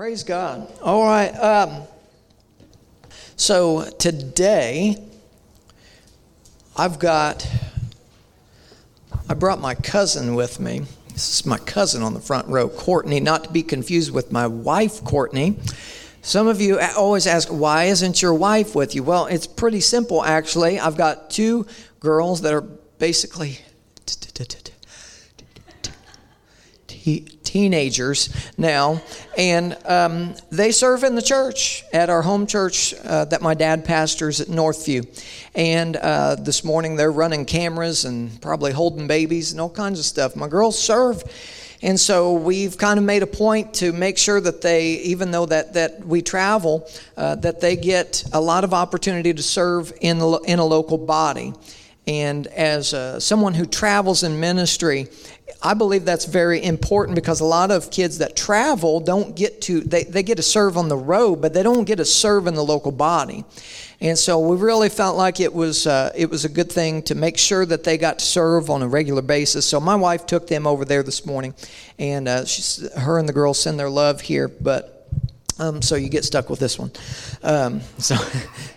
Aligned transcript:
Praise 0.00 0.22
God. 0.22 0.66
All 0.80 1.04
right. 1.04 1.28
Um, 1.28 1.82
so 3.36 3.84
today, 3.98 4.96
I've 6.74 6.98
got, 6.98 7.46
I 9.28 9.34
brought 9.34 9.60
my 9.60 9.74
cousin 9.74 10.34
with 10.34 10.58
me. 10.58 10.84
This 11.12 11.40
is 11.40 11.44
my 11.44 11.58
cousin 11.58 12.02
on 12.02 12.14
the 12.14 12.20
front 12.20 12.48
row, 12.48 12.70
Courtney, 12.70 13.20
not 13.20 13.44
to 13.44 13.50
be 13.50 13.62
confused 13.62 14.10
with 14.10 14.32
my 14.32 14.46
wife, 14.46 15.04
Courtney. 15.04 15.58
Some 16.22 16.48
of 16.48 16.62
you 16.62 16.80
always 16.96 17.26
ask, 17.26 17.48
why 17.48 17.84
isn't 17.84 18.22
your 18.22 18.32
wife 18.32 18.74
with 18.74 18.94
you? 18.94 19.02
Well, 19.02 19.26
it's 19.26 19.46
pretty 19.46 19.80
simple, 19.80 20.24
actually. 20.24 20.80
I've 20.80 20.96
got 20.96 21.28
two 21.28 21.66
girls 21.98 22.40
that 22.40 22.54
are 22.54 22.62
basically 22.62 23.58
teenagers 27.42 28.28
now, 28.56 29.02
and 29.36 29.76
um, 29.84 30.34
they 30.50 30.72
serve 30.72 31.02
in 31.02 31.14
the 31.14 31.22
church 31.22 31.84
at 31.92 32.10
our 32.10 32.22
home 32.22 32.46
church 32.46 32.94
uh, 33.04 33.24
that 33.26 33.42
my 33.42 33.54
dad 33.54 33.84
pastors 33.84 34.40
at 34.40 34.48
Northview. 34.48 35.06
And 35.54 35.96
uh, 35.96 36.36
this 36.36 36.62
morning 36.64 36.96
they're 36.96 37.12
running 37.12 37.44
cameras 37.44 38.04
and 38.04 38.40
probably 38.40 38.72
holding 38.72 39.06
babies 39.06 39.52
and 39.52 39.60
all 39.60 39.70
kinds 39.70 39.98
of 39.98 40.04
stuff. 40.04 40.36
My 40.36 40.48
girls 40.48 40.78
serve. 40.78 41.22
And 41.82 41.98
so 41.98 42.34
we've 42.34 42.76
kind 42.76 42.98
of 42.98 43.04
made 43.04 43.22
a 43.22 43.26
point 43.26 43.72
to 43.74 43.92
make 43.92 44.18
sure 44.18 44.40
that 44.40 44.60
they, 44.60 44.92
even 44.98 45.30
though 45.30 45.46
that, 45.46 45.72
that 45.74 46.06
we 46.06 46.20
travel, 46.20 46.86
uh, 47.16 47.36
that 47.36 47.60
they 47.60 47.74
get 47.74 48.22
a 48.32 48.40
lot 48.40 48.64
of 48.64 48.74
opportunity 48.74 49.32
to 49.32 49.42
serve 49.42 49.92
in, 50.02 50.18
in 50.44 50.58
a 50.58 50.64
local 50.64 50.98
body. 50.98 51.54
And 52.06 52.46
as 52.48 52.92
uh, 52.92 53.18
someone 53.20 53.54
who 53.54 53.66
travels 53.66 54.24
in 54.24 54.40
ministry, 54.40 55.08
I 55.62 55.74
believe 55.74 56.06
that's 56.06 56.24
very 56.24 56.62
important 56.62 57.14
because 57.14 57.40
a 57.40 57.44
lot 57.44 57.70
of 57.70 57.90
kids 57.90 58.18
that 58.18 58.34
travel 58.34 58.98
don't 58.98 59.36
get 59.36 59.60
to, 59.62 59.80
they, 59.80 60.04
they 60.04 60.22
get 60.22 60.36
to 60.36 60.42
serve 60.42 60.78
on 60.78 60.88
the 60.88 60.96
road, 60.96 61.42
but 61.42 61.52
they 61.52 61.62
don't 61.62 61.84
get 61.84 61.96
to 61.96 62.04
serve 62.06 62.46
in 62.46 62.54
the 62.54 62.64
local 62.64 62.92
body. 62.92 63.44
And 64.00 64.18
so 64.18 64.38
we 64.38 64.56
really 64.56 64.88
felt 64.88 65.18
like 65.18 65.38
it 65.38 65.52
was, 65.52 65.86
uh, 65.86 66.12
it 66.16 66.30
was 66.30 66.46
a 66.46 66.48
good 66.48 66.72
thing 66.72 67.02
to 67.02 67.14
make 67.14 67.36
sure 67.36 67.66
that 67.66 67.84
they 67.84 67.98
got 67.98 68.20
to 68.20 68.24
serve 68.24 68.70
on 68.70 68.80
a 68.80 68.88
regular 68.88 69.20
basis. 69.20 69.66
So 69.66 69.78
my 69.78 69.96
wife 69.96 70.24
took 70.24 70.46
them 70.46 70.66
over 70.66 70.86
there 70.86 71.02
this 71.02 71.26
morning, 71.26 71.54
and 71.98 72.26
uh, 72.26 72.46
her 72.96 73.18
and 73.18 73.28
the 73.28 73.34
girls 73.34 73.58
send 73.58 73.78
their 73.78 73.90
love 73.90 74.22
here, 74.22 74.48
but 74.48 74.96
um, 75.58 75.82
so 75.82 75.94
you 75.96 76.08
get 76.08 76.24
stuck 76.24 76.48
with 76.48 76.58
this 76.58 76.78
one. 76.78 76.90
Um, 77.42 77.82
so, 77.98 78.16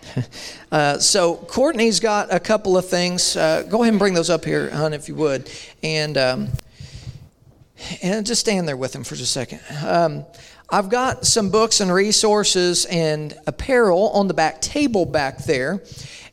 uh, 0.73 0.99
so 0.99 1.37
Courtney's 1.37 2.01
got 2.01 2.33
a 2.33 2.41
couple 2.41 2.75
of 2.75 2.89
things. 2.89 3.37
Uh, 3.37 3.63
go 3.63 3.83
ahead 3.83 3.93
and 3.93 3.99
bring 3.99 4.13
those 4.13 4.29
up 4.29 4.43
here, 4.43 4.69
hon, 4.69 4.91
if 4.91 5.07
you 5.07 5.15
would, 5.15 5.49
and 5.81 6.17
um, 6.17 6.49
and 8.01 8.25
just 8.25 8.41
stand 8.41 8.67
there 8.67 8.77
with 8.77 8.95
him 8.95 9.03
for 9.03 9.15
just 9.15 9.35
a 9.35 9.39
second. 9.39 9.61
Um, 9.85 10.25
I've 10.69 10.89
got 10.89 11.25
some 11.25 11.49
books 11.49 11.81
and 11.81 11.93
resources 11.93 12.85
and 12.85 13.37
apparel 13.45 14.09
on 14.09 14.27
the 14.27 14.33
back 14.33 14.61
table 14.61 15.05
back 15.05 15.39
there. 15.39 15.83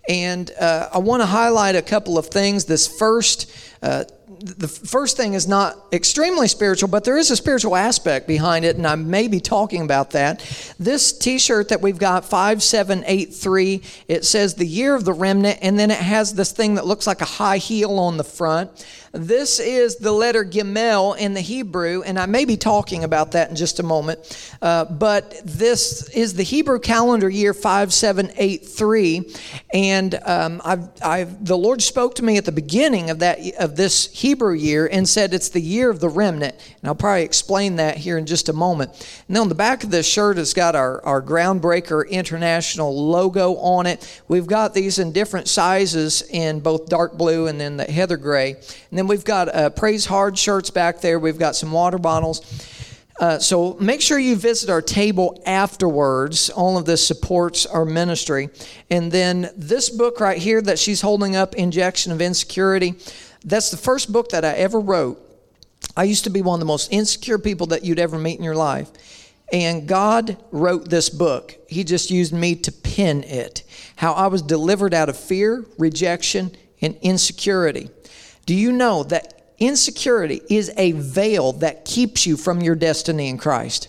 And 0.08 0.50
uh, 0.58 0.88
I 0.92 0.98
want 0.98 1.22
to 1.22 1.26
highlight 1.26 1.76
a 1.76 1.82
couple 1.82 2.16
of 2.16 2.28
things. 2.28 2.64
This 2.64 2.88
first, 2.88 3.54
uh, 3.82 4.04
the 4.40 4.66
first 4.66 5.16
thing 5.16 5.34
is 5.34 5.46
not 5.46 5.76
extremely 5.92 6.48
spiritual, 6.48 6.88
but 6.88 7.04
there 7.04 7.18
is 7.18 7.30
a 7.30 7.36
spiritual 7.36 7.76
aspect 7.76 8.26
behind 8.26 8.64
it, 8.64 8.76
and 8.76 8.86
I 8.86 8.94
may 8.94 9.28
be 9.28 9.40
talking 9.40 9.82
about 9.82 10.12
that. 10.12 10.40
This 10.78 11.16
t 11.16 11.38
shirt 11.38 11.68
that 11.68 11.82
we've 11.82 11.98
got, 11.98 12.24
5783, 12.24 13.82
it 14.08 14.24
says 14.24 14.54
the 14.54 14.66
year 14.66 14.94
of 14.94 15.04
the 15.04 15.12
remnant, 15.12 15.58
and 15.60 15.78
then 15.78 15.90
it 15.90 15.98
has 15.98 16.32
this 16.32 16.52
thing 16.52 16.76
that 16.76 16.86
looks 16.86 17.06
like 17.06 17.20
a 17.20 17.26
high 17.26 17.58
heel 17.58 17.98
on 17.98 18.16
the 18.16 18.24
front. 18.24 18.70
This 19.12 19.58
is 19.58 19.96
the 19.96 20.12
letter 20.12 20.44
Gimel 20.44 21.18
in 21.18 21.34
the 21.34 21.40
Hebrew, 21.40 22.02
and 22.02 22.16
I 22.16 22.26
may 22.26 22.44
be 22.44 22.56
talking 22.56 23.02
about 23.02 23.32
that 23.32 23.50
in 23.50 23.56
just 23.56 23.80
a 23.80 23.82
moment. 23.82 24.20
Uh, 24.62 24.84
but 24.84 25.34
this 25.44 26.08
is 26.10 26.34
the 26.34 26.44
Hebrew 26.44 26.78
calendar 26.78 27.28
year 27.28 27.52
5783, 27.52 29.34
and 29.74 30.14
um, 30.24 30.62
I've, 30.64 30.88
I've, 31.02 31.44
the 31.44 31.58
Lord 31.58 31.82
spoke 31.82 32.14
to 32.16 32.24
me 32.24 32.36
at 32.36 32.44
the 32.44 32.52
beginning 32.52 33.10
of 33.10 33.18
that 33.18 33.40
of 33.58 33.74
this 33.74 34.12
Hebrew 34.12 34.54
year 34.54 34.86
and 34.86 35.08
said 35.08 35.34
it's 35.34 35.48
the 35.48 35.60
year 35.60 35.90
of 35.90 35.98
the 35.98 36.08
remnant, 36.08 36.54
and 36.80 36.88
I'll 36.88 36.94
probably 36.94 37.24
explain 37.24 37.76
that 37.76 37.96
here 37.96 38.16
in 38.16 38.26
just 38.26 38.48
a 38.48 38.52
moment. 38.52 38.92
And 39.26 39.34
then 39.34 39.42
on 39.42 39.48
the 39.48 39.56
back 39.56 39.82
of 39.82 39.90
this 39.90 40.06
shirt 40.06 40.38
it's 40.38 40.54
got 40.54 40.76
our, 40.76 41.04
our 41.04 41.20
Groundbreaker 41.20 42.08
International 42.08 43.10
logo 43.10 43.56
on 43.56 43.86
it. 43.86 44.22
We've 44.28 44.46
got 44.46 44.72
these 44.72 45.00
in 45.00 45.10
different 45.10 45.48
sizes 45.48 46.22
in 46.30 46.60
both 46.60 46.86
dark 46.86 47.18
blue 47.18 47.48
and 47.48 47.60
then 47.60 47.76
the 47.76 47.84
heather 47.84 48.16
gray. 48.16 48.54
And 48.90 48.99
then 49.00 49.06
we've 49.06 49.24
got 49.24 49.48
uh, 49.54 49.70
Praise 49.70 50.04
Hard 50.04 50.36
shirts 50.36 50.68
back 50.68 51.00
there. 51.00 51.18
We've 51.18 51.38
got 51.38 51.56
some 51.56 51.72
water 51.72 51.96
bottles. 51.96 52.42
Uh, 53.18 53.38
so 53.38 53.78
make 53.80 54.02
sure 54.02 54.18
you 54.18 54.36
visit 54.36 54.68
our 54.68 54.82
table 54.82 55.42
afterwards. 55.46 56.50
All 56.50 56.76
of 56.76 56.84
this 56.84 57.06
supports 57.06 57.64
our 57.64 57.86
ministry. 57.86 58.50
And 58.90 59.10
then 59.10 59.48
this 59.56 59.88
book 59.88 60.20
right 60.20 60.36
here 60.36 60.60
that 60.60 60.78
she's 60.78 61.00
holding 61.00 61.34
up, 61.34 61.54
Injection 61.54 62.12
of 62.12 62.20
Insecurity, 62.20 62.94
that's 63.42 63.70
the 63.70 63.78
first 63.78 64.12
book 64.12 64.28
that 64.32 64.44
I 64.44 64.52
ever 64.52 64.78
wrote. 64.78 65.18
I 65.96 66.04
used 66.04 66.24
to 66.24 66.30
be 66.30 66.42
one 66.42 66.56
of 66.56 66.60
the 66.60 66.66
most 66.66 66.92
insecure 66.92 67.38
people 67.38 67.68
that 67.68 67.82
you'd 67.82 67.98
ever 67.98 68.18
meet 68.18 68.36
in 68.36 68.44
your 68.44 68.54
life. 68.54 68.90
And 69.50 69.88
God 69.88 70.36
wrote 70.50 70.90
this 70.90 71.08
book. 71.08 71.56
He 71.68 71.84
just 71.84 72.10
used 72.10 72.34
me 72.34 72.54
to 72.56 72.70
pen 72.70 73.24
it. 73.24 73.62
How 73.96 74.12
I 74.12 74.26
was 74.26 74.42
delivered 74.42 74.92
out 74.92 75.08
of 75.08 75.16
fear, 75.16 75.64
rejection, 75.78 76.54
and 76.82 76.96
insecurity. 77.00 77.88
Do 78.50 78.56
you 78.56 78.72
know 78.72 79.04
that 79.04 79.54
insecurity 79.60 80.42
is 80.50 80.72
a 80.76 80.90
veil 80.90 81.52
that 81.52 81.84
keeps 81.84 82.26
you 82.26 82.36
from 82.36 82.60
your 82.60 82.74
destiny 82.74 83.28
in 83.28 83.38
Christ? 83.38 83.86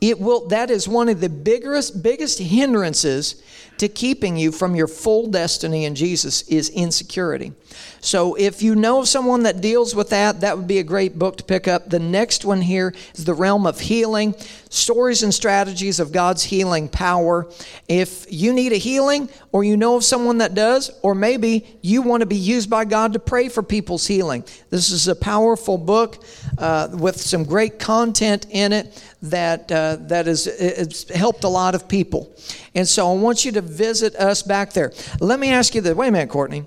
It 0.00 0.20
will 0.20 0.46
that 0.50 0.70
is 0.70 0.86
one 0.86 1.08
of 1.08 1.20
the 1.20 1.28
biggest 1.28 2.00
biggest 2.00 2.38
hindrances 2.38 3.42
to 3.78 3.88
keeping 3.88 4.36
you 4.36 4.52
from 4.52 4.76
your 4.76 4.86
full 4.86 5.26
destiny 5.26 5.84
in 5.84 5.96
Jesus 5.96 6.42
is 6.42 6.68
insecurity. 6.68 7.54
So 8.00 8.36
if 8.36 8.62
you 8.62 8.76
know 8.76 9.00
of 9.00 9.08
someone 9.08 9.42
that 9.42 9.60
deals 9.60 9.96
with 9.96 10.10
that, 10.10 10.42
that 10.42 10.56
would 10.56 10.68
be 10.68 10.78
a 10.78 10.84
great 10.84 11.18
book 11.18 11.38
to 11.38 11.42
pick 11.42 11.66
up. 11.66 11.90
The 11.90 11.98
next 11.98 12.44
one 12.44 12.60
here 12.60 12.94
is 13.16 13.24
The 13.24 13.34
Realm 13.34 13.66
of 13.66 13.80
Healing 13.80 14.36
Stories 14.72 15.22
and 15.22 15.34
Strategies 15.34 16.00
of 16.00 16.12
God's 16.12 16.42
Healing 16.42 16.88
Power. 16.88 17.46
If 17.88 18.24
you 18.32 18.54
need 18.54 18.72
a 18.72 18.76
healing, 18.76 19.28
or 19.52 19.64
you 19.64 19.76
know 19.76 19.96
of 19.96 20.04
someone 20.04 20.38
that 20.38 20.54
does, 20.54 20.90
or 21.02 21.14
maybe 21.14 21.66
you 21.82 22.00
want 22.00 22.22
to 22.22 22.26
be 22.26 22.36
used 22.36 22.70
by 22.70 22.86
God 22.86 23.12
to 23.12 23.18
pray 23.18 23.50
for 23.50 23.62
people's 23.62 24.06
healing, 24.06 24.44
this 24.70 24.90
is 24.90 25.08
a 25.08 25.14
powerful 25.14 25.76
book 25.76 26.24
uh, 26.56 26.88
with 26.90 27.20
some 27.20 27.44
great 27.44 27.78
content 27.78 28.46
in 28.48 28.72
it 28.72 29.04
that 29.20 29.70
uh, 29.70 29.96
that 30.00 30.26
is 30.26 31.06
helped 31.14 31.44
a 31.44 31.48
lot 31.48 31.74
of 31.74 31.86
people. 31.86 32.34
And 32.74 32.88
so 32.88 33.12
I 33.12 33.14
want 33.14 33.44
you 33.44 33.52
to 33.52 33.60
visit 33.60 34.16
us 34.16 34.42
back 34.42 34.72
there. 34.72 34.92
Let 35.20 35.38
me 35.38 35.50
ask 35.50 35.74
you 35.74 35.82
this. 35.82 35.94
Wait 35.94 36.08
a 36.08 36.12
minute, 36.12 36.30
Courtney. 36.30 36.64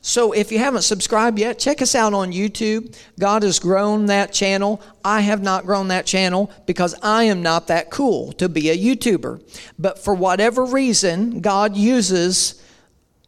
So 0.00 0.32
if 0.32 0.52
you 0.52 0.58
haven't 0.58 0.82
subscribed 0.82 1.38
yet, 1.38 1.58
check 1.58 1.82
us 1.82 1.94
out 1.94 2.14
on 2.14 2.32
YouTube. 2.32 2.96
God 3.18 3.42
has 3.42 3.58
grown 3.58 4.06
that 4.06 4.32
channel. 4.32 4.80
I 5.04 5.20
have 5.22 5.42
not 5.42 5.66
grown 5.66 5.88
that 5.88 6.06
channel 6.06 6.50
because 6.66 6.94
I 7.02 7.24
am 7.24 7.42
not 7.42 7.66
that 7.66 7.90
cool 7.90 8.32
to 8.34 8.48
be 8.48 8.70
a 8.70 8.76
YouTuber. 8.76 9.42
But 9.78 9.98
for 9.98 10.14
whatever 10.14 10.64
reason, 10.64 11.40
God 11.40 11.76
uses 11.76 12.62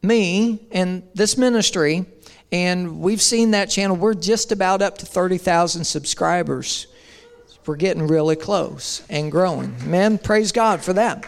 me 0.02 0.66
and 0.70 1.02
this 1.14 1.36
ministry, 1.36 2.06
and 2.52 3.00
we've 3.00 3.22
seen 3.22 3.50
that 3.50 3.66
channel. 3.66 3.96
We're 3.96 4.14
just 4.14 4.52
about 4.52 4.82
up 4.82 4.98
to 4.98 5.06
30,000 5.06 5.84
subscribers. 5.84 6.86
We're 7.66 7.76
getting 7.76 8.06
really 8.06 8.36
close 8.36 9.02
and 9.10 9.30
growing. 9.30 9.76
Man, 9.88 10.18
praise 10.18 10.50
God 10.52 10.82
for 10.82 10.92
that. 10.94 11.24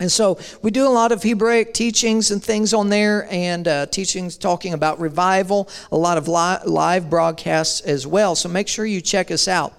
And 0.00 0.10
so 0.10 0.38
we 0.62 0.70
do 0.70 0.88
a 0.88 0.90
lot 0.90 1.12
of 1.12 1.22
Hebraic 1.22 1.74
teachings 1.74 2.30
and 2.30 2.42
things 2.42 2.72
on 2.72 2.88
there, 2.88 3.28
and 3.30 3.68
uh, 3.68 3.86
teachings 3.86 4.38
talking 4.38 4.72
about 4.72 4.98
revival, 4.98 5.68
a 5.92 5.96
lot 5.96 6.16
of 6.16 6.26
li- 6.26 6.58
live 6.64 7.10
broadcasts 7.10 7.82
as 7.82 8.06
well. 8.06 8.34
So 8.34 8.48
make 8.48 8.66
sure 8.66 8.86
you 8.86 9.02
check 9.02 9.30
us 9.30 9.46
out. 9.46 9.74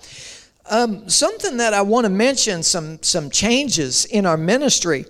Um, 0.69 1.09
something 1.09 1.57
that 1.57 1.73
I 1.73 1.81
want 1.81 2.05
to 2.05 2.09
mention 2.09 2.61
some 2.61 3.01
some 3.01 3.31
changes 3.31 4.05
in 4.05 4.27
our 4.27 4.37
ministry 4.37 5.05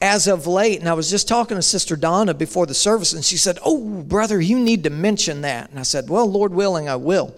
as 0.00 0.28
of 0.28 0.46
late, 0.46 0.78
and 0.78 0.88
I 0.88 0.94
was 0.94 1.10
just 1.10 1.26
talking 1.28 1.56
to 1.56 1.62
Sister 1.62 1.96
Donna 1.96 2.32
before 2.32 2.66
the 2.66 2.72
service, 2.74 3.12
and 3.12 3.24
she 3.24 3.36
said, 3.36 3.58
"Oh, 3.64 3.78
brother, 4.02 4.40
you 4.40 4.58
need 4.58 4.84
to 4.84 4.90
mention 4.90 5.40
that." 5.42 5.70
And 5.70 5.78
I 5.78 5.82
said, 5.82 6.08
"Well, 6.08 6.30
Lord 6.30 6.54
willing, 6.54 6.88
I 6.88 6.96
will." 6.96 7.34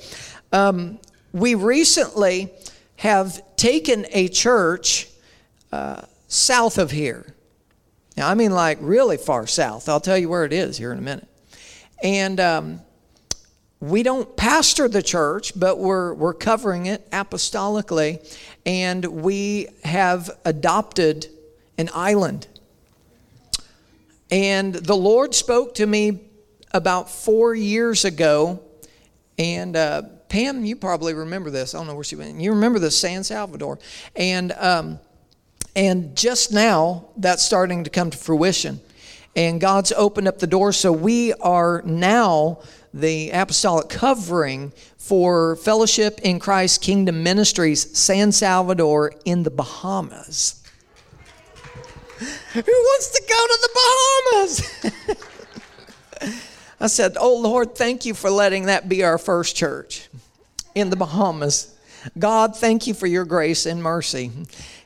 Um, 0.52 0.98
we 1.32 1.54
recently 1.54 2.52
have 2.96 3.42
taken 3.56 4.06
a 4.10 4.28
church. 4.28 5.08
Uh, 5.72 6.02
south 6.32 6.78
of 6.78 6.90
here. 6.90 7.34
Now, 8.16 8.28
I 8.28 8.34
mean, 8.34 8.52
like 8.52 8.78
really 8.80 9.18
far 9.18 9.46
south. 9.46 9.88
I'll 9.88 10.00
tell 10.00 10.16
you 10.16 10.28
where 10.28 10.44
it 10.44 10.52
is 10.52 10.78
here 10.78 10.92
in 10.92 10.98
a 10.98 11.02
minute. 11.02 11.28
And 12.02 12.40
um, 12.40 12.80
we 13.80 14.02
don't 14.02 14.34
pastor 14.36 14.88
the 14.88 15.02
church, 15.02 15.52
but 15.58 15.78
we're, 15.78 16.14
we're 16.14 16.34
covering 16.34 16.86
it 16.86 17.10
apostolically. 17.10 18.36
And 18.64 19.04
we 19.04 19.68
have 19.84 20.30
adopted 20.44 21.26
an 21.76 21.90
island. 21.94 22.48
And 24.30 24.74
the 24.74 24.96
Lord 24.96 25.34
spoke 25.34 25.74
to 25.76 25.86
me 25.86 26.20
about 26.72 27.10
four 27.10 27.54
years 27.54 28.06
ago. 28.06 28.62
And 29.38 29.76
uh, 29.76 30.02
Pam, 30.30 30.64
you 30.64 30.76
probably 30.76 31.12
remember 31.12 31.50
this. 31.50 31.74
I 31.74 31.78
don't 31.78 31.86
know 31.86 31.94
where 31.94 32.04
she 32.04 32.16
went. 32.16 32.40
You 32.40 32.52
remember 32.52 32.78
this, 32.78 32.98
San 32.98 33.22
Salvador. 33.22 33.78
And 34.16 34.52
um, 34.52 34.98
and 35.74 36.14
just 36.16 36.52
now, 36.52 37.06
that's 37.16 37.42
starting 37.42 37.82
to 37.84 37.90
come 37.90 38.10
to 38.10 38.18
fruition. 38.18 38.80
And 39.34 39.58
God's 39.60 39.92
opened 39.92 40.28
up 40.28 40.38
the 40.38 40.46
door. 40.46 40.72
So 40.72 40.92
we 40.92 41.32
are 41.34 41.82
now 41.86 42.60
the 42.92 43.30
apostolic 43.30 43.88
covering 43.88 44.74
for 44.98 45.56
Fellowship 45.56 46.20
in 46.22 46.38
Christ 46.38 46.82
Kingdom 46.82 47.22
Ministries, 47.22 47.96
San 47.96 48.32
Salvador 48.32 49.14
in 49.24 49.44
the 49.44 49.50
Bahamas. 49.50 50.62
Who 52.52 52.60
wants 52.60 53.10
to 53.10 53.22
go 53.28 53.46
to 53.46 53.58
the 53.62 53.70
Bahamas? 53.80 54.60
I 56.80 56.88
said, 56.88 57.16
Oh 57.18 57.38
Lord, 57.38 57.74
thank 57.74 58.04
you 58.04 58.12
for 58.12 58.30
letting 58.30 58.66
that 58.66 58.86
be 58.88 59.02
our 59.02 59.16
first 59.16 59.56
church 59.56 60.10
in 60.74 60.90
the 60.90 60.96
Bahamas. 60.96 61.74
God, 62.18 62.56
thank 62.56 62.86
you 62.86 62.92
for 62.94 63.06
your 63.06 63.24
grace 63.24 63.64
and 63.64 63.82
mercy 63.82 64.30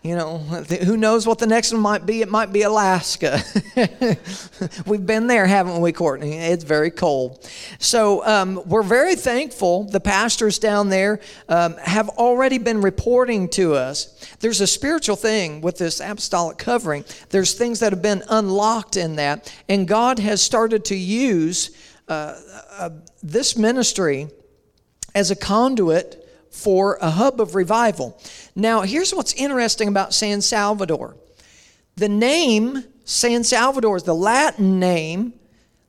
you 0.07 0.15
know, 0.15 0.39
who 0.39 0.97
knows 0.97 1.27
what 1.27 1.39
the 1.39 1.47
next 1.47 1.73
one 1.73 1.83
might 1.83 2.07
be? 2.07 2.23
It 2.23 2.31
might 2.31 2.53
be 2.53 2.63
Alaska. 2.63 3.43
We've 4.87 5.05
been 5.05 5.27
there, 5.27 5.47
haven't 5.47 5.81
we, 5.81 5.93
Courtney? 5.93 6.35
It's 6.35 6.65
very 6.65 6.91
cold. 6.91 7.49
So 7.79 8.25
um, 8.25 8.63
we're 8.67 8.83
very 8.83 9.17
thankful. 9.17 9.85
The 9.85 10.01
pastors 10.01 10.59
down 10.59 10.89
there 10.89 11.21
um, 11.49 11.77
have 11.79 12.09
already 12.11 12.59
been 12.59 12.81
reporting 12.81 13.49
to 13.51 13.75
us. 13.75 14.35
There's 14.41 14.61
a 14.61 14.67
spiritual 14.67 15.17
thing 15.17 15.61
with 15.61 15.79
this 15.79 16.01
apostolic 16.01 16.59
covering, 16.59 17.05
there's 17.31 17.55
things 17.55 17.81
that 17.81 17.93
have 17.93 18.03
been 18.03 18.23
unlocked 18.29 18.97
in 18.97 19.17
that, 19.17 19.53
and 19.69 19.89
God 19.89 20.19
has 20.19 20.41
started 20.43 20.85
to 20.87 20.97
use 20.97 21.71
uh, 22.09 22.39
uh, 22.79 22.91
this 23.23 23.57
ministry 23.57 24.29
as 25.15 25.31
a 25.31 25.37
conduit 25.37 26.26
for 26.57 26.99
a 27.03 27.11
hub 27.11 27.41
of 27.41 27.55
revival. 27.55 28.19
Now, 28.55 28.81
here's 28.81 29.15
what's 29.15 29.35
interesting 29.35 29.89
about 29.89 30.15
San 30.15 30.41
Salvador 30.41 31.17
the 31.97 32.09
name 32.09 32.85
San 33.05 33.45
Salvador 33.45 33.97
is 33.97 34.03
the 34.03 34.15
Latin 34.15 34.81
name 34.81 35.33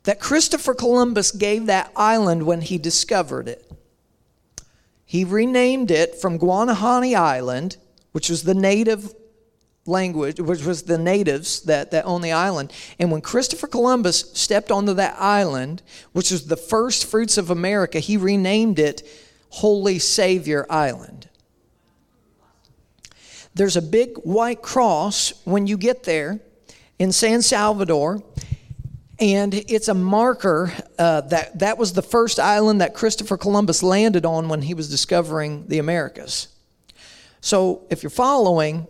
that 0.03 0.19
Christopher 0.19 0.73
Columbus 0.73 1.31
gave 1.31 1.65
that 1.65 1.91
island 1.95 2.43
when 2.43 2.61
he 2.61 2.77
discovered 2.77 3.47
it. 3.47 3.69
He 5.03 5.23
renamed 5.23 5.89
it 5.89 6.15
from 6.15 6.37
Guanahani 6.37 7.15
Island, 7.15 7.77
which 8.11 8.29
was 8.29 8.43
the 8.43 8.53
native 8.53 9.13
language, 9.85 10.39
which 10.39 10.63
was 10.63 10.83
the 10.83 10.97
natives 10.97 11.61
that, 11.61 11.91
that 11.91 12.05
owned 12.05 12.23
the 12.23 12.33
island. 12.33 12.71
And 12.99 13.11
when 13.11 13.21
Christopher 13.21 13.67
Columbus 13.67 14.31
stepped 14.33 14.69
onto 14.69 14.93
that 14.93 15.15
island, 15.17 15.81
which 16.11 16.31
was 16.31 16.45
the 16.45 16.57
first 16.57 17.05
fruits 17.05 17.37
of 17.37 17.49
America, 17.49 17.99
he 17.99 18.15
renamed 18.15 18.79
it 18.79 19.07
Holy 19.49 19.99
Savior 19.99 20.65
Island. 20.69 21.29
There's 23.53 23.75
a 23.75 23.81
big 23.81 24.17
white 24.17 24.61
cross 24.61 25.33
when 25.43 25.65
you 25.65 25.77
get 25.77 26.03
there 26.03 26.39
in 26.99 27.11
San 27.11 27.41
Salvador, 27.41 28.21
and 29.19 29.53
it's 29.53 29.87
a 29.87 29.95
marker 29.95 30.71
uh, 30.99 31.21
that 31.21 31.57
that 31.57 31.77
was 31.79 31.93
the 31.93 32.03
first 32.03 32.39
island 32.39 32.81
that 32.81 32.93
Christopher 32.93 33.35
Columbus 33.35 33.81
landed 33.81 34.25
on 34.25 34.47
when 34.47 34.61
he 34.61 34.75
was 34.75 34.89
discovering 34.89 35.67
the 35.67 35.79
Americas. 35.79 36.49
So, 37.41 37.85
if 37.89 38.03
you're 38.03 38.09
following, 38.11 38.85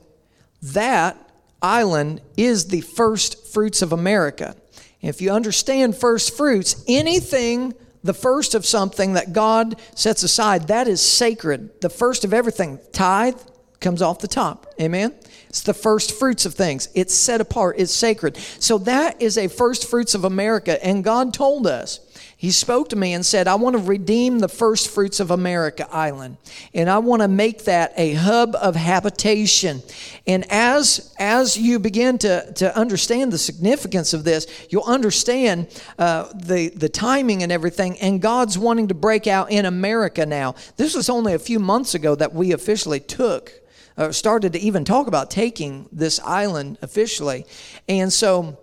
that 0.62 1.18
island 1.62 2.22
is 2.36 2.68
the 2.68 2.82
first 2.82 3.48
fruits 3.48 3.82
of 3.82 3.94
America. 3.94 4.56
If 5.02 5.22
you 5.22 5.32
understand 5.32 5.96
first 5.96 6.36
fruits, 6.36 6.84
anything 6.88 7.74
the 8.04 8.14
first 8.14 8.56
of 8.56 8.66
something 8.66 9.14
that 9.14 9.34
God 9.34 9.80
sets 9.96 10.24
aside, 10.24 10.68
that 10.68 10.88
is 10.88 11.02
sacred. 11.02 11.82
The 11.82 11.90
first 11.90 12.24
of 12.24 12.34
everything, 12.34 12.80
tithe, 12.92 13.38
comes 13.80 14.02
off 14.02 14.20
the 14.20 14.28
top. 14.28 14.74
Amen? 14.82 15.14
It's 15.50 15.62
the 15.62 15.74
first 15.74 16.12
fruits 16.12 16.46
of 16.46 16.54
things. 16.54 16.90
It's 16.94 17.14
set 17.14 17.42
apart, 17.42 17.76
it's 17.80 17.94
sacred. 17.94 18.38
So 18.60 18.78
that 18.80 19.22
is 19.22 19.38
a 19.38 19.48
first 19.48 19.90
fruits 19.90 20.16
of 20.16 20.24
America. 20.24 20.84
And 20.86 21.04
God 21.04 21.34
told 21.34 21.68
us 21.68 22.00
he 22.40 22.52
spoke 22.52 22.90
to 22.90 22.96
me 22.96 23.14
and 23.14 23.26
said, 23.26 23.48
I 23.48 23.56
want 23.56 23.76
to 23.76 23.82
redeem 23.82 24.38
the 24.38 24.48
first 24.48 24.90
fruits 24.90 25.20
of 25.20 25.32
America 25.32 25.88
Island. 25.92 26.38
And 26.72 26.88
I 26.88 27.00
want 27.00 27.24
to 27.24 27.28
make 27.28 27.64
that 27.64 27.94
a 27.98 28.14
hub 28.14 28.56
of 28.56 28.76
habitation. 28.76 29.82
And 30.28 30.46
as, 30.52 31.16
as 31.18 31.58
you 31.58 31.80
begin 31.80 32.20
to, 32.20 32.54
to 32.54 32.78
understand 32.78 33.34
the 33.34 33.40
significance 33.40 34.14
of 34.14 34.24
this, 34.24 34.46
you'll 34.70 34.84
understand 34.84 35.68
uh, 35.98 36.32
the, 36.36 36.70
the 36.70 36.90
timing 36.90 37.42
and 37.42 37.52
everything. 37.52 37.98
And 37.98 38.22
God's 38.22 38.56
wanting 38.56 38.90
to 38.90 38.94
break 38.94 39.26
out 39.26 39.50
in 39.50 39.66
America 39.66 40.24
now. 40.24 40.54
This 40.76 40.94
was 40.94 41.10
only 41.10 41.34
a 41.34 41.40
few 41.40 41.58
months 41.58 41.96
ago 41.96 42.14
that 42.14 42.36
we 42.36 42.52
officially 42.52 43.00
took. 43.00 43.52
Uh, 43.98 44.12
started 44.12 44.54
to 44.54 44.60
even 44.60 44.86
talk 44.86 45.08
about 45.08 45.32
taking 45.32 45.90
this 45.92 46.20
island 46.20 46.78
officially. 46.84 47.48
And 47.90 48.14
so 48.14 48.60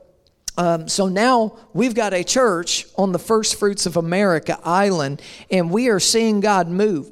um, 0.56 0.88
so 0.88 1.08
now 1.08 1.58
we've 1.72 1.94
got 1.94 2.14
a 2.14 2.22
church 2.22 2.86
on 2.96 3.12
the 3.12 3.18
First 3.18 3.56
Fruits 3.56 3.86
of 3.86 3.96
America 3.96 4.58
island, 4.62 5.20
and 5.50 5.70
we 5.70 5.88
are 5.88 5.98
seeing 5.98 6.40
God 6.40 6.68
move. 6.68 7.08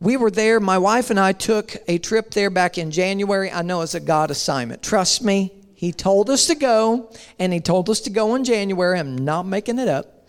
We 0.00 0.16
were 0.16 0.30
there, 0.30 0.60
my 0.60 0.78
wife 0.78 1.10
and 1.10 1.20
I 1.20 1.32
took 1.32 1.76
a 1.86 1.98
trip 1.98 2.30
there 2.30 2.50
back 2.50 2.78
in 2.78 2.90
January. 2.90 3.50
I 3.50 3.62
know 3.62 3.82
it's 3.82 3.94
a 3.94 4.00
God 4.00 4.30
assignment. 4.30 4.82
Trust 4.82 5.22
me, 5.22 5.52
He 5.74 5.92
told 5.92 6.30
us 6.30 6.46
to 6.46 6.54
go, 6.54 7.12
and 7.38 7.52
He 7.52 7.60
told 7.60 7.90
us 7.90 8.00
to 8.02 8.10
go 8.10 8.34
in 8.36 8.44
January. 8.44 8.98
I'm 8.98 9.18
not 9.18 9.44
making 9.44 9.78
it 9.78 9.88
up. 9.88 10.26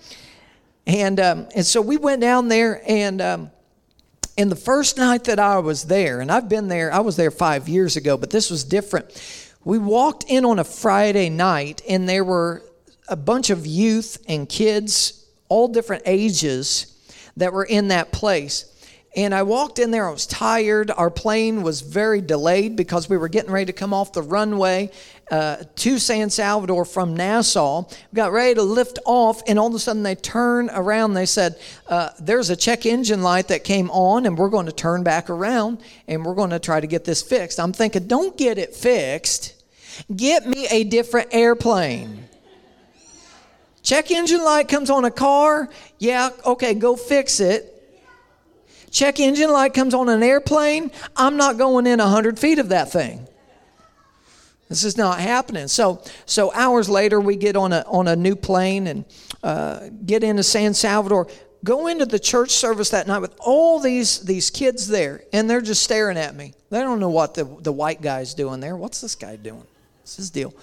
And, 0.85 1.19
um, 1.19 1.47
and 1.55 1.65
so 1.65 1.81
we 1.81 1.97
went 1.97 2.19
down 2.19 2.47
there, 2.47 2.81
and 2.85 3.21
um, 3.21 3.51
and 4.37 4.49
the 4.49 4.55
first 4.55 4.97
night 4.97 5.25
that 5.25 5.37
I 5.37 5.59
was 5.59 5.83
there, 5.83 6.21
and 6.21 6.31
I've 6.31 6.47
been 6.47 6.69
there, 6.69 6.93
I 6.93 6.99
was 6.99 7.17
there 7.17 7.29
five 7.29 7.67
years 7.67 7.97
ago, 7.97 8.15
but 8.15 8.29
this 8.29 8.49
was 8.49 8.63
different 8.63 9.11
we 9.63 9.77
walked 9.77 10.25
in 10.27 10.45
on 10.45 10.59
a 10.59 10.63
Friday 10.63 11.29
night, 11.29 11.81
and 11.87 12.07
there 12.07 12.23
were 12.23 12.63
a 13.07 13.15
bunch 13.15 13.49
of 13.49 13.65
youth 13.67 14.23
and 14.27 14.47
kids, 14.47 15.25
all 15.49 15.67
different 15.67 16.03
ages, 16.05 16.95
that 17.37 17.53
were 17.53 17.65
in 17.65 17.89
that 17.89 18.11
place. 18.11 18.65
And 19.15 19.33
I 19.33 19.43
walked 19.43 19.79
in 19.79 19.91
there, 19.91 20.07
I 20.07 20.11
was 20.11 20.27
tired. 20.27 20.91
Our 20.91 21.09
plane 21.09 21.63
was 21.63 21.81
very 21.81 22.21
delayed 22.21 22.75
because 22.75 23.09
we 23.09 23.17
were 23.17 23.27
getting 23.27 23.51
ready 23.51 23.65
to 23.65 23.73
come 23.73 23.93
off 23.93 24.13
the 24.13 24.21
runway 24.21 24.91
uh, 25.31 25.57
to 25.75 25.99
San 25.99 26.29
Salvador 26.29 26.85
from 26.85 27.15
Nassau. 27.15 27.85
Got 28.13 28.31
ready 28.31 28.55
to 28.55 28.63
lift 28.63 28.99
off, 29.05 29.41
and 29.47 29.59
all 29.59 29.67
of 29.67 29.73
a 29.73 29.79
sudden 29.79 30.03
they 30.03 30.15
turn 30.15 30.69
around. 30.71 31.13
They 31.13 31.25
said, 31.25 31.59
uh, 31.87 32.09
There's 32.19 32.49
a 32.49 32.55
check 32.55 32.85
engine 32.85 33.21
light 33.21 33.49
that 33.49 33.63
came 33.63 33.89
on, 33.91 34.25
and 34.25 34.37
we're 34.37 34.49
going 34.49 34.65
to 34.65 34.71
turn 34.71 35.03
back 35.03 35.29
around 35.29 35.79
and 36.07 36.25
we're 36.25 36.35
going 36.35 36.49
to 36.49 36.59
try 36.59 36.79
to 36.79 36.87
get 36.87 37.05
this 37.05 37.21
fixed. 37.21 37.59
I'm 37.59 37.73
thinking, 37.73 38.07
Don't 38.07 38.37
get 38.37 38.57
it 38.57 38.75
fixed. 38.75 39.55
Get 40.15 40.47
me 40.47 40.67
a 40.69 40.83
different 40.83 41.29
airplane. 41.31 42.25
Check 43.81 44.11
engine 44.11 44.43
light 44.43 44.67
comes 44.67 44.89
on 44.89 45.05
a 45.05 45.11
car. 45.11 45.69
Yeah, 45.97 46.29
okay, 46.45 46.73
go 46.73 46.95
fix 46.95 47.39
it. 47.39 47.75
Check 48.91 49.19
engine 49.19 49.51
light 49.51 49.73
comes 49.73 49.93
on 49.93 50.09
an 50.09 50.23
airplane. 50.23 50.91
I'm 51.15 51.37
not 51.37 51.57
going 51.57 51.85
in 51.87 51.99
100 51.99 52.39
feet 52.39 52.59
of 52.59 52.69
that 52.69 52.91
thing. 52.91 53.27
This 54.69 54.83
is 54.83 54.97
not 54.97 55.19
happening. 55.19 55.67
So, 55.67 56.01
so 56.27 56.53
hours 56.53 56.87
later, 56.87 57.19
we 57.19 57.35
get 57.35 57.55
on 57.55 57.73
a 57.73 57.83
on 57.87 58.07
a 58.07 58.15
new 58.15 58.35
plane 58.35 58.85
and 58.85 59.03
uh, 59.43 59.89
get 60.05 60.23
into 60.23 60.43
San 60.43 60.75
Salvador. 60.75 61.27
Go 61.63 61.87
into 61.87 62.05
the 62.05 62.19
church 62.19 62.51
service 62.51 62.91
that 62.91 63.07
night 63.07 63.19
with 63.19 63.35
all 63.39 63.79
these 63.79 64.19
these 64.19 64.51
kids 64.51 64.87
there, 64.87 65.23
and 65.33 65.49
they're 65.49 65.59
just 65.59 65.83
staring 65.83 66.17
at 66.17 66.35
me. 66.35 66.53
They 66.69 66.81
don't 66.81 66.99
know 66.99 67.09
what 67.09 67.33
the 67.33 67.45
the 67.61 67.73
white 67.73 68.01
guy's 68.01 68.35
doing 68.35 68.59
there. 68.59 68.77
What's 68.77 69.01
this 69.01 69.15
guy 69.15 69.35
doing? 69.37 69.65
What's 70.01 70.17
his 70.17 70.29
deal? 70.29 70.53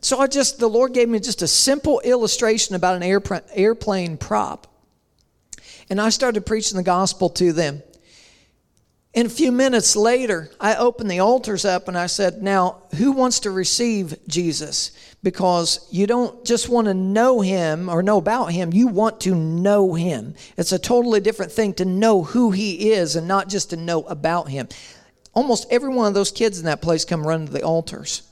So 0.00 0.18
I 0.18 0.26
just 0.26 0.58
the 0.58 0.68
Lord 0.68 0.92
gave 0.92 1.08
me 1.08 1.20
just 1.20 1.40
a 1.40 1.48
simple 1.48 2.00
illustration 2.00 2.74
about 2.74 3.00
an 3.00 3.42
airplane 3.54 4.16
prop, 4.16 4.66
and 5.88 6.00
I 6.00 6.08
started 6.08 6.44
preaching 6.44 6.76
the 6.76 6.82
gospel 6.82 7.30
to 7.30 7.52
them. 7.52 7.80
And 9.16 9.28
a 9.28 9.30
few 9.30 9.50
minutes 9.50 9.96
later, 9.96 10.50
I 10.60 10.76
opened 10.76 11.10
the 11.10 11.20
altars 11.20 11.64
up 11.64 11.88
and 11.88 11.96
I 11.96 12.04
said, 12.06 12.42
Now, 12.42 12.82
who 12.96 13.12
wants 13.12 13.40
to 13.40 13.50
receive 13.50 14.14
Jesus? 14.28 14.90
Because 15.22 15.88
you 15.90 16.06
don't 16.06 16.44
just 16.44 16.68
want 16.68 16.86
to 16.86 16.92
know 16.92 17.40
him 17.40 17.88
or 17.88 18.02
know 18.02 18.18
about 18.18 18.52
him, 18.52 18.74
you 18.74 18.88
want 18.88 19.22
to 19.22 19.34
know 19.34 19.94
him. 19.94 20.34
It's 20.58 20.72
a 20.72 20.78
totally 20.78 21.20
different 21.20 21.50
thing 21.50 21.72
to 21.74 21.86
know 21.86 22.24
who 22.24 22.50
he 22.50 22.92
is 22.92 23.16
and 23.16 23.26
not 23.26 23.48
just 23.48 23.70
to 23.70 23.76
know 23.76 24.02
about 24.02 24.50
him. 24.50 24.68
Almost 25.32 25.66
every 25.70 25.88
one 25.88 26.08
of 26.08 26.14
those 26.14 26.30
kids 26.30 26.58
in 26.58 26.66
that 26.66 26.82
place 26.82 27.06
come 27.06 27.26
running 27.26 27.46
to 27.46 27.52
the 27.54 27.62
altars. 27.62 28.22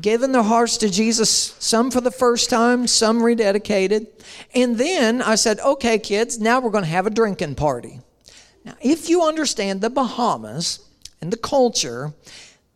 Giving 0.00 0.30
their 0.30 0.42
hearts 0.42 0.76
to 0.78 0.88
Jesus, 0.88 1.28
some 1.58 1.90
for 1.90 2.00
the 2.00 2.12
first 2.12 2.48
time, 2.48 2.86
some 2.86 3.22
rededicated. 3.22 4.06
And 4.54 4.78
then 4.78 5.20
I 5.20 5.34
said, 5.34 5.58
Okay, 5.58 5.98
kids, 5.98 6.38
now 6.38 6.60
we're 6.60 6.70
going 6.70 6.84
to 6.84 6.90
have 6.90 7.08
a 7.08 7.10
drinking 7.10 7.56
party. 7.56 8.02
Now, 8.66 8.74
if 8.80 9.08
you 9.08 9.22
understand 9.22 9.80
the 9.80 9.88
Bahamas 9.88 10.80
and 11.20 11.32
the 11.32 11.36
culture, 11.36 12.12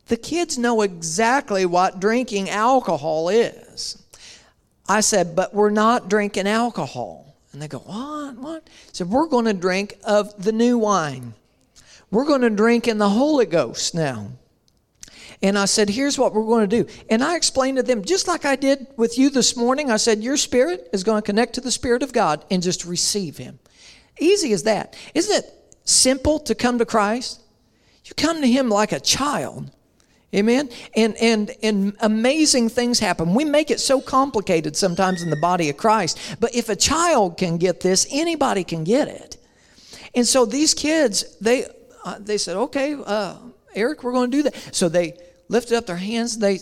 the 0.07 0.17
kids 0.17 0.57
know 0.57 0.83
exactly 0.83 1.67
what 1.67 1.99
drinking 1.99 2.49
alcohol 2.49 3.29
is. 3.29 4.01
I 4.89 5.01
said, 5.01 5.35
but 5.35 5.53
we're 5.53 5.71
not 5.71 6.09
drinking 6.09 6.47
alcohol. 6.47 7.35
And 7.53 7.61
they 7.61 7.67
go, 7.67 7.81
what? 7.81 8.37
What? 8.37 8.63
I 8.67 8.91
said, 8.93 9.09
we're 9.09 9.27
going 9.27 9.47
to 9.47 9.53
drink 9.53 9.99
of 10.05 10.43
the 10.43 10.53
new 10.53 10.79
wine. 10.79 11.35
We're 12.13 12.25
going 12.25 12.43
to 12.43 12.51
drink 12.51 12.87
in 12.87 12.99
the 12.99 13.09
Holy 13.09 13.47
Ghost 13.47 13.93
now. 13.93 14.29
And 15.43 15.59
I 15.59 15.65
said, 15.65 15.89
here's 15.89 16.19
what 16.19 16.35
we're 16.35 16.45
going 16.45 16.69
to 16.69 16.85
do. 16.85 16.91
And 17.09 17.25
I 17.25 17.35
explained 17.35 17.79
to 17.79 17.83
them, 17.83 18.05
just 18.05 18.29
like 18.29 18.45
I 18.45 18.55
did 18.55 18.87
with 18.97 19.19
you 19.19 19.29
this 19.31 19.57
morning, 19.57 19.91
I 19.91 19.97
said, 19.97 20.23
your 20.23 20.37
spirit 20.37 20.89
is 20.93 21.03
going 21.03 21.21
to 21.21 21.27
connect 21.27 21.55
to 21.55 21.61
the 21.61 21.71
Spirit 21.73 22.05
of 22.05 22.13
God 22.13 22.45
and 22.49 22.63
just 22.63 22.85
receive 22.85 23.39
Him. 23.39 23.59
Easy 24.21 24.53
as 24.53 24.65
that. 24.65 24.97
Isn't 25.15 25.45
it 25.45 25.60
simple 25.85 26.39
to 26.41 26.55
come 26.55 26.79
to 26.79 26.85
Christ? 26.85 27.41
You 28.05 28.13
come 28.17 28.41
to 28.41 28.49
Him 28.49 28.69
like 28.69 28.93
a 28.93 29.01
child. 29.01 29.71
Amen. 30.35 30.71
And 30.95 31.17
and 31.17 31.51
and 31.63 31.97
amazing 32.01 32.69
things 32.69 33.01
happen. 33.01 33.35
We 33.35 33.45
make 33.45 33.71
it 33.71 33.81
so 33.81 34.01
complicated 34.01 34.77
sometimes 34.77 35.23
in 35.23 35.31
the 35.31 35.37
body 35.37 35.69
of 35.71 35.77
Christ. 35.77 36.37
But 36.39 36.55
if 36.55 36.69
a 36.69 36.77
child 36.77 37.37
can 37.37 37.59
get 37.59 37.81
this, 37.81 38.07
anybody 38.13 38.63
can 38.63 38.85
get 38.85 39.09
it. 39.09 39.39
And 40.15 40.27
so 40.27 40.47
these 40.47 40.73
kids, 40.73 41.37
they 41.39 41.67
uh, 42.05 42.19
they 42.21 42.39
said, 42.39 42.57
"Okay, 42.57 42.97
uh, 43.05 43.39
Eric, 43.75 44.05
we're 44.05 44.13
going 44.13 44.31
to 44.31 44.37
do 44.37 44.43
that." 44.45 44.55
So 44.75 44.89
they 44.89 45.19
lifted 45.49 45.77
up 45.77 45.87
their 45.87 45.97
hands. 45.97 46.39
They 46.39 46.61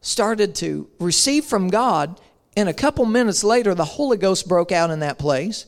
started 0.00 0.54
to 0.56 0.88
receive 1.00 1.44
from 1.44 1.68
God. 1.68 2.20
And 2.56 2.68
a 2.68 2.74
couple 2.74 3.04
minutes 3.04 3.42
later, 3.42 3.74
the 3.74 3.84
Holy 3.84 4.16
Ghost 4.16 4.48
broke 4.48 4.70
out 4.70 4.90
in 4.90 5.00
that 5.00 5.18
place. 5.18 5.66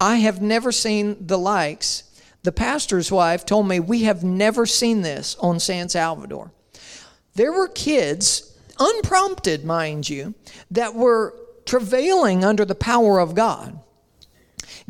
I 0.00 0.16
have 0.16 0.40
never 0.40 0.72
seen 0.72 1.26
the 1.26 1.38
likes. 1.38 2.04
The 2.42 2.52
pastor's 2.52 3.12
wife 3.12 3.44
told 3.44 3.68
me, 3.68 3.80
We 3.80 4.04
have 4.04 4.24
never 4.24 4.64
seen 4.66 5.02
this 5.02 5.36
on 5.36 5.60
San 5.60 5.88
Salvador. 5.88 6.52
There 7.34 7.52
were 7.52 7.68
kids, 7.68 8.56
unprompted, 8.78 9.64
mind 9.64 10.08
you, 10.08 10.34
that 10.70 10.94
were 10.94 11.34
travailing 11.66 12.44
under 12.44 12.64
the 12.64 12.74
power 12.74 13.20
of 13.20 13.34
God 13.34 13.78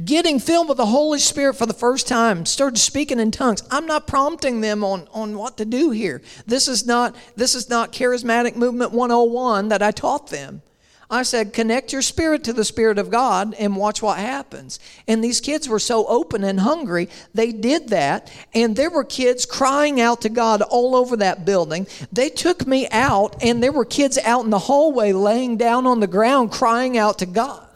getting 0.04 0.38
filled 0.38 0.68
with 0.68 0.78
the 0.78 0.86
Holy 0.86 1.18
Spirit 1.18 1.54
for 1.54 1.66
the 1.66 1.74
first 1.74 2.08
time, 2.08 2.46
started 2.46 2.78
speaking 2.78 3.20
in 3.20 3.30
tongues. 3.30 3.62
I'm 3.70 3.86
not 3.86 4.06
prompting 4.06 4.60
them 4.60 4.84
on, 4.84 5.08
on 5.12 5.36
what 5.36 5.56
to 5.58 5.64
do 5.64 5.90
here. 5.90 6.22
This 6.46 6.68
is 6.68 6.86
not 6.86 7.16
this 7.36 7.54
is 7.54 7.68
not 7.68 7.92
charismatic 7.92 8.56
movement 8.56 8.92
101 8.92 9.68
that 9.68 9.82
I 9.82 9.90
taught 9.90 10.28
them. 10.28 10.62
I 11.10 11.24
said, 11.24 11.52
connect 11.52 11.92
your 11.92 12.02
spirit 12.02 12.44
to 12.44 12.52
the 12.52 12.64
Spirit 12.64 12.96
of 12.98 13.10
God 13.10 13.54
and 13.58 13.74
watch 13.76 14.00
what 14.00 14.18
happens. 14.18 14.78
And 15.08 15.24
these 15.24 15.40
kids 15.40 15.68
were 15.68 15.80
so 15.80 16.06
open 16.06 16.44
and 16.44 16.60
hungry, 16.60 17.08
they 17.34 17.50
did 17.50 17.88
that. 17.88 18.32
And 18.54 18.76
there 18.76 18.90
were 18.90 19.04
kids 19.04 19.44
crying 19.44 20.00
out 20.00 20.20
to 20.22 20.28
God 20.28 20.62
all 20.62 20.94
over 20.94 21.16
that 21.16 21.44
building. 21.44 21.88
They 22.12 22.28
took 22.28 22.66
me 22.66 22.88
out, 22.90 23.42
and 23.42 23.60
there 23.60 23.72
were 23.72 23.84
kids 23.84 24.18
out 24.18 24.44
in 24.44 24.50
the 24.50 24.58
hallway 24.58 25.12
laying 25.12 25.56
down 25.56 25.86
on 25.86 25.98
the 25.98 26.06
ground 26.06 26.52
crying 26.52 26.96
out 26.96 27.18
to 27.18 27.26
God. 27.26 27.66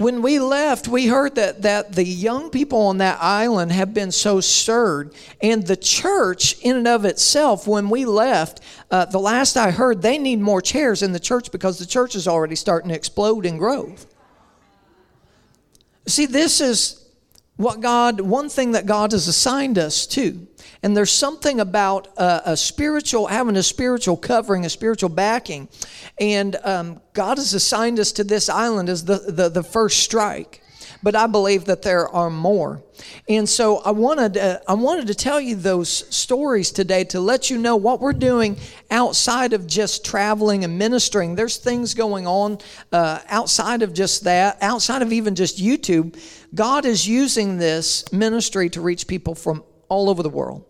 When 0.00 0.22
we 0.22 0.38
left, 0.38 0.88
we 0.88 1.08
heard 1.08 1.34
that, 1.34 1.60
that 1.60 1.92
the 1.92 2.04
young 2.04 2.48
people 2.48 2.86
on 2.86 2.98
that 2.98 3.18
island 3.20 3.70
have 3.70 3.92
been 3.92 4.10
so 4.10 4.40
stirred. 4.40 5.14
And 5.42 5.66
the 5.66 5.76
church, 5.76 6.58
in 6.62 6.76
and 6.76 6.88
of 6.88 7.04
itself, 7.04 7.66
when 7.66 7.90
we 7.90 8.06
left, 8.06 8.60
uh, 8.90 9.04
the 9.04 9.20
last 9.20 9.58
I 9.58 9.70
heard, 9.70 10.00
they 10.00 10.16
need 10.16 10.40
more 10.40 10.62
chairs 10.62 11.02
in 11.02 11.12
the 11.12 11.20
church 11.20 11.52
because 11.52 11.78
the 11.78 11.84
church 11.84 12.14
is 12.14 12.26
already 12.26 12.56
starting 12.56 12.88
to 12.88 12.94
explode 12.94 13.44
in 13.44 13.58
growth. 13.58 14.06
See, 16.06 16.24
this 16.24 16.62
is 16.62 17.06
what 17.56 17.80
God, 17.80 18.22
one 18.22 18.48
thing 18.48 18.72
that 18.72 18.86
God 18.86 19.12
has 19.12 19.28
assigned 19.28 19.76
us 19.76 20.06
to. 20.06 20.46
And 20.82 20.96
there's 20.96 21.10
something 21.10 21.60
about 21.60 22.08
a, 22.16 22.52
a 22.52 22.56
spiritual, 22.56 23.26
having 23.26 23.56
a 23.56 23.62
spiritual 23.62 24.16
covering, 24.16 24.64
a 24.64 24.70
spiritual 24.70 25.10
backing. 25.10 25.68
And 26.18 26.56
um, 26.64 27.00
God 27.12 27.38
has 27.38 27.52
assigned 27.52 27.98
us 27.98 28.12
to 28.12 28.24
this 28.24 28.48
island 28.48 28.88
as 28.88 29.04
the, 29.04 29.18
the, 29.18 29.48
the 29.50 29.62
first 29.62 29.98
strike. 29.98 30.62
But 31.02 31.16
I 31.16 31.26
believe 31.26 31.64
that 31.66 31.82
there 31.82 32.08
are 32.08 32.28
more. 32.28 32.82
And 33.28 33.48
so 33.48 33.78
I 33.78 33.90
wanted, 33.90 34.36
uh, 34.36 34.58
I 34.68 34.74
wanted 34.74 35.06
to 35.06 35.14
tell 35.14 35.40
you 35.40 35.54
those 35.54 35.88
stories 36.14 36.70
today 36.70 37.04
to 37.04 37.20
let 37.20 37.48
you 37.48 37.56
know 37.56 37.76
what 37.76 38.00
we're 38.00 38.12
doing 38.12 38.58
outside 38.90 39.54
of 39.54 39.66
just 39.66 40.04
traveling 40.04 40.62
and 40.62 40.78
ministering. 40.78 41.34
There's 41.34 41.56
things 41.56 41.94
going 41.94 42.26
on 42.26 42.58
uh, 42.92 43.20
outside 43.28 43.82
of 43.82 43.94
just 43.94 44.24
that, 44.24 44.58
outside 44.60 45.00
of 45.00 45.10
even 45.10 45.34
just 45.34 45.58
YouTube. 45.58 46.20
God 46.54 46.84
is 46.84 47.08
using 47.08 47.56
this 47.56 48.10
ministry 48.12 48.68
to 48.70 48.82
reach 48.82 49.06
people 49.06 49.34
from 49.34 49.64
all 49.88 50.10
over 50.10 50.22
the 50.22 50.30
world. 50.30 50.66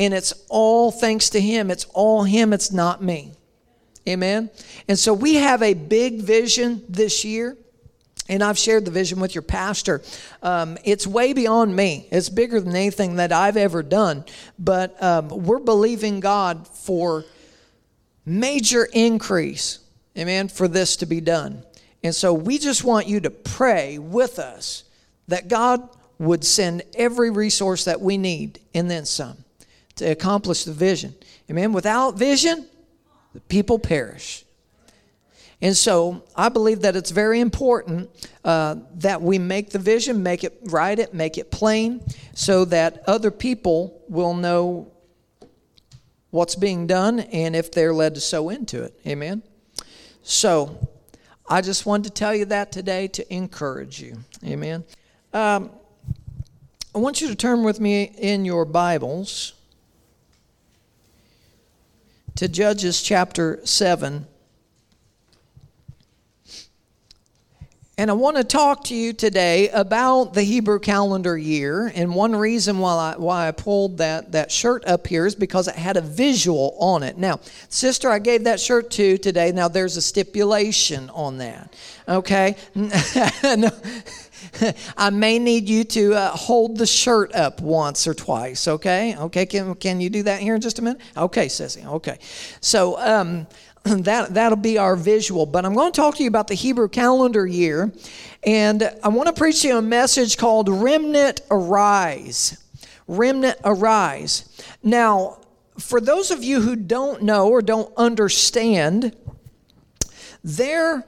And 0.00 0.14
it's 0.14 0.32
all 0.48 0.90
thanks 0.90 1.28
to 1.30 1.40
Him. 1.40 1.70
It's 1.70 1.84
all 1.92 2.24
Him, 2.24 2.54
it's 2.54 2.72
not 2.72 3.02
me. 3.02 3.34
Amen. 4.08 4.50
And 4.88 4.98
so 4.98 5.12
we 5.12 5.34
have 5.34 5.62
a 5.62 5.74
big 5.74 6.22
vision 6.22 6.82
this 6.88 7.24
year. 7.24 7.56
And 8.28 8.42
I've 8.44 8.58
shared 8.58 8.84
the 8.84 8.92
vision 8.92 9.20
with 9.20 9.34
your 9.34 9.42
pastor. 9.42 10.02
Um, 10.42 10.78
it's 10.84 11.06
way 11.06 11.32
beyond 11.32 11.74
me. 11.74 12.06
It's 12.12 12.28
bigger 12.28 12.60
than 12.60 12.76
anything 12.76 13.16
that 13.16 13.32
I've 13.32 13.56
ever 13.56 13.82
done. 13.82 14.24
But 14.58 15.00
um, 15.02 15.28
we're 15.28 15.58
believing 15.58 16.20
God 16.20 16.66
for 16.66 17.24
major 18.24 18.88
increase, 18.92 19.80
amen, 20.16 20.48
for 20.48 20.68
this 20.68 20.96
to 20.96 21.06
be 21.06 21.20
done. 21.20 21.64
And 22.04 22.14
so 22.14 22.32
we 22.32 22.58
just 22.58 22.84
want 22.84 23.08
you 23.08 23.20
to 23.20 23.30
pray 23.30 23.98
with 23.98 24.38
us 24.38 24.84
that 25.26 25.48
God 25.48 25.88
would 26.18 26.44
send 26.44 26.82
every 26.94 27.30
resource 27.30 27.84
that 27.84 28.00
we 28.00 28.16
need 28.16 28.60
and 28.74 28.88
then 28.88 29.04
some 29.04 29.44
to 29.96 30.06
accomplish 30.06 30.64
the 30.64 30.72
vision. 30.72 31.14
Amen. 31.50 31.72
Without 31.72 32.18
vision, 32.18 32.66
the 33.34 33.40
people 33.40 33.78
perish. 33.78 34.44
And 35.62 35.76
so 35.76 36.24
I 36.34 36.48
believe 36.48 36.80
that 36.82 36.96
it's 36.96 37.10
very 37.10 37.40
important 37.40 38.08
uh, 38.44 38.76
that 38.94 39.20
we 39.20 39.38
make 39.38 39.70
the 39.70 39.78
vision, 39.78 40.22
make 40.22 40.42
it, 40.42 40.58
write 40.64 40.98
it, 40.98 41.12
make 41.12 41.36
it 41.36 41.50
plain, 41.50 42.02
so 42.34 42.64
that 42.66 43.02
other 43.06 43.30
people 43.30 44.02
will 44.08 44.32
know 44.32 44.90
what's 46.30 46.54
being 46.54 46.86
done 46.86 47.20
and 47.20 47.54
if 47.54 47.72
they're 47.72 47.92
led 47.92 48.14
to 48.14 48.20
sow 48.20 48.48
into 48.48 48.82
it. 48.82 48.98
Amen. 49.06 49.42
So 50.22 50.88
I 51.48 51.60
just 51.60 51.84
wanted 51.84 52.04
to 52.04 52.10
tell 52.10 52.34
you 52.34 52.46
that 52.46 52.72
today 52.72 53.08
to 53.08 53.34
encourage 53.34 54.00
you. 54.00 54.18
Amen. 54.44 54.84
Um, 55.32 55.70
I 56.94 56.98
want 56.98 57.20
you 57.20 57.28
to 57.28 57.34
turn 57.34 57.64
with 57.64 57.80
me 57.80 58.04
in 58.04 58.44
your 58.44 58.64
Bibles 58.64 59.52
to 62.40 62.48
Judges 62.48 63.02
chapter 63.02 63.60
7. 63.64 64.26
And 67.98 68.10
I 68.10 68.14
want 68.14 68.38
to 68.38 68.44
talk 68.44 68.84
to 68.84 68.94
you 68.94 69.12
today 69.12 69.68
about 69.68 70.32
the 70.32 70.42
Hebrew 70.42 70.78
calendar 70.78 71.36
year. 71.36 71.92
And 71.94 72.14
one 72.14 72.34
reason 72.34 72.78
why 72.78 73.12
I, 73.12 73.18
why 73.18 73.46
I 73.46 73.50
pulled 73.50 73.98
that, 73.98 74.32
that 74.32 74.50
shirt 74.50 74.86
up 74.86 75.06
here 75.06 75.26
is 75.26 75.34
because 75.34 75.68
it 75.68 75.74
had 75.74 75.98
a 75.98 76.00
visual 76.00 76.78
on 76.80 77.02
it. 77.02 77.18
Now, 77.18 77.40
sister, 77.68 78.08
I 78.08 78.18
gave 78.18 78.44
that 78.44 78.58
shirt 78.58 78.90
to 78.92 79.18
today. 79.18 79.52
Now, 79.52 79.68
there's 79.68 79.98
a 79.98 80.02
stipulation 80.02 81.10
on 81.10 81.36
that. 81.36 81.76
Okay? 82.08 82.56
no. 82.74 83.68
I 84.96 85.10
may 85.10 85.38
need 85.38 85.68
you 85.68 85.84
to 85.84 86.14
uh, 86.14 86.30
hold 86.30 86.76
the 86.76 86.86
shirt 86.86 87.34
up 87.34 87.60
once 87.60 88.06
or 88.06 88.14
twice, 88.14 88.68
okay? 88.68 89.16
Okay, 89.16 89.46
can, 89.46 89.74
can 89.74 90.00
you 90.00 90.10
do 90.10 90.22
that 90.24 90.40
here 90.40 90.54
in 90.54 90.60
just 90.60 90.78
a 90.78 90.82
minute? 90.82 91.00
Okay, 91.16 91.46
Sissy, 91.46 91.84
okay. 91.86 92.18
So, 92.60 92.98
um, 92.98 93.46
that 93.84 94.34
that'll 94.34 94.56
be 94.56 94.78
our 94.78 94.94
visual. 94.94 95.46
But 95.46 95.64
I'm 95.64 95.74
going 95.74 95.92
to 95.92 95.96
talk 95.96 96.16
to 96.16 96.22
you 96.22 96.28
about 96.28 96.48
the 96.48 96.54
Hebrew 96.54 96.88
calendar 96.88 97.46
year, 97.46 97.92
and 98.42 98.82
I 99.02 99.08
want 99.08 99.28
to 99.28 99.32
preach 99.32 99.64
you 99.64 99.78
a 99.78 99.82
message 99.82 100.36
called 100.36 100.68
"Remnant 100.68 101.40
Arise." 101.50 102.58
Remnant 103.08 103.58
Arise. 103.64 104.44
Now, 104.84 105.40
for 105.78 106.00
those 106.00 106.30
of 106.30 106.44
you 106.44 106.60
who 106.60 106.76
don't 106.76 107.22
know 107.22 107.48
or 107.48 107.60
don't 107.60 107.92
understand, 107.96 109.16
there 110.44 111.04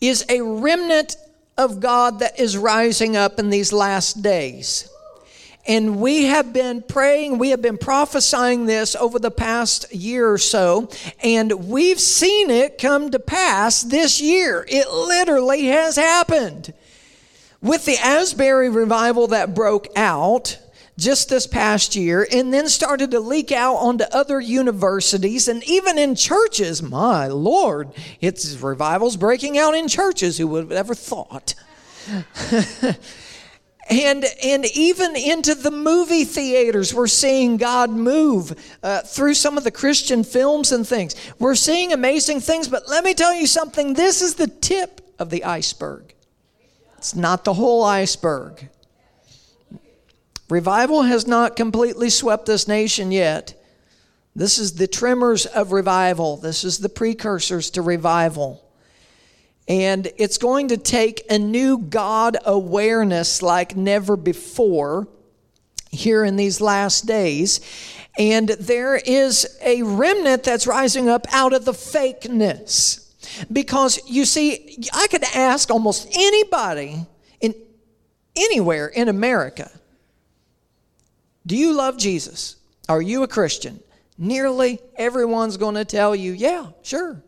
is 0.00 0.24
a 0.28 0.40
remnant 0.40 1.16
of 1.56 1.80
God 1.80 2.20
that 2.20 2.38
is 2.38 2.56
rising 2.56 3.16
up 3.16 3.38
in 3.38 3.50
these 3.50 3.72
last 3.72 4.22
days. 4.22 4.88
And 5.66 6.00
we 6.00 6.24
have 6.24 6.52
been 6.52 6.82
praying, 6.82 7.38
we 7.38 7.50
have 7.50 7.62
been 7.62 7.78
prophesying 7.78 8.66
this 8.66 8.94
over 8.94 9.18
the 9.18 9.30
past 9.30 9.94
year 9.94 10.30
or 10.30 10.36
so, 10.36 10.90
and 11.22 11.68
we've 11.68 12.00
seen 12.00 12.50
it 12.50 12.76
come 12.76 13.10
to 13.12 13.18
pass 13.18 13.82
this 13.82 14.20
year. 14.20 14.66
It 14.68 14.90
literally 14.90 15.66
has 15.66 15.96
happened. 15.96 16.74
With 17.62 17.86
the 17.86 17.96
Asbury 17.96 18.68
revival 18.68 19.28
that 19.28 19.54
broke 19.54 19.88
out 19.96 20.58
just 20.96 21.28
this 21.28 21.46
past 21.46 21.96
year 21.96 22.26
and 22.30 22.52
then 22.52 22.68
started 22.68 23.10
to 23.10 23.20
leak 23.20 23.50
out 23.50 23.76
onto 23.76 24.04
other 24.12 24.40
universities 24.40 25.48
and 25.48 25.62
even 25.64 25.98
in 25.98 26.14
churches, 26.14 26.82
my 26.82 27.26
Lord, 27.26 27.90
it's 28.20 28.56
revivals 28.60 29.16
breaking 29.16 29.58
out 29.58 29.74
in 29.74 29.88
churches. 29.88 30.38
Who 30.38 30.46
would 30.48 30.64
have 30.64 30.72
ever 30.72 30.94
thought? 30.94 31.54
and 33.90 34.24
and 34.42 34.64
even 34.74 35.16
into 35.16 35.54
the 35.54 35.70
movie 35.70 36.24
theaters 36.24 36.92
we're 36.94 37.06
seeing 37.06 37.56
god 37.56 37.90
move 37.90 38.54
uh, 38.82 39.00
through 39.00 39.34
some 39.34 39.58
of 39.58 39.64
the 39.64 39.70
christian 39.70 40.22
films 40.22 40.72
and 40.72 40.86
things. 40.86 41.14
We're 41.38 41.54
seeing 41.54 41.92
amazing 41.92 42.40
things 42.40 42.68
but 42.68 42.88
let 42.88 43.04
me 43.04 43.14
tell 43.14 43.34
you 43.34 43.46
something. 43.46 43.94
This 43.94 44.22
is 44.22 44.34
the 44.34 44.46
tip 44.46 45.00
of 45.18 45.30
the 45.30 45.44
iceberg. 45.44 46.14
It's 46.98 47.14
not 47.14 47.44
the 47.44 47.54
whole 47.54 47.84
iceberg 47.84 48.68
revival 50.48 51.02
has 51.02 51.26
not 51.26 51.56
completely 51.56 52.10
swept 52.10 52.46
this 52.46 52.68
nation 52.68 53.12
yet 53.12 53.60
this 54.36 54.58
is 54.58 54.74
the 54.74 54.86
tremors 54.86 55.46
of 55.46 55.72
revival 55.72 56.36
this 56.36 56.64
is 56.64 56.78
the 56.78 56.88
precursors 56.88 57.70
to 57.70 57.82
revival 57.82 58.64
and 59.66 60.12
it's 60.18 60.36
going 60.38 60.68
to 60.68 60.76
take 60.76 61.24
a 61.30 61.38
new 61.38 61.78
God 61.78 62.36
awareness 62.44 63.40
like 63.40 63.76
never 63.76 64.16
before 64.16 65.08
here 65.90 66.24
in 66.24 66.36
these 66.36 66.60
last 66.60 67.06
days. 67.06 67.60
And 68.18 68.48
there 68.48 68.96
is 68.96 69.58
a 69.62 69.82
remnant 69.82 70.44
that's 70.44 70.66
rising 70.66 71.08
up 71.08 71.26
out 71.32 71.52
of 71.52 71.64
the 71.64 71.72
fakeness. 71.72 73.00
Because 73.50 73.98
you 74.06 74.24
see, 74.24 74.78
I 74.92 75.06
could 75.06 75.24
ask 75.34 75.70
almost 75.70 76.08
anybody 76.14 77.06
in 77.40 77.54
anywhere 78.36 78.88
in 78.88 79.08
America, 79.08 79.70
do 81.46 81.56
you 81.56 81.74
love 81.74 81.98
Jesus? 81.98 82.56
Are 82.88 83.02
you 83.02 83.22
a 83.22 83.28
Christian? 83.28 83.80
Nearly 84.16 84.80
everyone's 84.96 85.56
going 85.56 85.74
to 85.74 85.84
tell 85.84 86.14
you, 86.14 86.32
yeah, 86.32 86.68
sure. 86.82 87.22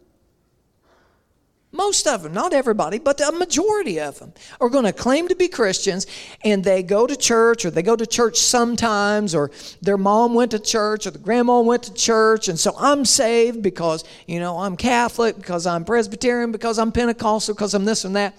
Most 1.73 2.07
of 2.07 2.23
them, 2.23 2.33
not 2.33 2.55
everybody, 2.55 2.99
but 2.99 3.21
a 3.21 3.33
majority 3.33 4.01
of 4.01 4.19
them 4.19 4.33
are 4.61 4.71
going 4.71 4.85
to 4.85 4.95
claim 4.95 5.29
to 5.29 5.35
be 5.35 5.47
Christians 5.47 6.07
and 6.43 6.65
they 6.65 6.83
go 6.83 7.07
to 7.07 7.17
church 7.17 7.67
or 7.67 7.71
they 7.71 7.83
go 7.83 7.95
to 7.95 8.07
church 8.07 8.39
sometimes 8.39 9.35
or 9.35 9.51
their 9.83 9.99
mom 9.99 10.33
went 10.33 10.53
to 10.53 10.59
church 10.59 11.07
or 11.07 11.11
the 11.11 11.19
grandma 11.19 11.61
went 11.61 11.83
to 11.83 11.93
church 11.93 12.49
and 12.49 12.59
so 12.59 12.75
I'm 12.79 13.05
saved 13.05 13.63
because, 13.63 14.05
you 14.27 14.41
know, 14.41 14.59
I'm 14.59 14.77
Catholic, 14.77 15.37
because 15.37 15.67
I'm 15.67 15.85
Presbyterian, 15.85 16.51
because 16.51 16.79
I'm 16.79 16.93
Pentecostal, 16.93 17.55
because 17.55 17.75
I'm 17.75 17.85
this 17.85 18.07
and 18.07 18.17
that. 18.17 18.35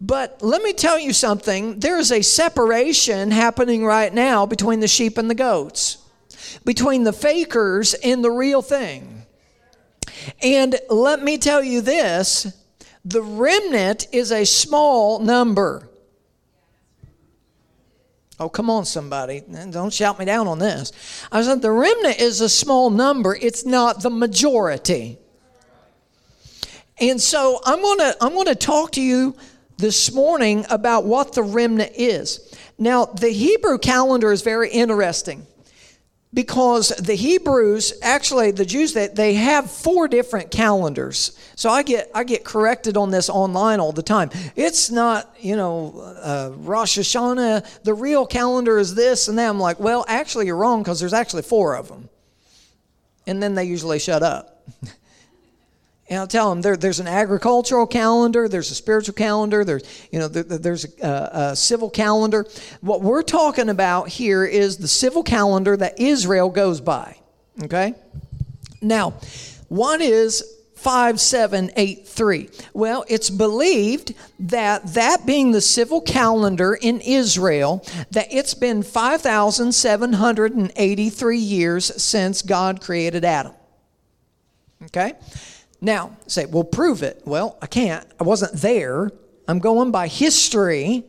But 0.00 0.42
let 0.42 0.62
me 0.62 0.72
tell 0.72 0.98
you 0.98 1.12
something 1.12 1.80
there 1.80 1.98
is 1.98 2.12
a 2.12 2.22
separation 2.22 3.30
happening 3.30 3.84
right 3.84 4.12
now 4.12 4.44
between 4.44 4.80
the 4.80 4.88
sheep 4.88 5.16
and 5.16 5.30
the 5.30 5.34
goats, 5.34 5.98
between 6.64 7.04
the 7.04 7.12
fakers 7.12 7.94
and 7.94 8.22
the 8.22 8.30
real 8.30 8.60
thing. 8.60 9.22
And 10.42 10.78
let 10.90 11.22
me 11.22 11.38
tell 11.38 11.62
you 11.62 11.80
this 11.80 12.52
the 13.04 13.22
remnant 13.22 14.08
is 14.12 14.32
a 14.32 14.44
small 14.44 15.20
number. 15.20 15.88
Oh, 18.38 18.50
come 18.50 18.68
on, 18.68 18.84
somebody. 18.84 19.42
Don't 19.70 19.92
shout 19.92 20.18
me 20.18 20.26
down 20.26 20.46
on 20.46 20.58
this. 20.58 20.92
I 21.32 21.40
said 21.42 21.62
the 21.62 21.70
remnant 21.70 22.20
is 22.20 22.42
a 22.42 22.50
small 22.50 22.90
number, 22.90 23.34
it's 23.34 23.64
not 23.64 24.02
the 24.02 24.10
majority. 24.10 25.18
And 26.98 27.20
so 27.20 27.60
I'm 27.64 27.80
going 27.80 27.98
to 27.98 28.16
I'm 28.20 28.34
going 28.34 28.46
to 28.46 28.54
talk 28.54 28.92
to 28.92 29.02
you 29.02 29.36
this 29.78 30.12
morning 30.12 30.64
about 30.70 31.04
what 31.04 31.32
the 31.32 31.42
remnant 31.42 31.92
is. 31.96 32.54
Now, 32.78 33.06
the 33.06 33.30
Hebrew 33.30 33.78
calendar 33.78 34.32
is 34.32 34.42
very 34.42 34.70
interesting 34.70 35.46
because 36.36 36.88
the 36.90 37.14
Hebrews, 37.14 37.94
actually 38.02 38.50
the 38.50 38.66
Jews, 38.66 38.92
they, 38.92 39.08
they 39.08 39.34
have 39.34 39.70
four 39.70 40.06
different 40.08 40.50
calendars. 40.50 41.38
So 41.54 41.70
I 41.70 41.82
get 41.82 42.10
I 42.14 42.24
get 42.24 42.44
corrected 42.44 42.98
on 42.98 43.10
this 43.10 43.30
online 43.30 43.80
all 43.80 43.92
the 43.92 44.02
time. 44.02 44.30
It's 44.54 44.90
not 44.90 45.34
you 45.40 45.56
know 45.56 45.98
uh, 46.22 46.52
Rosh 46.54 46.98
Hashanah. 46.98 47.82
The 47.82 47.94
real 47.94 48.26
calendar 48.26 48.78
is 48.78 48.94
this 48.94 49.28
and 49.28 49.38
that. 49.38 49.48
I'm 49.48 49.58
like, 49.58 49.80
well, 49.80 50.04
actually 50.08 50.46
you're 50.46 50.56
wrong 50.56 50.82
because 50.82 51.00
there's 51.00 51.14
actually 51.14 51.42
four 51.42 51.74
of 51.74 51.88
them. 51.88 52.10
And 53.26 53.42
then 53.42 53.54
they 53.54 53.64
usually 53.64 53.98
shut 53.98 54.22
up. 54.22 54.62
And 56.08 56.20
I'll 56.20 56.28
tell 56.28 56.50
them 56.50 56.62
there, 56.62 56.76
there's 56.76 57.00
an 57.00 57.08
agricultural 57.08 57.86
calendar, 57.86 58.48
there's 58.48 58.70
a 58.70 58.76
spiritual 58.76 59.14
calendar, 59.14 59.64
there's 59.64 59.82
you 60.12 60.20
know 60.20 60.28
there, 60.28 60.44
there's 60.44 60.84
a, 61.00 61.30
a, 61.32 61.56
civil 61.56 61.90
calendar. 61.90 62.46
What 62.80 63.02
we're 63.02 63.22
talking 63.22 63.68
about 63.68 64.08
here 64.08 64.44
is 64.44 64.76
the 64.76 64.86
civil 64.86 65.24
calendar 65.24 65.76
that 65.76 65.98
Israel 65.98 66.48
goes 66.48 66.80
by. 66.80 67.16
Okay, 67.64 67.94
now 68.80 69.14
what 69.68 70.00
is 70.00 70.44
5783? 70.76 72.50
Well, 72.72 73.04
it's 73.08 73.28
believed 73.28 74.14
that 74.38 74.86
that 74.94 75.26
being 75.26 75.50
the 75.50 75.60
civil 75.60 76.00
calendar 76.00 76.78
in 76.80 77.00
Israel, 77.00 77.84
that 78.12 78.28
it's 78.30 78.54
been 78.54 78.84
5,783 78.84 81.38
years 81.38 82.00
since 82.00 82.42
God 82.42 82.80
created 82.80 83.24
Adam. 83.24 83.54
Okay? 84.84 85.14
Now, 85.80 86.16
say, 86.26 86.46
well, 86.46 86.64
prove 86.64 87.02
it. 87.02 87.22
Well, 87.24 87.58
I 87.60 87.66
can't. 87.66 88.06
I 88.18 88.24
wasn't 88.24 88.54
there. 88.54 89.10
I'm 89.46 89.58
going 89.58 89.90
by 89.90 90.08
history, 90.08 91.04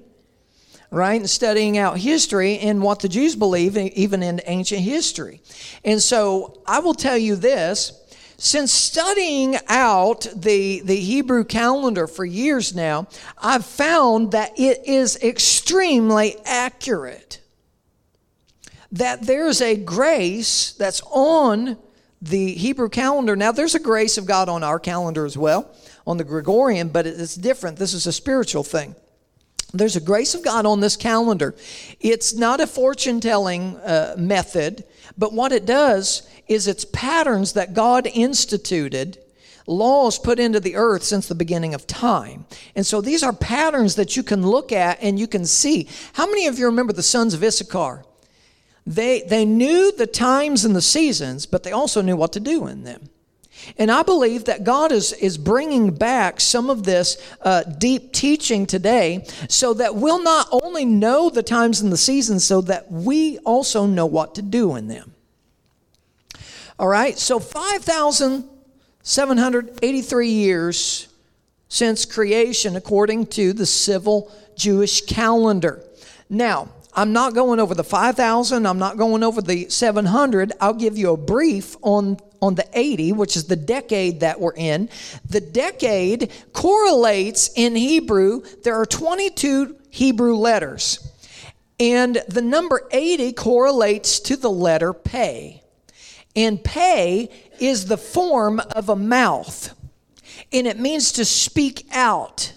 right? 0.91 1.19
And 1.19 1.30
studying 1.30 1.77
out 1.77 1.97
history 1.97 2.60
and 2.60 2.82
what 2.82 2.99
the 2.99 3.10
Jews 3.10 3.36
believe, 3.36 3.77
even 3.77 4.21
in 4.21 4.41
ancient 4.45 4.82
history. 4.82 5.41
And 5.84 6.01
so 6.01 6.62
I 6.67 6.80
will 6.80 6.93
tell 6.93 7.17
you 7.17 7.36
this 7.36 8.03
since 8.39 8.71
studying 8.71 9.58
out 9.67 10.27
the, 10.36 10.82
the 10.82 10.95
Hebrew 10.95 11.43
calendar 11.43 12.06
for 12.06 12.23
years 12.23 12.75
now, 12.75 13.08
I've 13.41 13.65
found 13.65 14.32
that 14.32 14.60
it 14.60 14.86
is 14.86 15.17
extremely 15.23 16.38
accurate. 16.45 17.41
That 18.91 19.23
there's 19.23 19.60
a 19.60 19.75
grace 19.75 20.73
that's 20.73 21.01
on 21.10 21.77
the 22.21 22.53
Hebrew 22.53 22.89
calendar. 22.89 23.36
Now, 23.36 23.51
there's 23.51 23.75
a 23.75 23.80
grace 23.80 24.17
of 24.17 24.25
God 24.25 24.49
on 24.49 24.63
our 24.63 24.80
calendar 24.80 25.25
as 25.25 25.38
well, 25.38 25.73
on 26.06 26.17
the 26.17 26.23
Gregorian, 26.23 26.89
but 26.89 27.06
it's 27.06 27.36
different. 27.36 27.77
This 27.77 27.93
is 27.93 28.08
a 28.08 28.13
spiritual 28.13 28.63
thing. 28.63 28.95
There's 29.73 29.95
a 29.97 30.01
grace 30.01 30.34
of 30.34 30.43
God 30.43 30.65
on 30.65 30.80
this 30.80 30.95
calendar. 30.95 31.53
It's 31.99 32.34
not 32.34 32.62
a 32.62 32.67
fortune 32.67 33.19
telling 33.19 33.75
uh, 33.77 34.15
method, 34.17 34.86
but 35.17 35.34
what 35.34 35.51
it 35.51 35.65
does 35.65 36.27
is 36.47 36.67
it's 36.67 36.86
patterns 36.86 37.53
that 37.53 37.73
God 37.73 38.08
instituted 38.08 39.17
laws 39.67 40.17
put 40.17 40.39
into 40.39 40.62
the 40.62 40.77
earth 40.77 41.03
since 41.03 41.27
the 41.27 41.36
beginning 41.36 41.73
of 41.73 41.86
time. 41.86 42.45
And 42.75 42.86
so 42.86 43.01
these 43.01 43.21
are 43.21 43.34
patterns 43.34 43.95
that 43.95 44.15
you 44.15 44.23
can 44.23 44.47
look 44.47 44.71
at 44.71 44.99
and 45.01 45.19
you 45.19 45.27
can 45.27 45.45
see. 45.45 45.89
How 46.13 46.25
many 46.25 46.47
of 46.47 46.58
you 46.58 46.67
remember 46.67 46.93
the 46.93 47.03
sons 47.03 47.34
of 47.34 47.43
Issachar? 47.43 48.06
They, 48.88 49.21
they 49.21 49.43
knew 49.43 49.91
the 49.91 50.08
times 50.08 50.63
and 50.63 50.73
the 50.73 50.82
seasons, 50.82 51.45
but 51.45 51.63
they 51.63 51.73
also 51.73 52.02
knew 52.02 52.15
what 52.15 52.32
to 52.34 52.39
do 52.39 52.67
in 52.67 52.86
them. 52.86 53.10
And 53.78 53.91
I 53.91 54.02
believe 54.02 54.45
that 54.45 54.63
God 54.63 54.93
is, 54.93 55.12
is 55.12 55.38
bringing 55.38 55.93
back 55.93 56.39
some 56.39 56.69
of 56.69 56.84
this 56.84 57.17
uh, 57.41 57.63
deep 57.63 58.13
teaching 58.13 58.65
today 58.65 59.26
so 59.50 59.73
that 59.73 59.95
we'll 59.95 60.23
not 60.23 60.47
only 60.52 60.86
know 60.86 61.30
the 61.30 61.43
times 61.43 61.82
and 61.82 61.91
the 61.91 61.97
seasons, 61.97 62.45
so 62.45 62.62
that 62.62 62.89
we 62.89 63.39
also 63.39 63.86
know 63.86 64.06
what 64.06 64.36
to 64.36 64.41
do 64.41 64.78
in 64.78 64.88
them. 64.88 65.13
All 66.80 66.88
right, 66.88 67.17
so 67.17 67.39
5,783 67.39 70.30
years 70.30 71.10
since 71.67 72.06
creation, 72.06 72.78
according 72.78 73.26
to 73.26 73.52
the 73.52 73.65
civil 73.65 74.32
Jewish 74.56 75.02
calendar. 75.02 75.84
Now, 76.30 76.69
I'm 76.93 77.13
not 77.13 77.36
going 77.36 77.60
over 77.60 77.76
the 77.76 77.84
5,000, 77.84 78.65
I'm 78.65 78.80
not 78.80 78.97
going 78.97 79.23
over 79.23 79.41
the 79.41 79.69
700. 79.69 80.54
I'll 80.60 80.73
give 80.73 80.97
you 80.97 81.12
a 81.12 81.17
brief 81.17 81.76
on 81.82 82.17
on 82.41 82.56
the 82.56 82.67
80, 82.73 83.13
which 83.13 83.36
is 83.36 83.45
the 83.45 83.56
decade 83.56 84.19
that 84.21 84.39
we're 84.39 84.54
in. 84.56 84.89
The 85.28 85.41
decade 85.41 86.32
correlates 86.54 87.50
in 87.56 87.76
Hebrew, 87.76 88.41
there 88.63 88.76
are 88.76 88.86
22 88.86 89.76
Hebrew 89.89 90.36
letters. 90.36 91.12
And 91.80 92.21
the 92.28 92.41
number 92.41 92.88
80 92.91 93.34
correlates 93.34 94.19
to 94.21 94.36
the 94.36 94.50
letter 94.50 94.93
pay. 94.93 95.63
And 96.36 96.63
pay 96.63 97.30
is 97.60 97.86
the 97.86 97.97
form 97.97 98.60
of 98.71 98.89
a 98.89 98.95
mouth. 98.95 99.73
And 100.52 100.67
it 100.67 100.80
means 100.80 101.13
to 101.13 101.26
speak 101.26 101.88
out, 101.91 102.54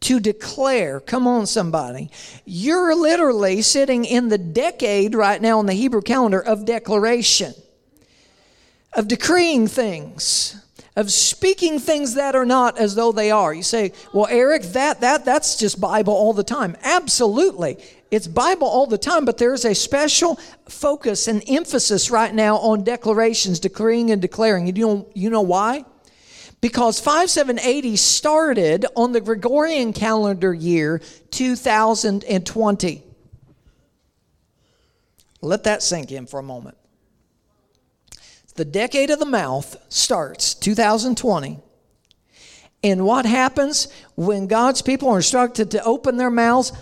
to 0.00 0.20
declare. 0.20 1.00
Come 1.00 1.26
on, 1.26 1.46
somebody. 1.46 2.10
You're 2.44 2.94
literally 2.94 3.62
sitting 3.62 4.04
in 4.04 4.28
the 4.28 4.38
decade 4.38 5.14
right 5.14 5.40
now 5.40 5.58
on 5.58 5.66
the 5.66 5.72
Hebrew 5.72 6.02
calendar 6.02 6.40
of 6.40 6.64
declaration 6.64 7.54
of 8.94 9.08
decreeing 9.08 9.66
things 9.66 10.56
of 10.98 11.12
speaking 11.12 11.78
things 11.78 12.14
that 12.14 12.34
are 12.34 12.44
not 12.44 12.76
as 12.76 12.96
though 12.96 13.12
they 13.12 13.30
are. 13.30 13.54
You 13.54 13.62
say, 13.62 13.92
"Well, 14.12 14.26
Eric, 14.28 14.64
that 14.72 15.00
that 15.00 15.24
that's 15.24 15.54
just 15.54 15.80
Bible 15.80 16.12
all 16.12 16.32
the 16.32 16.42
time." 16.42 16.76
Absolutely. 16.82 17.78
It's 18.10 18.26
Bible 18.26 18.66
all 18.66 18.86
the 18.86 18.98
time, 18.98 19.24
but 19.24 19.38
there's 19.38 19.64
a 19.64 19.76
special 19.76 20.40
focus 20.68 21.28
and 21.28 21.44
emphasis 21.46 22.10
right 22.10 22.34
now 22.34 22.56
on 22.56 22.82
declarations, 22.82 23.60
decreeing 23.60 24.10
and 24.10 24.20
declaring. 24.20 24.66
You 24.66 24.72
know 24.72 25.06
you 25.14 25.30
know 25.30 25.40
why? 25.40 25.84
Because 26.60 26.98
5780 26.98 27.96
started 27.96 28.86
on 28.96 29.12
the 29.12 29.20
Gregorian 29.20 29.92
calendar 29.92 30.52
year 30.52 31.00
2020. 31.30 33.02
Let 35.40 35.64
that 35.64 35.82
sink 35.82 36.10
in 36.10 36.26
for 36.26 36.40
a 36.40 36.42
moment 36.42 36.78
the 38.58 38.64
decade 38.64 39.10
of 39.10 39.20
the 39.20 39.24
mouth 39.24 39.76
starts 39.88 40.52
2020. 40.54 41.60
And 42.82 43.04
what 43.06 43.24
happens 43.24 43.88
when 44.16 44.48
God's 44.48 44.82
people 44.82 45.08
are 45.10 45.16
instructed 45.16 45.70
to 45.70 45.84
open 45.84 46.16
their 46.16 46.30
mouths? 46.30 46.72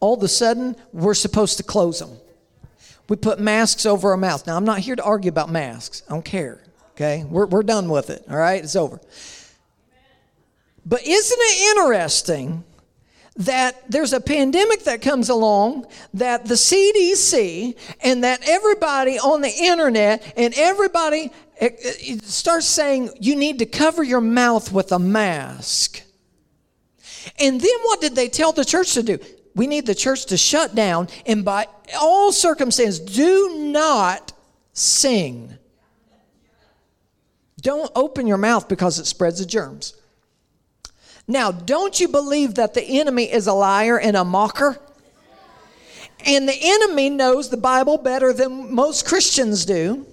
All 0.00 0.14
of 0.14 0.22
a 0.22 0.28
sudden, 0.28 0.76
we're 0.92 1.14
supposed 1.14 1.56
to 1.58 1.62
close 1.62 2.00
them. 2.00 2.10
We 3.08 3.16
put 3.16 3.38
masks 3.38 3.86
over 3.86 4.10
our 4.10 4.16
mouth. 4.16 4.46
Now, 4.48 4.56
I'm 4.56 4.64
not 4.64 4.80
here 4.80 4.96
to 4.96 5.02
argue 5.02 5.28
about 5.28 5.48
masks. 5.48 6.02
I 6.08 6.12
don't 6.12 6.24
care. 6.24 6.60
Okay? 6.94 7.24
We're, 7.28 7.46
we're 7.46 7.62
done 7.62 7.88
with 7.88 8.10
it. 8.10 8.24
All 8.30 8.36
right? 8.36 8.62
It's 8.62 8.76
over. 8.76 9.00
But 10.84 11.06
isn't 11.06 11.38
it 11.40 11.76
interesting 11.76 12.64
that 13.36 13.90
there's 13.90 14.12
a 14.12 14.20
pandemic 14.20 14.84
that 14.84 15.00
comes 15.00 15.28
along 15.28 15.86
that 16.14 16.44
the 16.44 16.54
CDC 16.54 17.76
and 18.02 18.24
that 18.24 18.46
everybody 18.46 19.18
on 19.18 19.40
the 19.40 19.48
internet 19.50 20.34
and 20.36 20.52
everybody 20.56 21.30
eh, 21.58 21.70
eh, 21.82 22.16
starts 22.22 22.66
saying 22.66 23.10
you 23.20 23.36
need 23.36 23.58
to 23.60 23.66
cover 23.66 24.02
your 24.02 24.20
mouth 24.20 24.70
with 24.70 24.92
a 24.92 24.98
mask. 24.98 26.02
And 27.38 27.60
then 27.60 27.78
what 27.84 28.00
did 28.00 28.14
they 28.14 28.28
tell 28.28 28.52
the 28.52 28.64
church 28.64 28.92
to 28.94 29.02
do? 29.02 29.18
We 29.54 29.66
need 29.66 29.86
the 29.86 29.94
church 29.94 30.26
to 30.26 30.36
shut 30.36 30.74
down 30.74 31.08
and 31.24 31.44
by 31.44 31.68
all 31.98 32.32
circumstances 32.32 33.00
do 33.00 33.56
not 33.56 34.32
sing. 34.72 35.56
Don't 37.62 37.90
open 37.94 38.26
your 38.26 38.38
mouth 38.38 38.68
because 38.68 38.98
it 38.98 39.06
spreads 39.06 39.38
the 39.38 39.46
germs. 39.46 39.94
Now, 41.26 41.52
don't 41.52 41.98
you 41.98 42.08
believe 42.08 42.56
that 42.56 42.74
the 42.74 43.00
enemy 43.00 43.32
is 43.32 43.46
a 43.46 43.52
liar 43.52 43.98
and 43.98 44.16
a 44.16 44.24
mocker? 44.24 44.78
And 46.26 46.48
the 46.48 46.58
enemy 46.60 47.08
knows 47.08 47.48
the 47.48 47.56
Bible 47.56 47.96
better 47.96 48.32
than 48.32 48.74
most 48.74 49.06
Christians 49.06 49.64
do. 49.64 50.06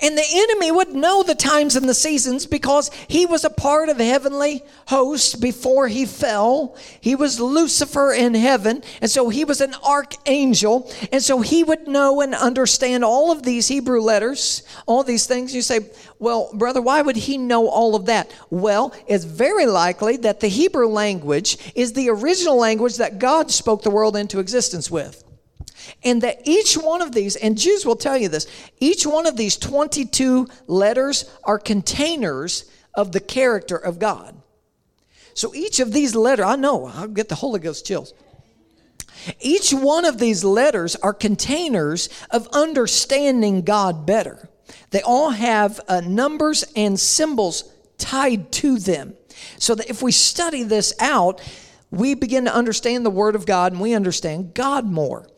And 0.00 0.16
the 0.16 0.24
enemy 0.24 0.70
would 0.70 0.94
know 0.94 1.22
the 1.22 1.34
times 1.34 1.74
and 1.74 1.88
the 1.88 1.94
seasons 1.94 2.46
because 2.46 2.90
he 3.08 3.26
was 3.26 3.44
a 3.44 3.50
part 3.50 3.88
of 3.88 3.98
heavenly 3.98 4.62
host 4.86 5.40
before 5.40 5.88
he 5.88 6.06
fell. 6.06 6.76
He 7.00 7.16
was 7.16 7.40
Lucifer 7.40 8.12
in 8.12 8.34
heaven, 8.34 8.82
and 9.00 9.10
so 9.10 9.28
he 9.28 9.44
was 9.44 9.60
an 9.60 9.74
archangel. 9.84 10.90
And 11.10 11.22
so 11.22 11.40
he 11.40 11.64
would 11.64 11.88
know 11.88 12.20
and 12.20 12.34
understand 12.34 13.04
all 13.04 13.32
of 13.32 13.42
these 13.42 13.66
Hebrew 13.66 14.00
letters, 14.00 14.62
all 14.86 15.02
these 15.02 15.26
things. 15.26 15.54
You 15.54 15.62
say, 15.62 15.80
well, 16.20 16.50
brother, 16.54 16.80
why 16.80 17.02
would 17.02 17.16
he 17.16 17.36
know 17.36 17.68
all 17.68 17.96
of 17.96 18.06
that? 18.06 18.30
Well, 18.50 18.94
it's 19.08 19.24
very 19.24 19.66
likely 19.66 20.16
that 20.18 20.40
the 20.40 20.48
Hebrew 20.48 20.86
language 20.86 21.72
is 21.74 21.92
the 21.92 22.10
original 22.10 22.56
language 22.56 22.96
that 22.98 23.18
God 23.18 23.50
spoke 23.50 23.82
the 23.82 23.90
world 23.90 24.16
into 24.16 24.38
existence 24.38 24.90
with. 24.90 25.24
And 26.04 26.22
that 26.22 26.42
each 26.44 26.74
one 26.74 27.02
of 27.02 27.12
these, 27.12 27.36
and 27.36 27.58
Jews 27.58 27.84
will 27.84 27.96
tell 27.96 28.16
you 28.16 28.28
this, 28.28 28.46
each 28.78 29.06
one 29.06 29.26
of 29.26 29.36
these 29.36 29.56
22 29.56 30.46
letters 30.66 31.30
are 31.44 31.58
containers 31.58 32.70
of 32.94 33.12
the 33.12 33.20
character 33.20 33.76
of 33.76 33.98
God. 33.98 34.40
So 35.34 35.54
each 35.54 35.80
of 35.80 35.92
these 35.92 36.14
letters, 36.14 36.46
I 36.46 36.56
know, 36.56 36.86
I'll 36.86 37.08
get 37.08 37.28
the 37.28 37.34
Holy 37.36 37.60
Ghost 37.60 37.86
chills. 37.86 38.14
Each 39.40 39.72
one 39.72 40.04
of 40.04 40.18
these 40.18 40.44
letters 40.44 40.96
are 40.96 41.12
containers 41.12 42.08
of 42.30 42.48
understanding 42.48 43.62
God 43.62 44.06
better. 44.06 44.48
They 44.90 45.02
all 45.02 45.30
have 45.30 45.80
uh, 45.88 46.00
numbers 46.00 46.64
and 46.74 46.98
symbols 46.98 47.72
tied 47.98 48.52
to 48.52 48.78
them. 48.78 49.14
So 49.58 49.74
that 49.74 49.88
if 49.88 50.02
we 50.02 50.12
study 50.12 50.62
this 50.62 50.92
out, 50.98 51.40
we 51.90 52.14
begin 52.14 52.44
to 52.44 52.54
understand 52.54 53.04
the 53.04 53.10
Word 53.10 53.34
of 53.34 53.46
God 53.46 53.72
and 53.72 53.80
we 53.80 53.94
understand 53.94 54.54
God 54.54 54.84
more. 54.84 55.28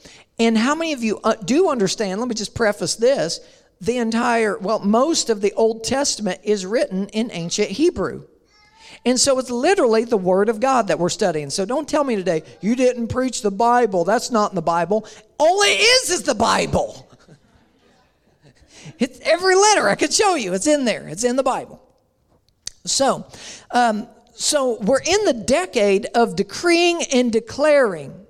And 0.40 0.56
how 0.56 0.74
many 0.74 0.94
of 0.94 1.04
you 1.04 1.20
uh, 1.22 1.34
do 1.34 1.68
understand? 1.68 2.18
Let 2.18 2.28
me 2.28 2.34
just 2.34 2.54
preface 2.54 2.96
this. 2.96 3.40
The 3.82 3.98
entire, 3.98 4.58
well, 4.58 4.78
most 4.78 5.28
of 5.28 5.42
the 5.42 5.52
Old 5.52 5.84
Testament 5.84 6.40
is 6.42 6.64
written 6.64 7.08
in 7.08 7.30
ancient 7.30 7.68
Hebrew. 7.68 8.26
And 9.04 9.20
so 9.20 9.38
it's 9.38 9.50
literally 9.50 10.04
the 10.04 10.16
Word 10.16 10.48
of 10.48 10.58
God 10.58 10.88
that 10.88 10.98
we're 10.98 11.10
studying. 11.10 11.50
So 11.50 11.66
don't 11.66 11.86
tell 11.86 12.04
me 12.04 12.16
today, 12.16 12.42
you 12.62 12.74
didn't 12.74 13.08
preach 13.08 13.42
the 13.42 13.50
Bible. 13.50 14.04
That's 14.04 14.30
not 14.30 14.50
in 14.50 14.54
the 14.54 14.62
Bible. 14.62 15.06
All 15.38 15.60
it 15.62 15.78
is 15.78 16.10
is 16.10 16.22
the 16.24 16.34
Bible. 16.34 17.06
It's 18.98 19.20
every 19.20 19.54
letter 19.54 19.88
I 19.88 19.94
could 19.94 20.12
show 20.12 20.34
you. 20.34 20.54
It's 20.54 20.66
in 20.66 20.86
there. 20.86 21.06
It's 21.06 21.22
in 21.22 21.36
the 21.36 21.42
Bible. 21.42 21.82
So, 22.86 23.26
um, 23.70 24.08
so 24.34 24.78
we're 24.80 25.02
in 25.02 25.24
the 25.26 25.34
decade 25.34 26.06
of 26.14 26.34
decreeing 26.34 27.02
and 27.12 27.30
declaring. 27.30 28.26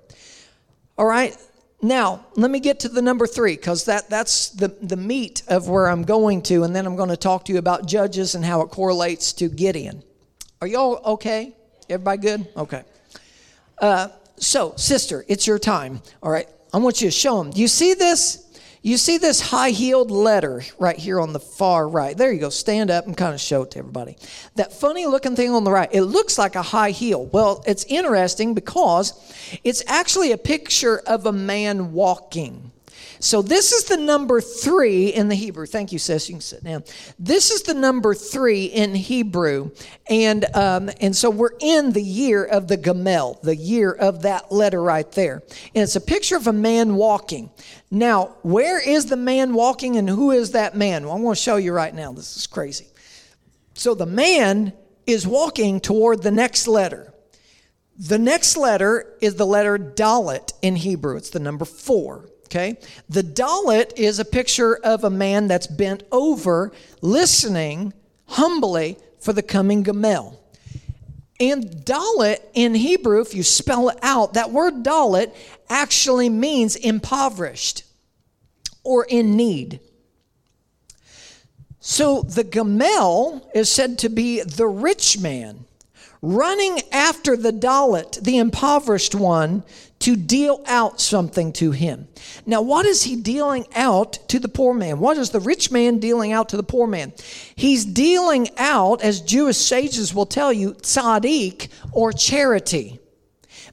All 0.97 1.05
right. 1.05 1.35
Now, 1.81 2.25
let 2.35 2.51
me 2.51 2.59
get 2.59 2.79
to 2.81 2.89
the 2.89 3.01
number 3.01 3.25
three, 3.25 3.55
because 3.55 3.85
that, 3.85 4.07
that's 4.09 4.49
the, 4.49 4.67
the 4.67 4.97
meat 4.97 5.41
of 5.47 5.67
where 5.67 5.87
I'm 5.87 6.03
going 6.03 6.43
to, 6.43 6.63
and 6.63 6.75
then 6.75 6.85
I'm 6.85 6.95
going 6.95 7.09
to 7.09 7.17
talk 7.17 7.45
to 7.45 7.53
you 7.53 7.57
about 7.57 7.87
Judges 7.87 8.35
and 8.35 8.45
how 8.45 8.61
it 8.61 8.67
correlates 8.67 9.33
to 9.33 9.49
Gideon. 9.49 10.03
Are 10.61 10.67
y'all 10.67 11.01
okay? 11.13 11.55
Everybody 11.89 12.21
good? 12.21 12.47
Okay. 12.55 12.83
Uh, 13.79 14.09
so, 14.37 14.73
sister, 14.77 15.25
it's 15.27 15.47
your 15.47 15.57
time. 15.57 16.01
All 16.21 16.31
right. 16.31 16.47
I 16.71 16.77
want 16.77 17.01
you 17.01 17.07
to 17.07 17.11
show 17.11 17.37
them. 17.37 17.51
Do 17.51 17.59
you 17.59 17.67
see 17.67 17.95
this? 17.95 18.50
You 18.83 18.97
see 18.97 19.19
this 19.19 19.39
high 19.39 19.69
heeled 19.69 20.09
letter 20.09 20.63
right 20.79 20.97
here 20.97 21.19
on 21.19 21.33
the 21.33 21.39
far 21.39 21.87
right. 21.87 22.17
There 22.17 22.31
you 22.31 22.39
go. 22.39 22.49
Stand 22.49 22.89
up 22.89 23.05
and 23.05 23.15
kind 23.15 23.33
of 23.33 23.39
show 23.39 23.61
it 23.61 23.71
to 23.71 23.79
everybody. 23.79 24.17
That 24.55 24.73
funny 24.73 25.05
looking 25.05 25.35
thing 25.35 25.51
on 25.51 25.63
the 25.63 25.71
right, 25.71 25.89
it 25.91 26.01
looks 26.01 26.39
like 26.39 26.55
a 26.55 26.63
high 26.63 26.89
heel. 26.89 27.27
Well, 27.27 27.63
it's 27.67 27.83
interesting 27.85 28.55
because 28.55 29.13
it's 29.63 29.83
actually 29.85 30.31
a 30.31 30.37
picture 30.37 30.99
of 31.05 31.27
a 31.27 31.31
man 31.31 31.93
walking. 31.93 32.70
So 33.23 33.43
this 33.43 33.71
is 33.71 33.83
the 33.85 33.97
number 33.97 34.41
three 34.41 35.09
in 35.09 35.27
the 35.27 35.35
Hebrew. 35.35 35.67
Thank 35.67 35.91
you, 35.91 35.99
sis. 35.99 36.27
You 36.27 36.35
can 36.35 36.41
sit 36.41 36.63
down. 36.63 36.83
This 37.19 37.51
is 37.51 37.61
the 37.61 37.75
number 37.75 38.15
three 38.15 38.65
in 38.65 38.95
Hebrew, 38.95 39.71
and 40.09 40.45
um, 40.55 40.89
and 40.99 41.15
so 41.15 41.29
we're 41.29 41.55
in 41.59 41.91
the 41.91 42.01
year 42.01 42.43
of 42.43 42.67
the 42.67 42.77
Gamel, 42.77 43.39
the 43.43 43.55
year 43.55 43.91
of 43.91 44.23
that 44.23 44.51
letter 44.51 44.81
right 44.81 45.09
there, 45.11 45.43
and 45.75 45.83
it's 45.83 45.95
a 45.95 46.01
picture 46.01 46.35
of 46.35 46.47
a 46.47 46.53
man 46.53 46.95
walking. 46.95 47.51
Now, 47.91 48.37
where 48.41 48.79
is 48.79 49.05
the 49.05 49.17
man 49.17 49.53
walking, 49.53 49.97
and 49.97 50.09
who 50.09 50.31
is 50.31 50.51
that 50.51 50.75
man? 50.75 51.05
Well, 51.05 51.15
I'm 51.15 51.21
going 51.21 51.35
to 51.35 51.41
show 51.41 51.57
you 51.57 51.73
right 51.73 51.93
now. 51.93 52.13
This 52.13 52.35
is 52.35 52.47
crazy. 52.47 52.87
So 53.75 53.93
the 53.93 54.07
man 54.07 54.73
is 55.05 55.27
walking 55.27 55.79
toward 55.79 56.23
the 56.23 56.31
next 56.31 56.67
letter. 56.67 57.13
The 57.99 58.17
next 58.17 58.57
letter 58.57 59.15
is 59.21 59.35
the 59.35 59.45
letter 59.45 59.77
Dalet 59.77 60.53
in 60.63 60.75
Hebrew. 60.75 61.17
It's 61.17 61.29
the 61.29 61.39
number 61.39 61.65
four. 61.65 62.25
Okay? 62.51 62.77
The 63.07 63.23
Dalet 63.23 63.93
is 63.95 64.19
a 64.19 64.25
picture 64.25 64.75
of 64.83 65.05
a 65.05 65.09
man 65.09 65.47
that's 65.47 65.67
bent 65.67 66.03
over, 66.11 66.73
listening, 67.01 67.93
humbly 68.27 68.97
for 69.21 69.31
the 69.31 69.41
coming 69.41 69.83
Gamel. 69.83 70.37
And 71.39 71.63
Dalet 71.85 72.39
in 72.53 72.75
Hebrew, 72.75 73.21
if 73.21 73.33
you 73.33 73.41
spell 73.41 73.87
it 73.87 73.97
out, 74.01 74.33
that 74.33 74.51
word 74.51 74.83
Dalet 74.83 75.33
actually 75.69 76.27
means 76.27 76.75
impoverished 76.75 77.83
or 78.83 79.05
in 79.05 79.37
need. 79.37 79.79
So 81.79 82.21
the 82.21 82.43
Gamel 82.43 83.49
is 83.55 83.71
said 83.71 83.97
to 83.99 84.09
be 84.09 84.41
the 84.41 84.67
rich 84.67 85.19
man 85.19 85.65
running 86.21 86.81
after 86.91 87.37
the 87.37 87.53
Dalet, 87.53 88.21
the 88.21 88.37
impoverished 88.37 89.15
one, 89.15 89.63
to 90.01 90.15
deal 90.15 90.61
out 90.67 91.01
something 91.01 91.51
to 91.53 91.71
him. 91.71 92.07
Now, 92.45 92.61
what 92.61 92.85
is 92.85 93.03
he 93.03 93.15
dealing 93.15 93.65
out 93.75 94.13
to 94.29 94.39
the 94.39 94.47
poor 94.47 94.73
man? 94.73 94.99
What 94.99 95.17
is 95.17 95.31
the 95.31 95.39
rich 95.39 95.71
man 95.71 95.99
dealing 95.99 96.31
out 96.31 96.49
to 96.49 96.57
the 96.57 96.63
poor 96.63 96.87
man? 96.87 97.13
He's 97.55 97.85
dealing 97.85 98.49
out, 98.57 99.01
as 99.01 99.21
Jewish 99.21 99.57
sages 99.57 100.13
will 100.13 100.25
tell 100.25 100.53
you, 100.53 100.73
tzaddik 100.73 101.69
or 101.91 102.11
charity 102.11 103.00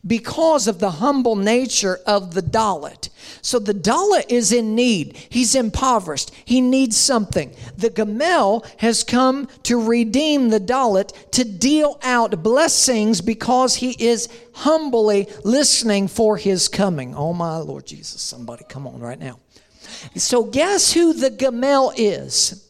because 0.07 0.67
of 0.69 0.79
the 0.79 0.93
humble 0.93 1.37
nature 1.37 2.01
of 2.07 2.35
the 2.35 2.43
Dalet. 2.43 3.09
So 3.43 3.59
the 3.59 3.75
Dalet 3.75 4.31
is 4.31 4.53
in 4.53 4.75
need. 4.75 5.17
He's 5.29 5.55
impoverished. 5.55 6.33
He 6.45 6.61
needs 6.61 6.97
something. 6.97 7.55
The 7.77 7.91
Gamel 7.91 8.65
has 8.79 9.05
come 9.05 9.49
to 9.65 9.81
redeem 9.83 10.51
the 10.51 10.61
Dalet, 10.61 11.13
to 11.33 11.45
deal 11.45 11.99
out 12.03 12.43
blessings 12.43 13.21
because 13.21 13.77
he 13.77 13.93
is 13.99 14.29
humbly 14.53 15.29
listening 15.45 16.09
for 16.09 16.37
his 16.37 16.69
coming. 16.69 17.15
Oh, 17.15 17.33
my 17.33 17.57
Lord 17.59 17.87
Jesus. 17.87 18.23
Somebody 18.23 18.65
come 18.69 18.87
on 18.87 19.01
right 19.01 19.19
now. 19.19 19.39
So, 20.15 20.45
guess 20.45 20.93
who 20.93 21.13
the 21.13 21.31
Gamel 21.31 21.93
is? 21.97 22.68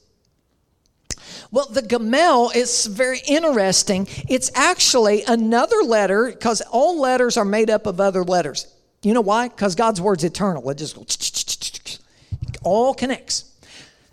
Well, 1.51 1.67
the 1.67 1.83
Gamel 1.83 2.51
is 2.55 2.87
very 2.87 3.21
interesting. 3.27 4.07
It's 4.29 4.51
actually 4.55 5.25
another 5.25 5.83
letter 5.83 6.31
because 6.31 6.61
all 6.71 7.01
letters 7.01 7.37
are 7.37 7.45
made 7.45 7.71
up 7.71 7.87
of 7.87 8.01
other 8.01 8.23
letters. 8.23 8.67
You 9.03 9.15
know 9.15 9.21
why? 9.21 9.49
Because 9.49 9.75
God's 9.75 10.01
word's 10.01 10.25
eternal. 10.25 10.69
It 10.71 10.79
just 10.79 10.97
goes, 10.97 12.01
all 12.63 12.93
connects. 12.93 13.51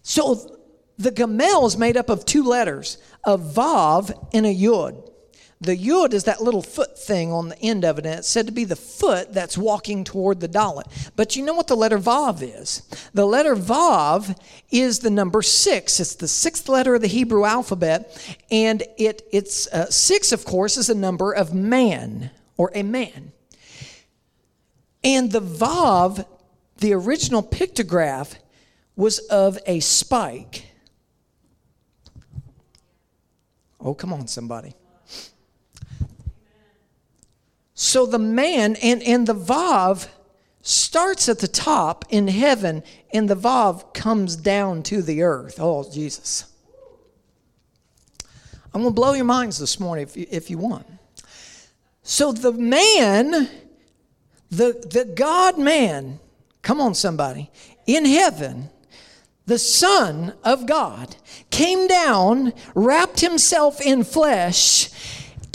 So 0.04 0.60
the 0.98 1.12
Gamel 1.12 1.66
is 1.66 1.78
made 1.78 1.98
up 1.98 2.10
of 2.10 2.26
two 2.26 2.44
letters, 2.44 2.98
a 3.26 3.38
Vav 3.38 4.28
and 4.34 4.46
a 4.46 4.56
Yud. 4.56 5.12
The 5.62 5.78
yud 5.78 6.14
is 6.14 6.26
that 6.26 6.42
little 6.42 6.62
foot 6.62 7.00
thing 7.00 7.32
on 7.32 7.48
the 7.48 7.60
end 7.60 7.86
of 7.86 7.98
it, 7.98 8.06
and 8.06 8.16
it's 8.16 8.28
said 8.28 8.46
to 8.48 8.52
be 8.52 8.66
the 8.66 8.76
foot 8.76 9.34
that's 9.34 9.58
walking 9.58 10.04
toward 10.04 10.42
the 10.42 10.50
dalet. 10.50 10.84
But 11.16 11.36
you 11.36 11.46
know 11.46 11.54
what 11.54 11.68
the 11.68 11.78
letter 11.78 11.98
vav 11.98 12.42
is? 12.42 12.82
The 13.14 13.26
letter 13.26 13.56
vav 13.56 14.38
is 14.70 15.00
the 15.00 15.10
number 15.10 15.42
six. 15.42 16.00
It's 16.02 16.16
the 16.16 16.28
sixth 16.28 16.68
letter 16.68 16.96
of 16.96 17.02
the 17.02 17.08
Hebrew 17.08 17.46
alphabet, 17.46 18.38
and 18.52 18.84
it 18.98 19.28
it's 19.32 19.68
uh, 19.68 19.90
six, 19.90 20.34
of 20.34 20.44
course, 20.44 20.76
is 20.76 20.90
a 20.90 20.96
number 20.96 21.32
of 21.32 21.54
man 21.54 22.32
or 22.58 22.70
a 22.76 22.84
man. 22.84 23.32
And 25.06 25.32
the 25.32 25.42
vav, 25.42 26.26
the 26.78 26.94
original 26.94 27.42
pictograph, 27.42 28.36
was 28.98 29.20
of 29.20 29.58
a 29.66 29.80
spike. 29.80 30.66
Oh, 33.80 33.94
come 33.94 34.12
on, 34.12 34.28
somebody. 34.28 34.76
So 37.76 38.06
the 38.06 38.20
man 38.20 38.78
and, 38.78 39.04
and 39.04 39.28
the 39.28 39.36
Vav 39.36 40.08
starts 40.62 41.30
at 41.30 41.40
the 41.40 41.48
top 41.48 42.06
in 42.10 42.28
heaven, 42.30 42.82
and 43.14 43.30
the 43.30 43.36
Vav 43.36 43.94
comes 43.94 44.36
down 44.36 44.82
to 44.84 45.02
the 45.02 45.22
earth. 45.22 45.58
Oh, 45.60 45.88
Jesus. 45.92 46.46
I'm 48.74 48.82
going 48.82 48.94
to 48.94 48.96
blow 48.96 49.14
your 49.14 49.26
minds 49.26 49.60
this 49.60 49.80
morning 49.80 50.04
if 50.04 50.18
you, 50.18 50.26
if 50.32 50.50
you 50.50 50.58
want. 50.58 50.88
So 52.02 52.32
the 52.32 52.52
man, 52.52 53.50
the, 54.50 54.74
the 54.90 55.12
God 55.16 55.58
man, 55.58 56.20
come 56.62 56.82
on, 56.82 56.96
somebody, 56.96 57.52
in 57.86 58.06
heaven, 58.06 58.70
the 59.46 59.60
Son 59.60 60.34
of 60.44 60.66
God, 60.66 61.16
came 61.52 61.88
down, 61.88 62.54
wrapped 62.74 63.20
himself 63.20 63.80
in 63.82 64.04
flesh, 64.04 64.90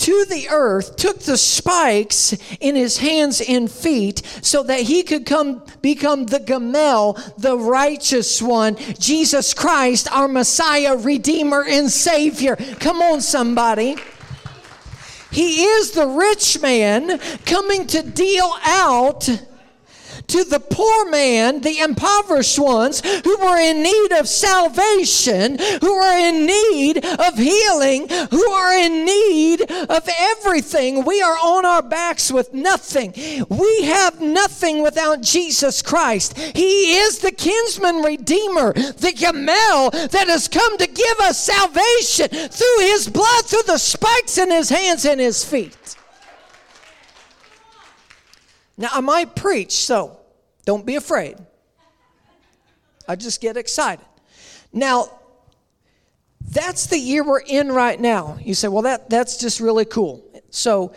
to 0.01 0.25
the 0.25 0.49
earth, 0.49 0.97
took 0.97 1.21
the 1.21 1.37
spikes 1.37 2.35
in 2.59 2.75
his 2.75 2.99
hands 2.99 3.43
and 3.47 3.71
feet 3.71 4.23
so 4.43 4.63
that 4.63 4.81
he 4.81 5.03
could 5.03 5.27
come 5.27 5.63
become 5.83 6.27
the 6.27 6.41
Gamel, 6.41 7.19
the 7.37 7.57
righteous 7.57 8.41
one, 8.41 8.77
Jesus 8.99 9.53
Christ, 9.53 10.11
our 10.11 10.29
Messiah, 10.29 10.97
Redeemer, 10.97 11.65
and 11.65 11.91
Savior. 11.91 12.57
Come 12.79 13.03
on, 13.03 13.21
somebody. 13.21 13.97
He 15.31 15.63
is 15.65 15.93
the 15.93 16.07
rich 16.07 16.61
man 16.61 17.19
coming 17.45 17.87
to 17.89 18.03
deal 18.03 18.51
out 18.63 19.29
to 20.31 20.45
the 20.45 20.61
poor 20.61 21.11
man, 21.11 21.61
the 21.61 21.81
impoverished 21.81 22.59
ones 22.59 23.01
who 23.01 23.37
were 23.39 23.59
in 23.59 23.83
need 23.83 24.13
of 24.13 24.29
salvation, 24.29 25.59
who 25.81 25.93
are 25.93 26.19
in 26.19 26.47
need 26.47 27.05
of 27.05 27.37
healing, 27.37 28.09
who 28.31 28.51
are 28.51 28.73
in 28.73 29.05
need 29.05 29.63
of 29.63 30.09
everything. 30.19 31.05
We 31.05 31.21
are 31.21 31.37
on 31.37 31.65
our 31.67 31.83
backs 31.83 32.31
with 32.31 32.55
nothing. 32.55 33.13
We 33.49 33.83
have 33.83 34.21
nothing 34.21 34.83
without 34.83 35.21
Jesus 35.21 35.83
Christ. 35.83 36.39
He 36.39 36.97
is 36.97 37.19
the 37.19 37.33
kinsman 37.33 38.03
redeemer, 38.03 38.73
the 38.73 39.13
Gamel 39.17 39.91
that 39.91 40.29
has 40.29 40.47
come 40.47 40.79
to 40.79 40.87
give 40.87 41.21
us 41.21 41.43
salvation 41.45 42.29
through 42.29 42.79
his 42.81 43.09
blood, 43.09 43.47
through 43.47 43.65
the 43.67 43.79
spikes 43.79 44.39
in 44.39 44.51
his 44.51 44.69
hands 44.69 45.05
and 45.05 45.21
his 45.21 45.45
feet. 45.45 45.97
Now, 48.79 48.89
I 48.93 49.01
might 49.01 49.35
preach, 49.35 49.73
so 49.73 50.20
don't 50.65 50.85
be 50.87 50.97
afraid. 50.97 51.37
I 53.09 53.17
just 53.17 53.41
get 53.41 53.57
excited. 53.57 54.05
Now, 54.73 55.11
that's 56.41 56.87
the 56.87 56.99
year 56.99 57.25
we're 57.25 57.41
in 57.41 57.73
right 57.73 58.01
now. 58.01 58.39
You 58.41 58.55
say, 58.55 58.69
well, 58.69 58.83
that, 58.83 59.11
that's 59.11 59.37
just 59.39 59.61
really 59.61 59.85
cool. 59.85 60.25
So, 60.51 60.95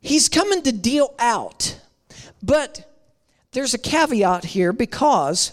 he's 0.00 0.28
coming 0.28 0.62
to 0.62 0.72
deal 0.72 1.14
out. 1.18 1.78
But 2.42 2.90
there's 3.52 3.74
a 3.74 3.78
caveat 3.78 4.44
here 4.44 4.72
because 4.72 5.52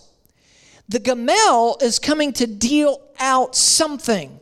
the 0.90 1.00
Gamel 1.00 1.78
is 1.82 2.00
coming 2.00 2.34
to 2.34 2.48
deal 2.48 3.02
out 3.20 3.56
something. 3.56 4.40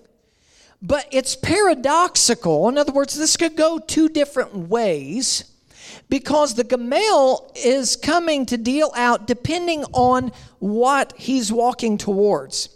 But 0.82 1.08
it's 1.12 1.36
paradoxical. 1.36 2.70
In 2.70 2.78
other 2.78 2.94
words, 2.94 3.16
this 3.18 3.36
could 3.38 3.56
go 3.56 3.80
two 3.80 4.10
different 4.10 4.54
ways 4.56 5.49
because 6.10 6.56
the 6.56 6.64
Gamel 6.64 7.52
is 7.56 7.96
coming 7.96 8.46
to 8.48 8.58
deal 8.58 8.92
out 8.96 9.28
depending 9.28 9.84
on 9.94 10.32
what 10.60 11.14
he's 11.18 11.52
walking 11.52 11.98
towards. 11.98 12.70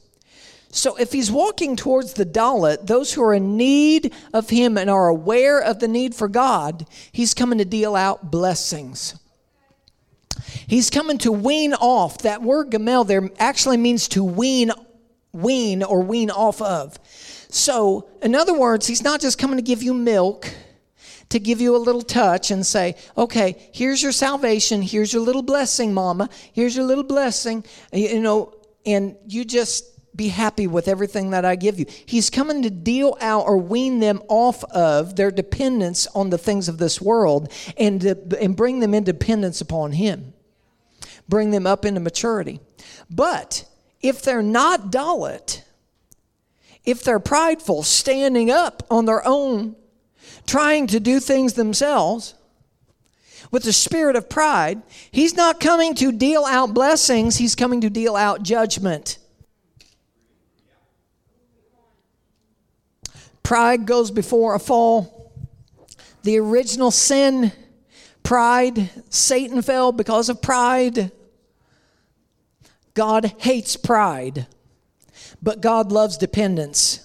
So 0.69 0.95
if 0.95 1.11
he's 1.11 1.31
walking 1.31 1.75
towards 1.75 2.13
the 2.13 2.25
Dalet, 2.25 2.87
those 2.87 3.13
who 3.13 3.21
are 3.23 3.33
in 3.33 3.57
need 3.57 4.11
of 4.33 4.49
him 4.49 4.77
and 4.77 4.89
are 4.89 5.07
aware 5.07 5.59
of 5.61 5.79
the 5.79 5.87
need 5.87 6.15
for 6.15 6.27
God, 6.27 6.87
he's 7.11 7.33
coming 7.33 7.59
to 7.59 7.65
deal 7.65 7.95
out 7.95 8.31
blessings. 8.31 9.15
He's 10.67 10.89
coming 10.89 11.19
to 11.19 11.31
wean 11.31 11.73
off. 11.75 12.19
That 12.19 12.41
word 12.41 12.71
Gamel 12.71 13.03
there 13.03 13.29
actually 13.37 13.77
means 13.77 14.07
to 14.09 14.23
wean, 14.23 14.71
wean 15.31 15.83
or 15.83 16.01
wean 16.01 16.31
off 16.31 16.61
of. 16.61 16.97
So, 17.49 18.09
in 18.23 18.33
other 18.33 18.57
words, 18.57 18.87
he's 18.87 19.03
not 19.03 19.21
just 19.21 19.37
coming 19.37 19.57
to 19.57 19.63
give 19.63 19.83
you 19.83 19.93
milk 19.93 20.51
to 21.33 21.39
give 21.39 21.59
you 21.59 21.75
a 21.75 21.77
little 21.77 22.03
touch 22.03 22.51
and 22.51 22.63
say, 22.63 22.95
okay, 23.17 23.57
here's 23.73 24.03
your 24.03 24.11
salvation. 24.11 24.83
Here's 24.83 25.11
your 25.11 25.23
little 25.23 25.41
blessing, 25.41 25.91
mama. 25.91 26.29
Here's 26.53 26.75
your 26.75 26.85
little 26.85 27.03
blessing. 27.03 27.65
You 27.91 28.21
know, 28.21 28.53
and 28.85 29.17
you 29.27 29.43
just 29.43 29.85
be 30.15 30.27
happy 30.27 30.67
with 30.67 30.87
everything 30.87 31.31
that 31.31 31.43
I 31.43 31.55
give 31.55 31.79
you. 31.79 31.87
He's 32.05 32.29
coming 32.29 32.61
to 32.61 32.69
deal 32.69 33.17
out 33.19 33.47
or 33.47 33.57
wean 33.57 33.99
them 33.99 34.21
off 34.27 34.63
of 34.65 35.15
their 35.15 35.31
dependence 35.31 36.05
on 36.13 36.29
the 36.29 36.37
things 36.37 36.69
of 36.69 36.77
this 36.77 37.01
world 37.01 37.51
and, 37.77 38.01
to, 38.01 38.37
and 38.39 38.55
bring 38.55 38.79
them 38.79 38.93
in 38.93 39.03
dependence 39.03 39.59
upon 39.59 39.93
Him. 39.93 40.35
Bring 41.27 41.49
them 41.49 41.65
up 41.65 41.83
into 41.83 41.99
maturity. 41.99 42.59
But 43.09 43.65
if 44.01 44.21
they're 44.21 44.43
not 44.43 44.91
Dalet, 44.91 45.63
if 46.85 47.03
they're 47.03 47.19
prideful, 47.19 47.81
standing 47.81 48.51
up 48.51 48.83
on 48.91 49.05
their 49.05 49.25
own 49.27 49.77
trying 50.45 50.87
to 50.87 50.99
do 50.99 51.19
things 51.19 51.53
themselves 51.53 52.35
with 53.51 53.63
the 53.63 53.73
spirit 53.73 54.15
of 54.15 54.29
pride, 54.29 54.81
he's 55.11 55.35
not 55.35 55.59
coming 55.59 55.93
to 55.95 56.11
deal 56.11 56.43
out 56.45 56.73
blessings, 56.73 57.37
he's 57.37 57.55
coming 57.55 57.81
to 57.81 57.89
deal 57.89 58.15
out 58.15 58.43
judgment. 58.43 59.19
Pride 63.43 63.85
goes 63.85 64.09
before 64.09 64.55
a 64.55 64.59
fall. 64.59 65.31
The 66.23 66.39
original 66.39 66.89
sin, 66.89 67.51
pride, 68.23 68.89
Satan 69.09 69.61
fell 69.61 69.91
because 69.91 70.29
of 70.29 70.41
pride. 70.41 71.11
God 72.93 73.33
hates 73.39 73.75
pride. 73.75 74.47
but 75.43 75.61
God 75.61 75.91
loves 75.91 76.17
dependence 76.17 77.02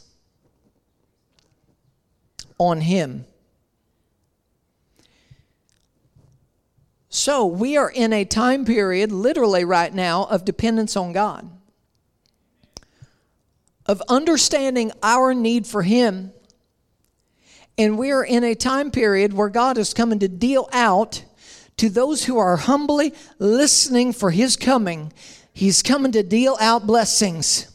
on 2.59 2.81
Him. 2.83 3.25
So 7.09 7.47
we 7.47 7.77
are 7.77 7.91
in 7.91 8.13
a 8.13 8.25
time 8.25 8.65
period, 8.65 9.11
literally 9.11 9.65
right 9.65 9.93
now, 9.93 10.25
of 10.25 10.45
dependence 10.45 10.97
on 10.97 11.13
God, 11.13 11.51
of 13.87 14.03
understanding 14.09 14.93
our 15.03 15.33
need 15.33 15.67
for 15.67 15.83
Him. 15.83 16.33
And 17.79 17.97
we 17.97 18.11
are 18.11 18.25
in 18.25 18.45
a 18.45 18.55
time 18.55 18.91
period 18.91 19.33
where 19.33 19.49
God 19.49 19.79
is 19.79 19.95
coming 19.95 20.19
to 20.19 20.29
deal 20.29 20.69
out 20.73 21.25
to 21.79 21.89
those 21.89 22.25
who 22.25 22.37
are 22.37 22.57
humbly 22.57 23.15
listening 23.39 24.13
for 24.13 24.31
His 24.31 24.57
coming. 24.57 25.13
He's 25.53 25.83
coming 25.83 26.13
to 26.13 26.23
deal 26.23 26.57
out 26.61 26.87
blessings. 26.87 27.68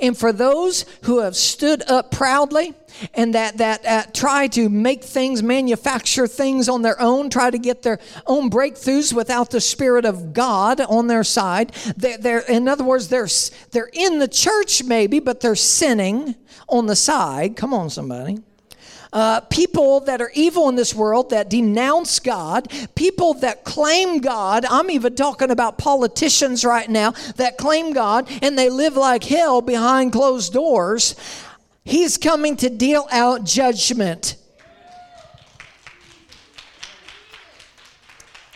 And 0.00 0.16
for 0.16 0.32
those 0.32 0.84
who 1.02 1.20
have 1.20 1.36
stood 1.36 1.82
up 1.88 2.10
proudly 2.10 2.74
and 3.14 3.34
that, 3.34 3.58
that 3.58 3.86
uh, 3.86 4.02
try 4.12 4.46
to 4.48 4.68
make 4.68 5.04
things, 5.04 5.42
manufacture 5.42 6.26
things 6.26 6.68
on 6.68 6.82
their 6.82 7.00
own, 7.00 7.30
try 7.30 7.50
to 7.50 7.58
get 7.58 7.82
their 7.82 7.98
own 8.26 8.50
breakthroughs 8.50 9.12
without 9.12 9.50
the 9.50 9.60
Spirit 9.60 10.04
of 10.04 10.32
God 10.32 10.80
on 10.80 11.06
their 11.06 11.24
side, 11.24 11.72
they're, 11.96 12.18
they're, 12.18 12.40
in 12.40 12.68
other 12.68 12.84
words, 12.84 13.08
they're, 13.08 13.28
they're 13.70 13.90
in 13.92 14.18
the 14.18 14.28
church 14.28 14.82
maybe, 14.82 15.20
but 15.20 15.40
they're 15.40 15.54
sinning 15.54 16.34
on 16.68 16.86
the 16.86 16.96
side. 16.96 17.56
Come 17.56 17.72
on, 17.72 17.90
somebody 17.90 18.38
uh, 19.12 19.40
people 19.42 20.00
that 20.00 20.20
are 20.20 20.30
evil 20.34 20.68
in 20.68 20.76
this 20.76 20.94
world 20.94 21.30
that 21.30 21.50
denounce 21.50 22.20
God, 22.20 22.70
people 22.94 23.34
that 23.34 23.64
claim 23.64 24.20
God. 24.20 24.64
I'm 24.64 24.90
even 24.90 25.14
talking 25.14 25.50
about 25.50 25.78
politicians 25.78 26.64
right 26.64 26.88
now 26.88 27.12
that 27.36 27.58
claim 27.58 27.92
God 27.92 28.28
and 28.42 28.58
they 28.58 28.70
live 28.70 28.96
like 28.96 29.24
hell 29.24 29.60
behind 29.60 30.12
closed 30.12 30.52
doors. 30.52 31.14
He's 31.84 32.18
coming 32.18 32.56
to 32.58 32.70
deal 32.70 33.08
out 33.10 33.44
judgment. 33.44 34.36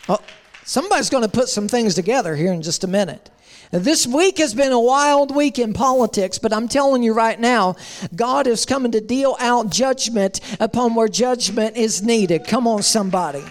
Oh, 0.09 0.21
somebody's 0.65 1.11
going 1.11 1.25
to 1.25 1.29
put 1.29 1.49
some 1.49 1.67
things 1.67 1.95
together 1.95 2.37
here 2.37 2.53
in 2.53 2.63
just 2.63 2.85
a 2.85 2.87
minute. 2.87 3.31
This 3.75 4.07
week 4.07 4.39
has 4.39 4.55
been 4.55 4.71
a 4.71 4.79
wild 4.79 5.35
week 5.35 5.59
in 5.59 5.73
politics, 5.73 6.39
but 6.39 6.53
I'm 6.53 6.69
telling 6.69 7.03
you 7.03 7.13
right 7.13 7.41
now, 7.41 7.75
God 8.15 8.47
is 8.47 8.65
coming 8.65 8.93
to 8.93 9.01
deal 9.01 9.37
out 9.41 9.69
judgment 9.69 10.41
upon 10.61 10.95
where 10.95 11.09
judgment 11.09 11.77
is 11.77 12.01
needed. 12.01 12.47
Come 12.47 12.69
on, 12.69 12.85
somebody. 12.85 13.43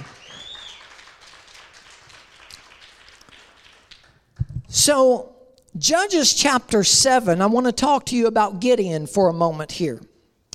So, 4.70 5.36
Judges 5.78 6.34
chapter 6.34 6.86
7, 6.86 7.42
I 7.42 7.48
want 7.48 7.66
to 7.66 7.74
talk 7.74 8.06
to 8.06 8.16
you 8.16 8.28
about 8.28 8.62
Gideon 8.62 9.08
for 9.08 9.28
a 9.28 9.34
moment 9.34 9.74
here. 9.74 10.00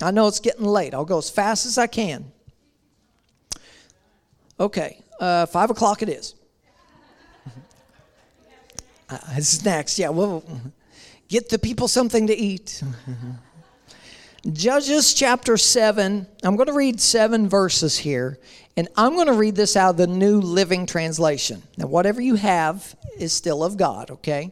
I 0.01 0.09
know 0.09 0.27
it's 0.27 0.39
getting 0.39 0.65
late. 0.65 0.95
I'll 0.95 1.05
go 1.05 1.19
as 1.19 1.29
fast 1.29 1.67
as 1.67 1.77
I 1.77 1.85
can. 1.85 2.31
Okay, 4.59 5.03
uh, 5.19 5.45
5 5.45 5.69
o'clock 5.69 6.01
it 6.01 6.09
is. 6.09 6.33
Uh, 9.09 9.17
snacks, 9.39 9.97
yeah, 9.97 10.09
well, 10.09 10.43
get 11.27 11.49
the 11.49 11.57
people 11.57 11.87
something 11.87 12.27
to 12.27 12.35
eat. 12.35 12.83
Judges 14.53 15.13
chapter 15.13 15.57
7, 15.57 16.27
I'm 16.43 16.55
going 16.55 16.67
to 16.67 16.73
read 16.73 17.01
seven 17.01 17.49
verses 17.49 17.97
here, 17.97 18.37
and 18.77 18.87
I'm 18.95 19.15
going 19.15 19.27
to 19.27 19.33
read 19.33 19.55
this 19.55 19.75
out 19.75 19.91
of 19.91 19.97
the 19.97 20.07
New 20.07 20.39
Living 20.39 20.85
Translation. 20.85 21.63
Now, 21.75 21.87
whatever 21.87 22.21
you 22.21 22.35
have 22.35 22.95
is 23.17 23.33
still 23.33 23.63
of 23.63 23.77
God, 23.77 24.11
okay? 24.11 24.51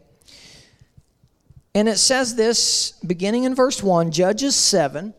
And 1.76 1.88
it 1.88 1.98
says 1.98 2.36
this 2.36 2.94
beginning 3.06 3.44
in 3.44 3.54
verse 3.54 3.84
1, 3.84 4.12
Judges 4.12 4.56
7. 4.56 5.14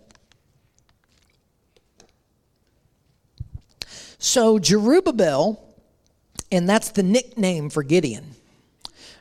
So, 4.19 4.59
Jerubbaal, 4.59 5.61
and 6.51 6.69
that's 6.69 6.91
the 6.91 7.05
nickname 7.05 7.71
for 7.71 7.85
Gideon. 7.85 8.35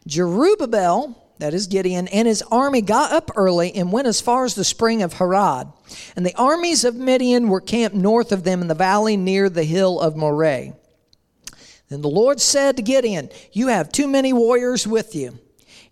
Jerubbaal, 0.08 1.16
that 1.40 1.54
is 1.54 1.68
Gideon, 1.68 2.08
and 2.08 2.28
his 2.28 2.42
army 2.50 2.82
got 2.82 3.12
up 3.12 3.32
early 3.36 3.74
and 3.76 3.92
went 3.92 4.08
as 4.08 4.22
far 4.22 4.46
as 4.46 4.56
the 4.56 4.64
spring 4.64 5.04
of 5.04 5.14
Harod. 5.14 5.68
And 6.16 6.26
the 6.26 6.36
armies 6.36 6.84
of 6.84 6.96
Midian 6.96 7.50
were 7.50 7.62
camped 7.62 7.96
north 7.96 8.32
of 8.32 8.44
them 8.44 8.62
in 8.62 8.68
the 8.68 8.74
valley 8.74 9.18
near 9.18 9.50
the 9.50 9.64
hill 9.64 10.00
of 10.00 10.16
Moreh. 10.16 10.74
Then 11.90 12.02
the 12.02 12.10
Lord 12.10 12.42
said 12.42 12.78
to 12.78 12.84
Gideon, 12.84 13.30
You 13.52 13.68
have 13.68 13.92
too 13.92 14.08
many 14.08 14.34
warriors 14.34 14.88
with 14.88 15.16
you. 15.16 15.40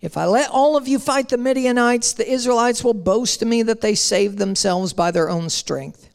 If 0.00 0.16
I 0.16 0.26
let 0.26 0.50
all 0.50 0.76
of 0.76 0.86
you 0.86 0.98
fight 0.98 1.28
the 1.30 1.38
Midianites, 1.38 2.12
the 2.12 2.30
Israelites 2.30 2.84
will 2.84 2.94
boast 2.94 3.40
to 3.40 3.46
me 3.46 3.62
that 3.62 3.80
they 3.80 3.94
saved 3.94 4.38
themselves 4.38 4.92
by 4.92 5.10
their 5.10 5.30
own 5.30 5.48
strength. 5.48 6.08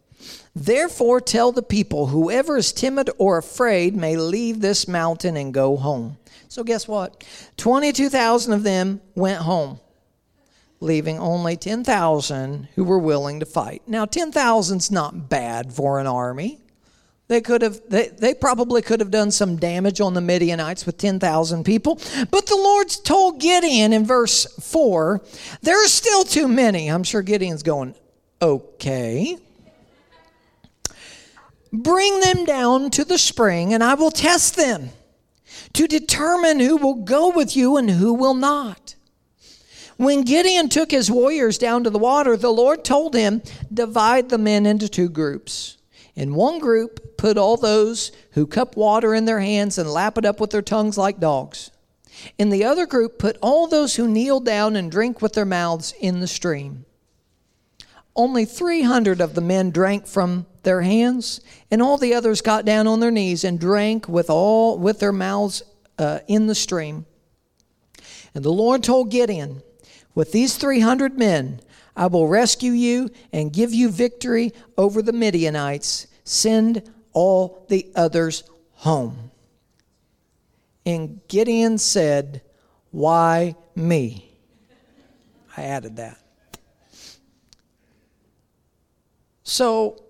Therefore, 0.55 1.21
tell 1.21 1.51
the 1.51 1.63
people, 1.63 2.07
whoever 2.07 2.57
is 2.57 2.73
timid 2.73 3.09
or 3.17 3.37
afraid 3.37 3.95
may 3.95 4.17
leave 4.17 4.59
this 4.59 4.87
mountain 4.87 5.35
and 5.37 5.53
go 5.53 5.77
home. 5.77 6.17
So, 6.51 6.65
guess 6.65 6.85
what? 6.85 7.23
22,000 7.55 8.51
of 8.51 8.63
them 8.63 8.99
went 9.15 9.39
home, 9.39 9.79
leaving 10.81 11.17
only 11.17 11.55
10,000 11.55 12.67
who 12.75 12.83
were 12.83 12.99
willing 12.99 13.39
to 13.39 13.45
fight. 13.45 13.83
Now, 13.87 14.03
10,000's 14.03 14.91
not 14.91 15.29
bad 15.29 15.71
for 15.71 16.01
an 16.01 16.07
army. 16.07 16.59
They 17.29 17.39
could 17.39 17.61
have, 17.61 17.79
they, 17.87 18.09
they 18.09 18.33
probably 18.33 18.81
could 18.81 18.99
have 18.99 19.11
done 19.11 19.31
some 19.31 19.55
damage 19.55 20.01
on 20.01 20.13
the 20.13 20.19
Midianites 20.19 20.85
with 20.85 20.97
10,000 20.97 21.63
people. 21.63 22.01
But 22.29 22.47
the 22.47 22.57
Lord's 22.57 22.99
told 22.99 23.39
Gideon 23.39 23.93
in 23.93 24.05
verse 24.05 24.45
4, 24.59 25.21
there's 25.61 25.93
still 25.93 26.25
too 26.25 26.49
many. 26.49 26.89
I'm 26.89 27.05
sure 27.05 27.21
Gideon's 27.21 27.63
going, 27.63 27.95
okay. 28.41 29.37
Bring 31.71 32.19
them 32.19 32.43
down 32.43 32.89
to 32.89 33.05
the 33.05 33.17
spring, 33.17 33.73
and 33.73 33.81
I 33.81 33.93
will 33.93 34.11
test 34.11 34.57
them 34.57 34.89
to 35.73 35.87
determine 35.87 36.59
who 36.59 36.77
will 36.77 36.95
go 36.95 37.29
with 37.29 37.55
you 37.55 37.77
and 37.77 37.89
who 37.89 38.13
will 38.13 38.33
not. 38.33 38.95
When 39.97 40.23
Gideon 40.23 40.69
took 40.69 40.91
his 40.91 41.11
warriors 41.11 41.57
down 41.57 41.83
to 41.83 41.89
the 41.89 41.99
water, 41.99 42.35
the 42.35 42.49
Lord 42.49 42.83
told 42.83 43.13
him, 43.13 43.41
Divide 43.71 44.29
the 44.29 44.37
men 44.37 44.65
into 44.65 44.89
two 44.89 45.09
groups. 45.09 45.77
In 46.15 46.33
one 46.33 46.59
group, 46.59 47.17
put 47.17 47.37
all 47.37 47.55
those 47.55 48.11
who 48.31 48.47
cup 48.47 48.75
water 48.75 49.13
in 49.13 49.25
their 49.25 49.39
hands 49.39 49.77
and 49.77 49.89
lap 49.89 50.17
it 50.17 50.25
up 50.25 50.39
with 50.39 50.49
their 50.49 50.61
tongues 50.61 50.97
like 50.97 51.19
dogs. 51.19 51.71
In 52.37 52.49
the 52.49 52.63
other 52.63 52.85
group, 52.85 53.19
put 53.19 53.37
all 53.41 53.67
those 53.67 53.95
who 53.95 54.07
kneel 54.07 54.39
down 54.39 54.75
and 54.75 54.91
drink 54.91 55.21
with 55.21 55.33
their 55.33 55.45
mouths 55.45 55.93
in 55.99 56.19
the 56.19 56.27
stream. 56.27 56.85
Only 58.15 58.45
300 58.45 59.21
of 59.21 59.35
the 59.35 59.41
men 59.41 59.71
drank 59.71 60.05
from 60.07 60.45
their 60.63 60.81
hands, 60.81 61.41
and 61.69 61.81
all 61.81 61.97
the 61.97 62.13
others 62.13 62.41
got 62.41 62.65
down 62.65 62.87
on 62.87 62.99
their 62.99 63.11
knees 63.11 63.43
and 63.43 63.59
drank 63.59 64.07
with 64.07 64.29
all 64.29 64.77
with 64.77 64.99
their 64.99 65.11
mouths 65.11 65.63
uh, 65.97 66.19
in 66.27 66.47
the 66.47 66.55
stream. 66.55 67.05
And 68.33 68.43
the 68.43 68.51
Lord 68.51 68.83
told 68.83 69.09
Gideon, 69.09 69.61
"With 70.13 70.31
these 70.31 70.55
300 70.57 71.17
men, 71.17 71.61
I 71.95 72.07
will 72.07 72.27
rescue 72.27 72.71
you 72.71 73.09
and 73.33 73.51
give 73.51 73.73
you 73.73 73.89
victory 73.89 74.53
over 74.77 75.01
the 75.01 75.13
Midianites. 75.13 76.07
Send 76.23 76.89
all 77.13 77.65
the 77.69 77.91
others 77.95 78.43
home." 78.73 79.31
And 80.85 81.21
Gideon 81.27 81.77
said, 81.77 82.41
"Why 82.91 83.55
me?" 83.75 84.37
I 85.57 85.63
added 85.63 85.97
that. 85.97 86.17
So 89.43 90.01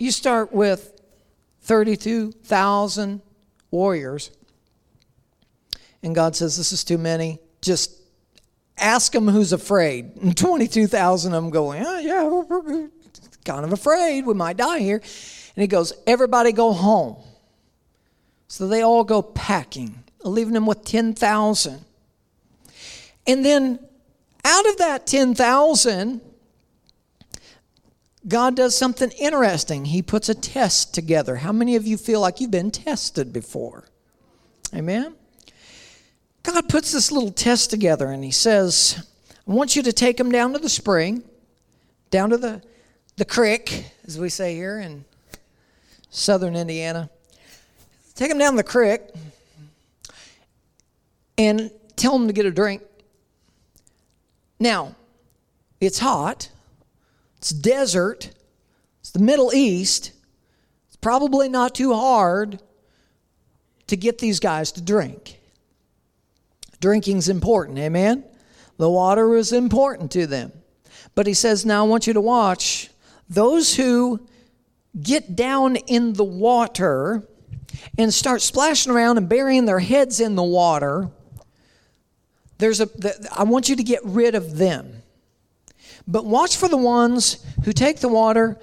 you 0.00 0.10
start 0.10 0.52
with 0.52 1.00
32,000 1.62 3.20
warriors, 3.70 4.30
and 6.02 6.14
God 6.14 6.34
says, 6.34 6.56
This 6.56 6.72
is 6.72 6.84
too 6.84 6.98
many. 6.98 7.38
Just 7.60 7.92
ask 8.78 9.12
them 9.12 9.28
who's 9.28 9.52
afraid. 9.52 10.16
And 10.22 10.36
22,000 10.36 11.34
of 11.34 11.42
them 11.42 11.50
going, 11.50 11.82
Yeah, 11.82 12.26
we're 12.26 12.88
kind 13.44 13.64
of 13.64 13.72
afraid. 13.72 14.24
We 14.24 14.34
might 14.34 14.56
die 14.56 14.78
here. 14.78 14.96
And 14.96 15.62
he 15.62 15.66
goes, 15.66 15.92
Everybody 16.06 16.52
go 16.52 16.72
home. 16.72 17.16
So 18.48 18.66
they 18.66 18.82
all 18.82 19.04
go 19.04 19.22
packing, 19.22 20.02
leaving 20.24 20.54
them 20.54 20.66
with 20.66 20.84
10,000. 20.84 21.84
And 23.26 23.44
then 23.44 23.78
out 24.44 24.66
of 24.66 24.78
that 24.78 25.06
10,000, 25.06 26.20
God 28.28 28.54
does 28.54 28.76
something 28.76 29.10
interesting. 29.12 29.86
He 29.86 30.02
puts 30.02 30.28
a 30.28 30.34
test 30.34 30.94
together. 30.94 31.36
How 31.36 31.52
many 31.52 31.76
of 31.76 31.86
you 31.86 31.96
feel 31.96 32.20
like 32.20 32.40
you've 32.40 32.50
been 32.50 32.70
tested 32.70 33.32
before? 33.32 33.84
Amen? 34.74 35.14
God 36.42 36.68
puts 36.68 36.92
this 36.92 37.10
little 37.10 37.32
test 37.32 37.70
together 37.70 38.08
and 38.10 38.22
He 38.22 38.30
says, 38.30 39.06
I 39.48 39.52
want 39.52 39.74
you 39.74 39.82
to 39.82 39.92
take 39.92 40.16
them 40.16 40.30
down 40.30 40.52
to 40.52 40.58
the 40.58 40.68
spring, 40.68 41.22
down 42.10 42.30
to 42.30 42.36
the, 42.36 42.62
the 43.16 43.24
creek, 43.24 43.86
as 44.06 44.18
we 44.18 44.28
say 44.28 44.54
here 44.54 44.78
in 44.78 45.04
southern 46.10 46.56
Indiana. 46.56 47.08
Take 48.14 48.28
them 48.28 48.38
down 48.38 48.56
the 48.56 48.62
creek 48.62 49.00
and 51.38 51.70
tell 51.96 52.12
them 52.12 52.26
to 52.26 52.32
get 52.34 52.44
a 52.44 52.50
drink. 52.50 52.82
Now, 54.58 54.94
It's 55.80 55.98
hot. 55.98 56.50
It's 57.40 57.50
desert. 57.50 58.32
It's 59.00 59.12
the 59.12 59.18
Middle 59.18 59.54
East. 59.54 60.12
It's 60.88 60.96
probably 60.96 61.48
not 61.48 61.74
too 61.74 61.94
hard 61.94 62.60
to 63.86 63.96
get 63.96 64.18
these 64.18 64.40
guys 64.40 64.72
to 64.72 64.82
drink. 64.82 65.40
Drinking's 66.80 67.30
important, 67.30 67.78
amen? 67.78 68.24
The 68.76 68.90
water 68.90 69.36
is 69.36 69.54
important 69.54 70.10
to 70.12 70.26
them. 70.26 70.52
But 71.14 71.26
he 71.26 71.32
says, 71.32 71.64
Now 71.64 71.82
I 71.82 71.88
want 71.88 72.06
you 72.06 72.12
to 72.12 72.20
watch 72.20 72.90
those 73.30 73.74
who 73.74 74.20
get 75.00 75.34
down 75.34 75.76
in 75.76 76.12
the 76.12 76.24
water 76.24 77.26
and 77.96 78.12
start 78.12 78.42
splashing 78.42 78.92
around 78.92 79.16
and 79.16 79.30
burying 79.30 79.64
their 79.64 79.78
heads 79.78 80.20
in 80.20 80.34
the 80.34 80.42
water. 80.42 81.08
There's 82.58 82.82
a, 82.82 82.88
I 83.34 83.44
want 83.44 83.70
you 83.70 83.76
to 83.76 83.82
get 83.82 84.04
rid 84.04 84.34
of 84.34 84.58
them. 84.58 84.99
But 86.10 86.24
watch 86.24 86.56
for 86.56 86.68
the 86.68 86.76
ones 86.76 87.46
who 87.64 87.72
take 87.72 88.00
the 88.00 88.08
water 88.08 88.58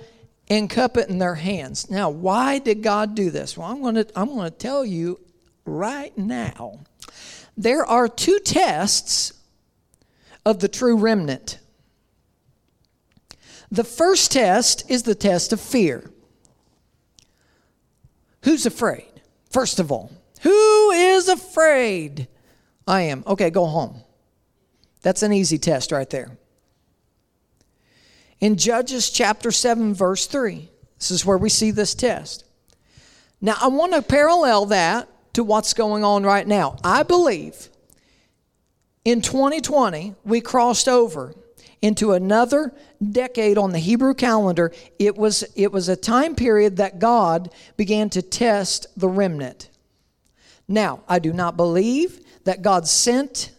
and 0.50 0.70
cup 0.70 0.98
it 0.98 1.08
in 1.08 1.18
their 1.18 1.36
hands. 1.36 1.90
Now, 1.90 2.10
why 2.10 2.60
did 2.60 2.84
God 2.84 3.16
do 3.16 3.32
this? 3.32 3.58
Well, 3.58 3.72
I'm 3.72 3.82
going 3.82 3.96
to 3.96 4.08
I'm 4.16 4.28
going 4.28 4.52
to 4.52 4.58
tell 4.58 4.86
you 4.86 5.20
right 5.66 6.16
now. 6.18 6.80
There 7.56 7.86
are 7.86 8.10
two 8.10 8.40
tests 8.40 9.32
of 10.46 10.60
the 10.60 10.68
true 10.68 10.98
remnant. 10.98 11.60
The 13.72 13.86
first 13.86 14.34
test 14.34 14.90
is 14.92 15.04
the 15.04 15.16
test 15.16 15.54
of 15.54 15.62
fear. 15.62 16.12
Who's 18.44 18.66
afraid? 18.66 19.22
First 19.50 19.80
of 19.80 19.90
all, 19.90 20.12
who 20.42 20.92
is 20.92 21.30
afraid? 21.30 22.28
I 22.86 23.04
am. 23.04 23.24
Okay, 23.26 23.50
go 23.50 23.66
home. 23.66 24.02
That's 25.02 25.24
an 25.24 25.32
easy 25.32 25.58
test 25.58 25.94
right 25.94 26.10
there. 26.10 26.38
In 28.40 28.56
Judges 28.56 29.10
chapter 29.10 29.52
7, 29.52 29.94
verse 29.94 30.28
3, 30.28 30.70
this 30.98 31.12
is 31.12 31.26
where 31.26 31.38
we 31.38 31.50
see 31.50 31.72
this 31.72 31.96
test. 31.96 32.46
Now, 33.42 33.56
I 33.62 33.68
want 33.68 33.94
to 33.94 34.02
parallel 34.02 34.68
that 34.68 35.08
to 35.34 35.44
what's 35.44 35.74
going 35.74 36.04
on 36.04 36.24
right 36.24 36.48
now. 36.48 36.78
I 36.84 37.04
believe 37.04 37.70
in 39.06 39.22
2020, 39.22 40.16
we 40.26 40.42
crossed 40.42 40.88
over 40.88 41.34
into 41.82 42.12
another 42.12 42.74
decade 43.12 43.58
on 43.58 43.72
the 43.72 43.80
Hebrew 43.80 44.14
calendar. 44.14 44.72
It 45.00 45.16
was, 45.16 45.44
it 45.56 45.72
was 45.72 45.90
a 45.90 45.96
time 45.96 46.36
period 46.36 46.78
that 46.78 47.00
God 47.00 47.54
began 47.76 48.10
to 48.12 48.22
test 48.22 48.88
the 49.00 49.08
remnant. 49.08 49.70
Now, 50.68 51.02
I 51.08 51.20
do 51.20 51.32
not 51.32 51.56
believe 51.56 52.20
that 52.44 52.62
God 52.62 52.88
sent 52.88 53.52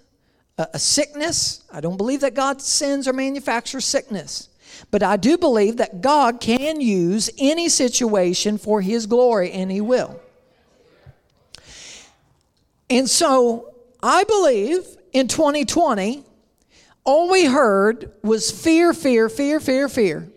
a, 0.58 0.68
a 0.74 0.78
sickness. 0.78 1.62
I 1.72 1.80
don't 1.80 1.96
believe 1.96 2.20
that 2.20 2.34
God 2.34 2.60
sends 2.60 3.08
or 3.08 3.12
manufactures 3.12 3.84
sickness. 3.84 4.48
But 4.91 5.03
I 5.03 5.16
do 5.16 5.36
believe 5.36 5.76
that 5.76 6.01
God 6.01 6.41
can 6.41 6.80
use 6.80 7.30
any 7.39 7.68
situation 7.68 8.59
for 8.59 8.80
His 8.80 9.07
glory, 9.07 9.53
and 9.53 9.70
He 9.70 9.80
will. 9.80 10.20
And 12.91 13.09
so 13.09 13.74
I 14.03 14.24
believe 14.24 14.84
in 15.12 15.28
2020, 15.28 16.24
all 17.05 17.30
we 17.30 17.45
heard 17.45 18.12
was 18.22 18.51
fear, 18.51 18.93
fear, 18.93 19.28
fear, 19.28 19.61
fear, 19.61 19.89
fear. 19.89 20.28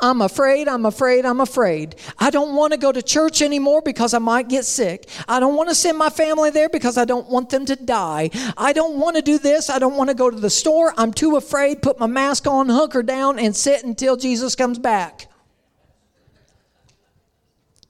I'm 0.00 0.22
afraid, 0.22 0.68
I'm 0.68 0.86
afraid, 0.86 1.24
I'm 1.24 1.40
afraid. 1.40 1.96
I 2.18 2.30
don't 2.30 2.54
want 2.56 2.72
to 2.72 2.78
go 2.78 2.92
to 2.92 3.02
church 3.02 3.42
anymore 3.42 3.82
because 3.82 4.14
I 4.14 4.18
might 4.18 4.48
get 4.48 4.64
sick. 4.64 5.08
I 5.28 5.40
don't 5.40 5.56
want 5.56 5.68
to 5.68 5.74
send 5.74 5.98
my 5.98 6.10
family 6.10 6.50
there 6.50 6.68
because 6.68 6.96
I 6.96 7.04
don't 7.04 7.28
want 7.28 7.50
them 7.50 7.66
to 7.66 7.76
die. 7.76 8.30
I 8.56 8.72
don't 8.72 8.98
want 8.98 9.16
to 9.16 9.22
do 9.22 9.38
this. 9.38 9.70
I 9.70 9.78
don't 9.78 9.96
want 9.96 10.10
to 10.10 10.14
go 10.14 10.30
to 10.30 10.38
the 10.38 10.50
store. 10.50 10.94
I'm 10.96 11.12
too 11.12 11.36
afraid. 11.36 11.82
Put 11.82 11.98
my 11.98 12.06
mask 12.06 12.46
on, 12.46 12.68
hunker 12.68 13.02
down, 13.02 13.38
and 13.38 13.54
sit 13.54 13.84
until 13.84 14.16
Jesus 14.16 14.54
comes 14.54 14.78
back. 14.78 15.26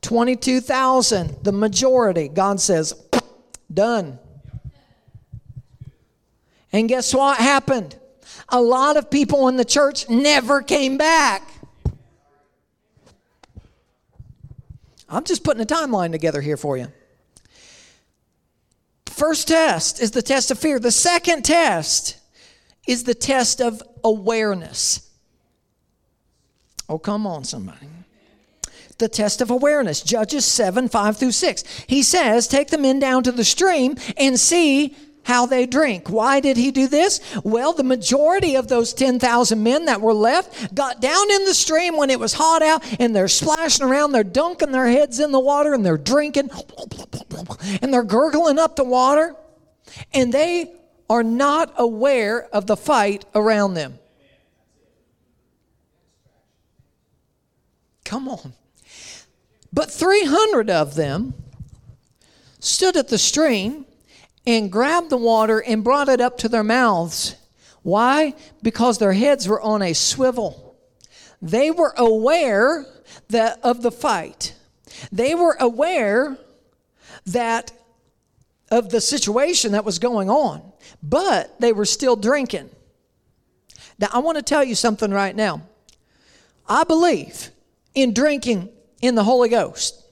22,000, 0.02 1.36
the 1.42 1.52
majority. 1.52 2.28
God 2.28 2.60
says, 2.60 2.94
Done. 3.72 4.18
And 6.72 6.88
guess 6.88 7.14
what 7.14 7.38
happened? 7.38 7.98
A 8.48 8.60
lot 8.60 8.96
of 8.96 9.10
people 9.10 9.48
in 9.48 9.56
the 9.56 9.64
church 9.64 10.08
never 10.08 10.62
came 10.62 10.96
back. 10.96 11.42
I'm 15.09 15.24
just 15.24 15.44
putting 15.44 15.62
a 15.62 15.66
timeline 15.66 16.12
together 16.12 16.40
here 16.40 16.56
for 16.56 16.76
you. 16.76 16.88
First 19.06 19.48
test 19.48 20.00
is 20.00 20.11
the 20.12 20.22
test 20.22 20.50
of 20.50 20.59
fear. 20.59 20.78
The 20.78 20.90
second 20.92 21.44
test 21.44 22.18
is 22.86 23.04
the 23.04 23.14
test 23.14 23.61
of 23.61 23.82
awareness. 24.04 25.11
Oh, 26.88 26.98
come 26.98 27.26
on, 27.26 27.44
somebody 27.44 27.88
the 28.98 29.09
test 29.09 29.40
of 29.40 29.50
awareness. 29.50 30.02
Judges 30.02 30.44
7 30.44 30.88
5 30.88 31.16
through 31.16 31.32
6. 31.32 31.64
He 31.86 32.02
says, 32.02 32.46
Take 32.46 32.68
the 32.68 32.78
men 32.78 32.98
down 32.98 33.22
to 33.24 33.32
the 33.32 33.44
stream 33.44 33.96
and 34.16 34.38
see 34.38 34.96
how 35.28 35.44
they 35.44 35.66
drink. 35.66 36.08
Why 36.08 36.40
did 36.40 36.56
he 36.56 36.70
do 36.70 36.88
this? 36.88 37.20
Well, 37.44 37.74
the 37.74 37.84
majority 37.84 38.56
of 38.56 38.68
those 38.68 38.94
10,000 38.94 39.62
men 39.62 39.84
that 39.84 40.00
were 40.00 40.14
left 40.14 40.74
got 40.74 41.02
down 41.02 41.30
in 41.30 41.44
the 41.44 41.52
stream 41.52 41.98
when 41.98 42.08
it 42.08 42.18
was 42.18 42.32
hot 42.32 42.62
out 42.62 42.82
and 42.98 43.14
they're 43.14 43.28
splashing 43.28 43.84
around, 43.84 44.12
they're 44.12 44.24
dunking 44.24 44.72
their 44.72 44.86
heads 44.86 45.20
in 45.20 45.30
the 45.30 45.38
water 45.38 45.74
and 45.74 45.84
they're 45.84 45.98
drinking 45.98 46.48
and 47.82 47.92
they're 47.92 48.02
gurgling 48.02 48.58
up 48.58 48.74
the 48.76 48.84
water 48.84 49.36
and 50.14 50.32
they 50.32 50.72
are 51.10 51.22
not 51.22 51.74
aware 51.76 52.44
of 52.44 52.66
the 52.66 52.76
fight 52.76 53.26
around 53.34 53.74
them. 53.74 53.98
Come 58.06 58.28
on. 58.30 58.54
But 59.74 59.90
300 59.90 60.70
of 60.70 60.94
them 60.94 61.34
stood 62.60 62.96
at 62.96 63.08
the 63.08 63.18
stream 63.18 63.84
and 64.49 64.72
grabbed 64.72 65.11
the 65.11 65.16
water 65.18 65.62
and 65.62 65.84
brought 65.84 66.09
it 66.09 66.22
up 66.22 66.38
to 66.38 66.49
their 66.49 66.64
mouths. 66.64 67.36
Why? 67.82 68.34
Because 68.62 68.96
their 68.96 69.12
heads 69.12 69.46
were 69.46 69.61
on 69.61 69.82
a 69.82 69.92
swivel. 69.92 70.74
They 71.42 71.70
were 71.70 71.92
aware 71.99 72.86
that, 73.28 73.61
of 73.62 73.82
the 73.82 73.92
fight. 73.92 74.55
They 75.12 75.34
were 75.34 75.55
aware 75.61 76.38
that 77.26 77.72
of 78.70 78.88
the 78.88 79.03
situation 79.03 79.72
that 79.72 79.84
was 79.84 79.99
going 79.99 80.30
on, 80.30 80.62
but 81.03 81.61
they 81.61 81.74
were 81.74 81.84
still 81.84 82.16
drinking. 82.16 82.70
Now, 83.99 84.09
I 84.14 84.20
want 84.20 84.38
to 84.38 84.42
tell 84.42 84.64
you 84.64 84.74
something 84.74 85.11
right 85.11 85.36
now. 85.36 85.61
I 86.66 86.84
believe 86.84 87.51
in 87.94 88.14
drinking 88.14 88.70
in 89.03 89.14
the 89.14 89.24
Holy 89.24 89.51
Ghost. 89.51 90.03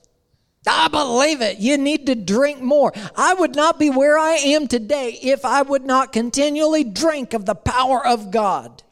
I 0.67 0.89
believe 0.89 1.41
it. 1.43 1.59
You 1.59 1.79
need 1.79 2.07
to 2.07 2.15
drink 2.15 2.61
more. 2.61 2.93
I 3.15 3.35
would 3.35 3.55
not 3.55 3.79
be 3.79 3.91
where 3.91 4.19
I 4.19 4.33
am 4.33 4.67
today 4.67 5.19
if 5.23 5.45
I 5.45 5.63
would 5.63 5.85
not 5.85 6.13
continually 6.13 6.83
drink 6.85 7.35
of 7.35 7.47
the 7.47 7.55
power 7.55 8.05
of 8.05 8.31
God. 8.31 8.83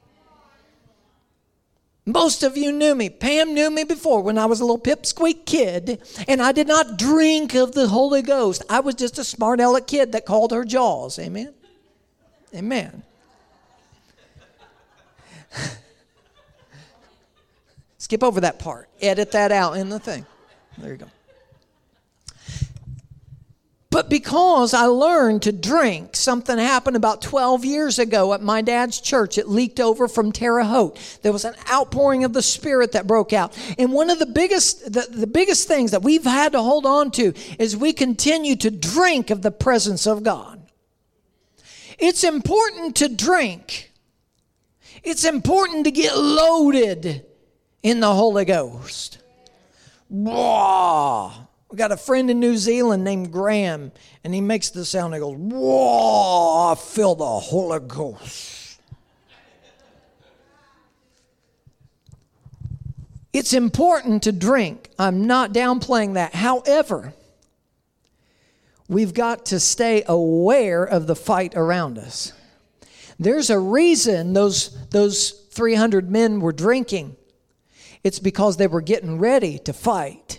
Most 2.06 2.42
of 2.42 2.56
you 2.56 2.70
knew 2.70 2.94
me. 2.94 3.08
Pam 3.08 3.54
knew 3.54 3.70
me 3.70 3.82
before 3.82 4.22
when 4.22 4.36
I 4.36 4.44
was 4.44 4.60
a 4.60 4.64
little 4.64 4.78
pipsqueak 4.78 5.46
kid, 5.46 6.02
and 6.28 6.42
I 6.42 6.52
did 6.52 6.68
not 6.68 6.98
drink 6.98 7.54
of 7.54 7.72
the 7.72 7.88
Holy 7.88 8.20
Ghost. 8.20 8.62
I 8.68 8.80
was 8.80 8.94
just 8.94 9.18
a 9.18 9.24
smart 9.24 9.58
aleck 9.58 9.86
kid 9.86 10.12
that 10.12 10.26
called 10.26 10.52
her 10.52 10.64
Jaws. 10.66 11.18
Amen? 11.18 11.54
Amen. 12.54 13.02
Skip 17.98 18.22
over 18.22 18.42
that 18.42 18.58
part. 18.58 18.90
Edit 19.00 19.32
that 19.32 19.50
out 19.50 19.78
in 19.78 19.88
the 19.88 19.98
thing. 19.98 20.26
There 20.76 20.90
you 20.90 20.98
go. 20.98 21.06
But 23.95 24.11
because 24.11 24.74
I 24.74 24.86
learned 24.86 25.42
to 25.42 25.53
drink, 25.53 26.16
something 26.16 26.59
happened 26.59 26.97
about 26.97 27.22
12 27.22 27.64
years 27.64 28.01
ago 28.01 28.34
at 28.34 28.42
my 28.42 28.61
dad's 28.61 29.01
church. 29.01 29.38
It 29.38 29.49
leaked 29.49 29.78
over 29.78 30.09
from 30.09 30.32
Terre 30.32 30.64
Haute. 30.64 30.99
There 31.22 31.32
was 31.32 31.45
an 31.45 31.55
outpouring 31.70 32.24
of 32.24 32.32
the 32.32 32.42
Spirit 32.42 32.90
that 32.90 33.07
broke 33.07 33.32
out. 33.32 33.57
And 33.78 33.92
one 33.92 34.11
of 34.11 34.18
the 34.18 34.26
biggest, 34.26 34.92
the, 34.92 35.07
the 35.09 35.28
biggest 35.28 35.68
things 35.68 35.92
that 35.92 36.03
we've 36.03 36.24
had 36.24 36.51
to 36.55 36.61
hold 36.61 36.86
on 36.86 37.12
to 37.12 37.34
is 37.61 37.76
we 37.76 37.92
continue 37.92 38.57
to 38.57 38.70
drink 38.72 39.30
of 39.30 39.42
the 39.42 39.53
presence 39.53 40.09
of 40.09 40.24
God. 40.24 40.61
It's 41.97 42.24
important 42.24 42.97
to 42.97 43.09
drink. 43.09 43.92
It's 45.05 45.24
important 45.24 45.84
to 45.84 45.92
get 45.92 46.18
loaded 46.18 47.24
in 47.84 48.01
the 48.01 48.12
Holy 48.12 48.45
Ghost. 48.45 49.18
Whoa. 50.09 51.43
We 51.74 51.78
got 51.78 51.90
a 51.90 51.96
friend 51.96 52.30
in 52.30 52.38
New 52.38 52.56
Zealand 52.56 53.02
named 53.02 53.32
Graham, 53.32 53.90
and 54.22 54.32
he 54.32 54.40
makes 54.40 54.70
the 54.70 54.84
sound. 54.84 55.12
He 55.12 55.18
goes, 55.18 55.36
Whoa, 55.36 56.70
I 56.70 56.76
feel 56.76 57.16
the 57.16 57.26
Holy 57.26 57.80
Ghost. 57.80 58.78
It's 63.32 63.52
important 63.52 64.22
to 64.22 64.30
drink. 64.30 64.88
I'm 65.00 65.26
not 65.26 65.52
downplaying 65.52 66.14
that. 66.14 66.32
However, 66.32 67.12
we've 68.88 69.12
got 69.12 69.46
to 69.46 69.58
stay 69.58 70.04
aware 70.06 70.84
of 70.84 71.08
the 71.08 71.16
fight 71.16 71.54
around 71.56 71.98
us. 71.98 72.32
There's 73.18 73.50
a 73.50 73.58
reason 73.58 74.32
those, 74.32 74.78
those 74.90 75.30
300 75.50 76.08
men 76.08 76.38
were 76.38 76.52
drinking, 76.52 77.16
it's 78.04 78.20
because 78.20 78.58
they 78.58 78.68
were 78.68 78.80
getting 78.80 79.18
ready 79.18 79.58
to 79.58 79.72
fight. 79.72 80.38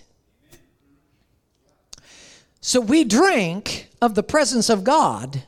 So 2.66 2.82
we 2.82 3.03
drink 3.03 3.89
of 4.01 4.16
the 4.16 4.24
presence 4.24 4.72
of 4.72 4.84
God 4.84 5.43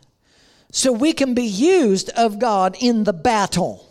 so 0.72 0.92
we 0.92 1.14
can 1.14 1.34
be 1.34 1.48
used 1.48 2.12
of 2.12 2.38
God 2.38 2.78
in 2.80 3.06
the 3.06 3.12
battle. 3.12 3.90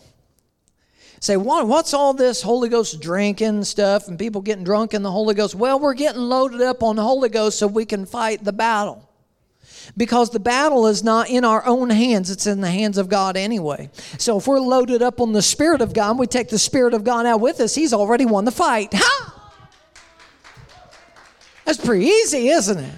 Say, 1.18 1.36
what's 1.36 1.92
all 1.92 2.14
this 2.14 2.40
Holy 2.40 2.68
Ghost 2.68 3.00
drinking 3.00 3.64
stuff 3.64 4.06
and 4.06 4.16
people 4.16 4.42
getting 4.42 4.62
drunk 4.62 4.94
in 4.94 5.02
the 5.02 5.10
Holy 5.10 5.34
Ghost? 5.34 5.56
Well, 5.56 5.80
we're 5.80 5.94
getting 5.94 6.20
loaded 6.20 6.60
up 6.60 6.84
on 6.84 6.94
the 6.94 7.02
Holy 7.02 7.28
Ghost 7.28 7.58
so 7.58 7.66
we 7.66 7.84
can 7.84 8.06
fight 8.06 8.44
the 8.44 8.52
battle. 8.52 9.10
Because 9.96 10.30
the 10.30 10.38
battle 10.38 10.86
is 10.86 11.02
not 11.02 11.28
in 11.28 11.44
our 11.44 11.66
own 11.66 11.90
hands, 11.90 12.30
it's 12.30 12.46
in 12.46 12.60
the 12.60 12.70
hands 12.70 12.96
of 12.96 13.08
God 13.08 13.36
anyway. 13.36 13.90
So 14.18 14.38
if 14.38 14.46
we're 14.46 14.60
loaded 14.60 15.02
up 15.02 15.20
on 15.20 15.32
the 15.32 15.42
Spirit 15.42 15.80
of 15.80 15.92
God, 15.94 16.16
we 16.16 16.28
take 16.28 16.48
the 16.48 16.60
Spirit 16.60 16.94
of 16.94 17.02
God 17.02 17.26
out 17.26 17.40
with 17.40 17.58
us, 17.58 17.74
He's 17.74 17.92
already 17.92 18.24
won 18.24 18.44
the 18.44 18.52
fight. 18.52 18.90
Ha! 18.94 19.50
That's 21.64 21.84
pretty 21.84 22.04
easy, 22.04 22.50
isn't 22.50 22.78
it? 22.78 22.94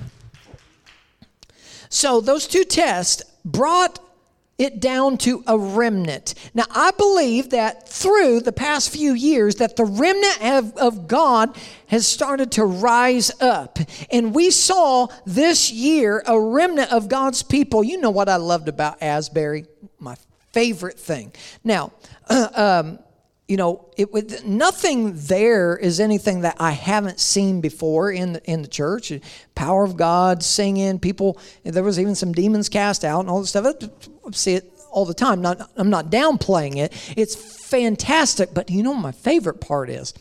So 1.88 2.20
those 2.20 2.46
two 2.46 2.64
tests 2.64 3.22
brought 3.44 3.98
it 4.58 4.80
down 4.80 5.16
to 5.16 5.44
a 5.46 5.56
remnant. 5.56 6.34
Now, 6.52 6.64
I 6.72 6.90
believe 6.90 7.50
that 7.50 7.88
through 7.88 8.40
the 8.40 8.52
past 8.52 8.90
few 8.90 9.12
years 9.14 9.56
that 9.56 9.76
the 9.76 9.84
remnant 9.84 10.42
of, 10.42 10.76
of 10.76 11.06
God 11.06 11.56
has 11.86 12.06
started 12.06 12.50
to 12.52 12.64
rise 12.64 13.30
up. 13.40 13.78
And 14.10 14.34
we 14.34 14.50
saw 14.50 15.06
this 15.24 15.70
year 15.70 16.24
a 16.26 16.38
remnant 16.38 16.92
of 16.92 17.08
God's 17.08 17.44
people. 17.44 17.84
You 17.84 18.00
know 18.00 18.10
what 18.10 18.28
I 18.28 18.36
loved 18.36 18.68
about 18.68 19.00
Asbury? 19.00 19.66
My 20.00 20.16
favorite 20.52 20.98
thing. 20.98 21.32
Now, 21.62 21.92
um, 22.28 22.98
you 23.48 23.56
know, 23.56 23.88
it 23.96 24.12
would 24.12 24.44
nothing 24.44 25.14
there 25.14 25.74
is 25.74 26.00
anything 26.00 26.42
that 26.42 26.56
I 26.60 26.72
haven't 26.72 27.18
seen 27.18 27.62
before 27.62 28.12
in 28.12 28.34
the, 28.34 28.44
in 28.44 28.60
the 28.60 28.68
church. 28.68 29.10
Power 29.54 29.84
of 29.84 29.96
God, 29.96 30.42
singing, 30.42 30.98
people. 30.98 31.40
There 31.64 31.82
was 31.82 31.98
even 31.98 32.14
some 32.14 32.32
demons 32.32 32.68
cast 32.68 33.06
out 33.06 33.20
and 33.20 33.30
all 33.30 33.40
this 33.40 33.50
stuff. 33.50 33.74
I 34.26 34.30
see 34.32 34.54
it 34.54 34.70
all 34.90 35.06
the 35.06 35.14
time. 35.14 35.40
Not, 35.40 35.70
I'm 35.76 35.88
not 35.88 36.10
downplaying 36.10 36.76
it. 36.76 36.92
It's 37.16 37.34
fantastic. 37.34 38.52
But 38.52 38.68
you 38.68 38.82
know, 38.82 38.94
my 38.94 39.12
favorite 39.12 39.62
part 39.62 39.88
is. 39.88 40.12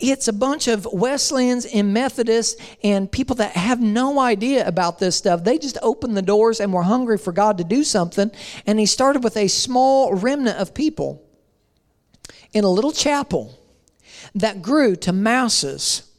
It's 0.00 0.28
a 0.28 0.32
bunch 0.32 0.68
of 0.68 0.86
Wesleyans 0.92 1.66
and 1.66 1.92
Methodists 1.92 2.60
and 2.84 3.10
people 3.10 3.34
that 3.36 3.52
have 3.52 3.80
no 3.80 4.20
idea 4.20 4.66
about 4.66 5.00
this 5.00 5.16
stuff. 5.16 5.42
They 5.42 5.58
just 5.58 5.76
opened 5.82 6.16
the 6.16 6.22
doors 6.22 6.60
and 6.60 6.72
were 6.72 6.84
hungry 6.84 7.18
for 7.18 7.32
God 7.32 7.58
to 7.58 7.64
do 7.64 7.82
something. 7.82 8.30
And 8.64 8.78
He 8.78 8.86
started 8.86 9.24
with 9.24 9.36
a 9.36 9.48
small 9.48 10.14
remnant 10.14 10.58
of 10.58 10.72
people 10.72 11.27
in 12.52 12.64
a 12.64 12.68
little 12.70 12.92
chapel 12.92 13.58
that 14.34 14.62
grew 14.62 14.96
to 14.96 15.12
masses. 15.12 16.10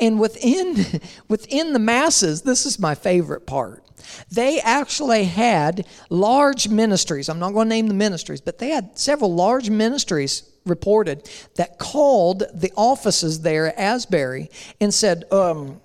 And 0.00 0.18
within, 0.18 1.00
within 1.28 1.72
the 1.72 1.78
masses, 1.78 2.42
this 2.42 2.66
is 2.66 2.78
my 2.78 2.94
favorite 2.94 3.46
part. 3.46 3.84
They 4.30 4.60
actually 4.60 5.24
had 5.24 5.86
large 6.08 6.68
ministries. 6.68 7.28
I'm 7.28 7.38
not 7.38 7.52
going 7.52 7.66
to 7.66 7.74
name 7.74 7.88
the 7.88 7.94
ministries, 7.94 8.40
but 8.40 8.58
they 8.58 8.70
had 8.70 8.98
several 8.98 9.34
large 9.34 9.70
ministries 9.70 10.48
reported 10.64 11.28
that 11.56 11.78
called 11.78 12.44
the 12.54 12.72
offices 12.76 13.40
there 13.42 13.66
at 13.66 13.78
Asbury 13.78 14.50
and 14.80 14.92
said, 14.92 15.24
um, 15.32 15.80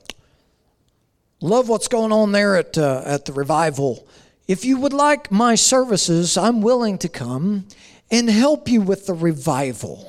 Love 1.42 1.68
what's 1.68 1.90
going 1.90 2.14
on 2.14 2.32
there 2.32 2.56
at, 2.56 2.78
uh, 2.78 3.02
at 3.06 3.26
the 3.26 3.34
revival. 3.34 4.08
If 4.48 4.64
you 4.64 4.78
would 4.78 4.94
like 4.94 5.30
my 5.30 5.56
services, 5.56 6.38
I'm 6.38 6.62
willing 6.62 6.98
to 7.00 7.10
come 7.10 7.68
and 8.14 8.30
help 8.30 8.70
you 8.70 8.80
with 8.80 9.08
the 9.08 9.14
revival. 9.14 10.08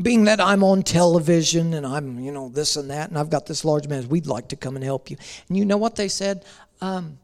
Being 0.00 0.24
that 0.24 0.40
I'm 0.40 0.64
on 0.64 0.82
television 0.82 1.74
and 1.74 1.86
I'm, 1.86 2.18
you 2.20 2.32
know, 2.32 2.48
this 2.48 2.76
and 2.76 2.90
that, 2.90 3.10
and 3.10 3.18
I've 3.18 3.28
got 3.28 3.44
this 3.44 3.66
large 3.66 3.86
man, 3.86 4.08
we'd 4.08 4.26
like 4.26 4.48
to 4.48 4.56
come 4.56 4.74
and 4.74 4.84
help 4.84 5.10
you. 5.10 5.18
And 5.48 5.58
you 5.58 5.66
know 5.66 5.76
what 5.76 5.96
they 5.96 6.08
said? 6.08 6.46
Um, 6.80 7.18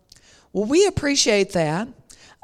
well, 0.52 0.66
we 0.66 0.86
appreciate 0.86 1.52
that. 1.52 1.88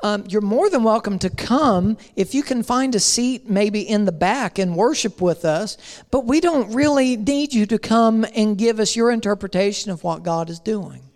Um, 0.03 0.25
you're 0.27 0.41
more 0.41 0.71
than 0.71 0.83
welcome 0.83 1.19
to 1.19 1.29
come 1.29 1.99
if 2.17 2.35
you 2.35 2.43
can 2.43 2.63
find 2.63 2.95
a 2.95 3.01
seat 3.01 3.51
maybe 3.51 3.83
in 3.83 4.07
the 4.07 4.13
back 4.13 4.59
and 4.59 4.75
worship 4.75 5.21
with 5.21 5.45
us, 5.45 5.77
but 6.11 6.25
we 6.25 6.41
don't 6.41 6.73
really 6.73 7.19
need 7.19 7.53
you 7.53 7.67
to 7.67 7.79
come 7.79 8.25
and 8.35 8.57
give 8.57 8.81
us 8.81 8.97
your 8.97 9.11
interpretation 9.11 9.91
of 9.91 10.03
what 10.03 10.23
God 10.23 10.49
is 10.49 10.59
doing. 10.59 11.10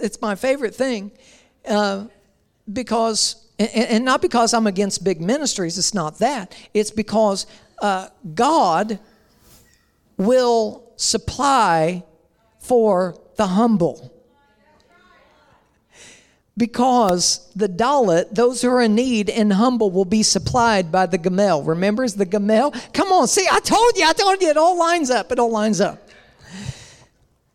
It's 0.00 0.20
my 0.20 0.34
favorite 0.34 0.74
thing 0.74 1.12
uh, 1.68 2.06
because, 2.72 3.48
and, 3.58 4.04
not 4.04 4.22
because 4.22 4.54
I'm 4.54 4.66
against 4.66 5.04
big 5.04 5.20
ministries, 5.20 5.78
it's 5.78 5.94
not 5.94 6.18
that. 6.18 6.54
It's 6.74 6.90
because 6.90 7.46
uh, 7.80 8.08
God 8.34 8.98
will 10.16 10.92
supply 10.96 12.04
for 12.58 13.18
the 13.36 13.46
humble. 13.46 14.12
Because 16.56 17.50
the 17.56 17.68
Dalet, 17.68 18.34
those 18.34 18.60
who 18.60 18.68
are 18.68 18.82
in 18.82 18.94
need 18.94 19.30
and 19.30 19.50
humble, 19.50 19.90
will 19.90 20.04
be 20.04 20.22
supplied 20.22 20.92
by 20.92 21.06
the 21.06 21.16
gamel. 21.16 21.62
Remember, 21.62 22.04
is 22.04 22.16
the 22.16 22.26
gamel? 22.26 22.74
Come 22.92 23.12
on, 23.12 23.28
see, 23.28 23.46
I 23.50 23.60
told 23.60 23.96
you, 23.96 24.04
I 24.04 24.12
told 24.12 24.42
you, 24.42 24.48
it 24.50 24.58
all 24.58 24.78
lines 24.78 25.10
up. 25.10 25.32
It 25.32 25.38
all 25.38 25.50
lines 25.50 25.80
up. 25.80 26.06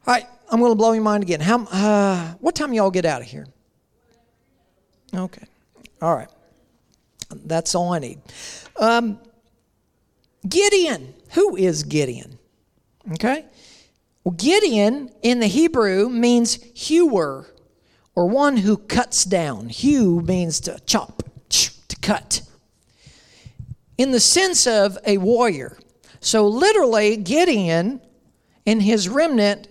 All 0.08 0.14
right, 0.16 0.26
I'm 0.50 0.60
going 0.60 0.72
to 0.72 0.76
blow 0.76 0.92
your 0.94 1.04
mind 1.04 1.24
again. 1.24 1.40
How? 1.40 1.64
Uh, 1.66 2.34
what 2.40 2.56
time 2.56 2.74
y'all 2.74 2.92
get 2.92 3.06
out 3.06 3.22
of 3.22 3.28
here? 3.28 3.48
Okay. 5.14 5.46
All 6.02 6.16
right. 6.16 6.30
That's 7.46 7.74
all 7.76 7.94
I 7.94 8.00
need. 8.00 8.20
Um, 8.80 9.20
Gideon. 10.48 11.14
Who 11.32 11.56
is 11.56 11.84
Gideon? 11.84 12.38
Okay. 13.14 13.46
Well, 14.24 14.34
Gideon 14.34 15.12
in 15.22 15.40
the 15.40 15.48
Hebrew 15.48 16.10
means 16.10 16.56
hewer 16.74 17.48
or 18.16 18.28
one 18.28 18.58
who 18.58 18.78
cuts 18.78 19.26
down. 19.26 19.70
Hew 19.70 20.22
means 20.22 20.60
to 20.62 20.80
chop, 20.86 21.24
to 21.50 21.96
cut. 22.02 22.42
In 23.98 24.12
the 24.12 24.20
sense 24.20 24.66
of 24.68 24.98
a 25.06 25.18
warrior. 25.18 25.78
So, 26.20 26.48
literally, 26.48 27.18
Gideon 27.18 28.02
and 28.66 28.82
his 28.82 29.08
remnant 29.08 29.68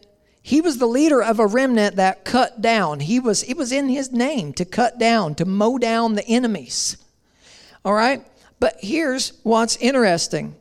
he 0.47 0.61
was 0.61 0.77
the 0.77 0.87
leader 0.87 1.23
of 1.23 1.39
a 1.39 1.47
remnant 1.47 1.97
that 1.97 2.27
cut 2.27 2.61
down. 2.61 3.01
He 3.01 3.19
was, 3.19 3.45
it 3.45 3.57
was 3.57 3.73
in 3.73 3.89
his 3.89 4.13
name 4.13 4.53
to 4.53 4.67
cut 4.67 4.99
down, 4.99 5.35
to 5.37 5.47
mow 5.47 5.79
down 5.79 6.17
the 6.17 6.27
enemies. 6.27 6.99
All 7.83 7.95
right? 7.95 8.23
But 8.61 8.77
here's 8.81 9.33
what's 9.43 9.77
interesting. 9.79 10.55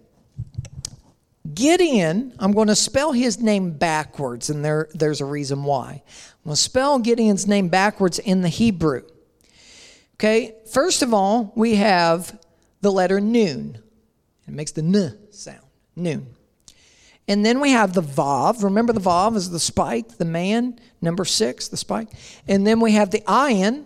Gideon, 1.54 2.32
I'm 2.40 2.54
going 2.54 2.70
to 2.70 2.78
spell 2.78 3.12
his 3.12 3.42
name 3.42 3.72
backwards, 3.72 4.50
and 4.50 4.64
there, 4.64 4.88
there's 4.94 5.20
a 5.20 5.26
reason 5.26 5.66
why. 5.66 6.02
I'm 6.02 6.46
going 6.46 6.56
to 6.56 6.62
spell 6.62 7.00
Gideon's 7.00 7.46
name 7.46 7.68
backwards 7.68 8.20
in 8.20 8.42
the 8.42 8.48
Hebrew. 8.48 9.02
Okay, 10.14 10.56
first 10.72 11.02
of 11.02 11.14
all, 11.14 11.52
we 11.58 11.76
have 11.76 12.40
the 12.80 12.90
letter 12.90 13.20
noon. 13.20 13.80
It 14.48 14.54
makes 14.54 14.72
the 14.72 14.82
n 14.82 15.18
sound, 15.32 15.60
noon. 15.98 16.33
And 17.28 17.46
then 17.46 17.60
we 17.60 17.72
have 17.72 17.94
the 17.94 18.02
Vav. 18.02 18.64
Remember 18.64 18.92
the 18.92 19.00
Vav 19.00 19.36
is 19.36 19.50
the 19.50 19.60
spike, 19.60 20.18
the 20.18 20.26
man, 20.26 20.80
number 21.02 21.24
six, 21.24 21.70
the 21.70 21.78
spike. 21.78 22.10
And 22.48 22.68
then 22.68 22.80
we 22.80 22.94
have 22.94 23.12
the 23.12 23.22
Ayin. 23.22 23.86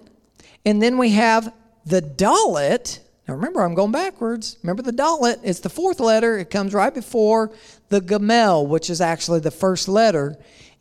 And 0.66 0.82
then 0.82 0.98
we 0.98 1.12
have 1.12 1.54
the 1.86 2.02
Dalet. 2.02 3.00
Now 3.28 3.36
remember, 3.36 3.62
I'm 3.62 3.76
going 3.76 3.92
backwards. 3.92 4.58
Remember 4.64 4.82
the 4.82 4.92
Dalet, 4.92 5.40
it's 5.44 5.60
the 5.60 5.70
fourth 5.70 6.00
letter. 6.00 6.38
It 6.38 6.50
comes 6.50 6.74
right 6.74 6.94
before 6.94 7.52
the 7.90 8.02
Gamel, 8.02 8.66
which 8.68 8.90
is 8.90 9.02
actually 9.02 9.40
the 9.40 9.52
first 9.52 9.88
letter 9.88 10.38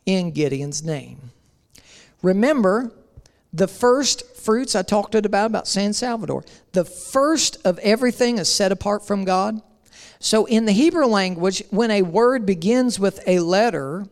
in 0.07 0.32
Gideon's 0.32 0.82
name. 0.82 1.30
Remember, 2.22 2.92
the 3.52 3.68
first 3.68 4.36
fruits 4.36 4.74
I 4.74 4.82
talked 4.82 5.14
about, 5.14 5.46
about 5.46 5.68
San 5.68 5.92
Salvador, 5.92 6.44
the 6.72 6.84
first 6.84 7.59
of 7.64 7.78
everything 7.80 8.38
is 8.38 8.52
set 8.52 8.72
apart 8.72 9.07
from 9.07 9.24
God. 9.24 9.61
So, 10.18 10.46
in 10.46 10.64
the 10.64 10.72
Hebrew 10.72 11.06
language, 11.06 11.62
when 11.70 11.90
a 11.90 12.02
word 12.02 12.46
begins 12.46 12.98
with 12.98 13.20
a 13.26 13.40
letter, 13.40 14.06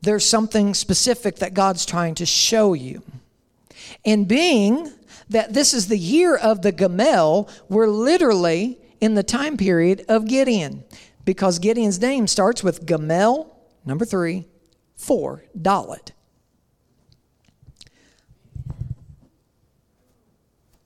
there's 0.00 0.24
something 0.24 0.74
specific 0.74 1.36
that 1.36 1.54
God's 1.54 1.84
trying 1.84 2.14
to 2.16 2.26
show 2.26 2.72
you. 2.72 3.02
And 4.04 4.26
being 4.26 4.92
that 5.28 5.52
this 5.52 5.74
is 5.74 5.88
the 5.88 5.98
year 5.98 6.36
of 6.36 6.62
the 6.62 6.72
Gamel, 6.72 7.48
we're 7.68 7.88
literally 7.88 8.78
in 9.00 9.14
the 9.14 9.22
time 9.22 9.56
period 9.56 10.04
of 10.08 10.26
Gideon 10.26 10.84
because 11.24 11.58
Gideon's 11.58 12.00
name 12.00 12.26
starts 12.26 12.64
with 12.64 12.86
Gamel, 12.86 13.54
number 13.84 14.04
three, 14.04 14.46
four, 14.96 15.44
Dalet. 15.56 16.12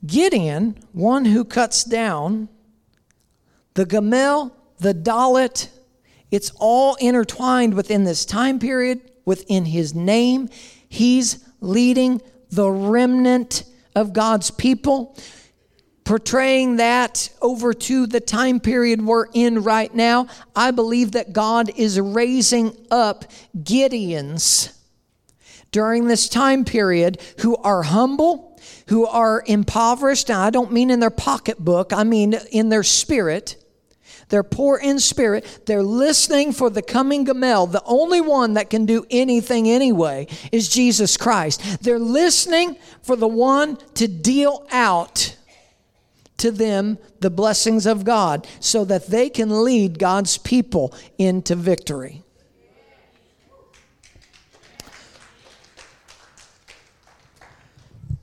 Gideon, 0.05 0.77
one 0.93 1.27
who 1.27 1.45
cuts 1.45 1.85
down 1.85 2.49
the 3.75 3.87
Gamel, 3.87 4.55
the 4.79 4.95
Dalet, 4.95 5.69
it's 6.31 6.51
all 6.57 6.95
intertwined 6.97 7.75
within 7.75 8.05
this 8.05 8.25
time 8.25 8.59
period, 8.59 9.01
within 9.25 9.67
his 9.67 9.95
name. 9.95 10.49
He's 10.89 11.47
leading 11.61 12.21
the 12.51 12.71
remnant 12.71 13.65
of 13.95 14.13
God's 14.13 14.51
people, 14.51 15.17
portraying 16.05 16.77
that 16.77 17.31
over 17.41 17.73
to 17.75 18.07
the 18.07 18.21
time 18.21 18.61
period 18.61 19.05
we're 19.05 19.27
in 19.35 19.63
right 19.63 19.95
now. 19.95 20.27
I 20.57 20.71
believe 20.71 21.13
that 21.13 21.33
God 21.33 21.71
is 21.77 22.01
raising 22.01 22.77
up 22.91 23.27
Gideons 23.57 24.77
during 25.71 26.07
this 26.07 26.29
time 26.29 26.65
period 26.65 27.21
who 27.41 27.57
are 27.57 27.83
humble, 27.83 28.59
who 28.89 29.07
are 29.07 29.43
impoverished. 29.47 30.29
Now, 30.29 30.43
I 30.43 30.51
don't 30.51 30.73
mean 30.73 30.91
in 30.91 31.01
their 31.01 31.11
pocketbook, 31.11 31.93
I 31.93 32.05
mean 32.05 32.35
in 32.51 32.71
their 32.71 32.83
spirit 32.83 33.62
they're 34.33 34.43
poor 34.43 34.79
in 34.79 34.99
spirit. 34.99 35.61
They're 35.67 35.83
listening 35.83 36.55
for 36.55 36.71
the 36.71 36.81
coming 36.81 37.25
Gamel. 37.25 37.67
The 37.67 37.83
only 37.85 38.23
one 38.23 38.55
that 38.55 38.71
can 38.71 38.87
do 38.87 39.05
anything 39.11 39.69
anyway 39.69 40.27
is 40.51 40.71
Jesus 40.71 41.19
Christ. 41.19 41.83
They're 41.83 41.99
listening 41.99 42.79
for 43.03 43.15
the 43.15 43.29
one 43.29 43.77
to 43.93 44.09
deal 44.09 44.67
out 44.73 45.37
to 46.39 46.51
them 46.51 46.97
the 47.21 47.29
blessings 47.29 47.85
of 47.85 48.05
God 48.05 48.49
so 48.59 48.87
that 48.87 49.09
they 49.09 49.29
can 49.29 49.65
lead 49.65 49.99
God's 49.99 50.39
people 50.39 50.95
into 51.19 51.55
victory. 51.55 52.23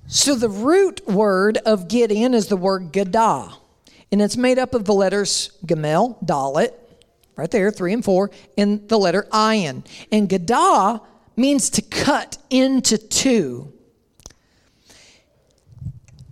So 0.08 0.34
the 0.34 0.50
root 0.50 1.08
word 1.08 1.60
of 1.68 1.88
Gideon 1.88 2.34
is 2.34 2.48
the 2.48 2.58
word 2.58 2.92
Gadah 2.92 3.59
and 4.12 4.22
it's 4.22 4.38
made 4.38 4.58
up 4.58 4.74
of 4.74 4.86
the 4.86 4.94
letters 4.94 5.52
Gamel, 5.66 6.18
Dalet, 6.24 6.74
right 7.36 7.52
there, 7.52 7.72
three 7.72 7.94
and 7.94 8.04
four, 8.04 8.32
and 8.58 8.88
the 8.90 8.98
letter 8.98 9.28
Ayin. 9.32 9.86
And 10.12 10.28
Gadah 10.28 11.02
means 11.36 11.70
to 11.72 11.82
cut 11.82 12.38
into 12.50 12.98
two. 12.98 13.72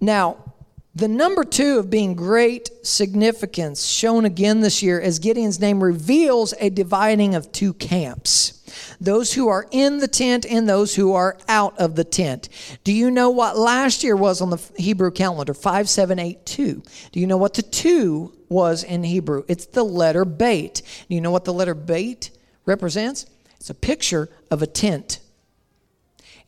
Now, 0.01 0.53
the 0.93 1.07
number 1.07 1.43
two 1.43 1.77
of 1.77 1.89
being 1.89 2.15
great 2.15 2.69
significance 2.81 3.85
shown 3.85 4.25
again 4.25 4.61
this 4.61 4.81
year 4.81 4.99
as 4.99 5.19
Gideon's 5.19 5.59
name 5.59 5.83
reveals 5.83 6.53
a 6.59 6.69
dividing 6.69 7.35
of 7.35 7.51
two 7.51 7.73
camps 7.73 8.56
those 8.99 9.33
who 9.33 9.47
are 9.47 9.67
in 9.71 9.99
the 9.99 10.07
tent 10.07 10.45
and 10.45 10.67
those 10.67 10.95
who 10.95 11.13
are 11.13 11.37
out 11.47 11.77
of 11.77 11.95
the 11.95 12.03
tent. 12.03 12.49
Do 12.83 12.93
you 12.93 13.11
know 13.11 13.29
what 13.29 13.57
last 13.57 14.03
year 14.03 14.15
was 14.15 14.41
on 14.41 14.49
the 14.49 14.61
Hebrew 14.77 15.11
calendar? 15.11 15.53
5782. 15.53 16.83
Do 17.11 17.19
you 17.19 17.27
know 17.27 17.37
what 17.37 17.53
the 17.53 17.61
two 17.61 18.33
was 18.49 18.83
in 18.83 19.03
Hebrew? 19.03 19.43
It's 19.47 19.65
the 19.65 19.83
letter 19.83 20.25
Beit. 20.25 20.81
Do 21.07 21.15
you 21.15 21.21
know 21.21 21.31
what 21.31 21.45
the 21.45 21.53
letter 21.53 21.75
Beit 21.75 22.31
represents? 22.65 23.25
It's 23.59 23.69
a 23.69 23.75
picture 23.75 24.29
of 24.51 24.61
a 24.61 24.67
tent, 24.67 25.19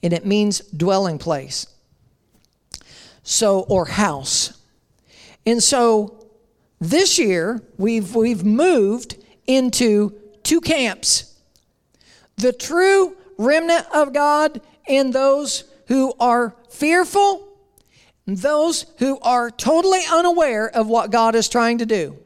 and 0.02 0.14
it 0.14 0.26
means 0.26 0.60
dwelling 0.60 1.18
place. 1.18 1.68
So, 3.24 3.62
or 3.62 3.86
house. 3.86 4.54
And 5.46 5.62
so 5.62 6.28
this 6.80 7.20
year 7.20 7.62
we've 7.78 8.16
we've 8.16 8.46
moved 8.46 9.18
into 9.48 10.14
two 10.44 10.62
camps 10.62 11.29
the 12.40 12.54
true 12.54 13.16
remnant 13.38 13.86
of 13.94 14.14
God 14.14 14.62
and 14.88 15.14
those 15.14 15.66
who 15.88 16.14
are 16.20 16.56
fearful, 16.70 17.48
those 18.26 18.86
who 18.98 19.20
are 19.22 19.50
totally 19.50 20.02
unaware 20.12 20.70
of 20.70 20.88
what 20.88 21.12
God 21.12 21.36
is 21.36 21.50
trying 21.50 21.80
to 21.80 21.86
do. 21.86 22.18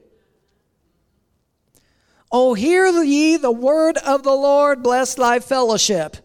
Oh, 2.31 2.53
hear 2.55 2.87
ye 3.03 3.37
the 3.37 3.51
word 3.51 3.97
of 3.97 4.23
the 4.23 4.33
Lord, 4.33 4.81
bless 4.81 5.15
thy 5.15 5.39
fellowship. 5.39 6.17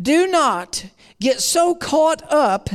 Do 0.00 0.28
not 0.28 0.86
get 1.20 1.40
so 1.40 1.74
caught 1.74 2.22
up 2.32 2.70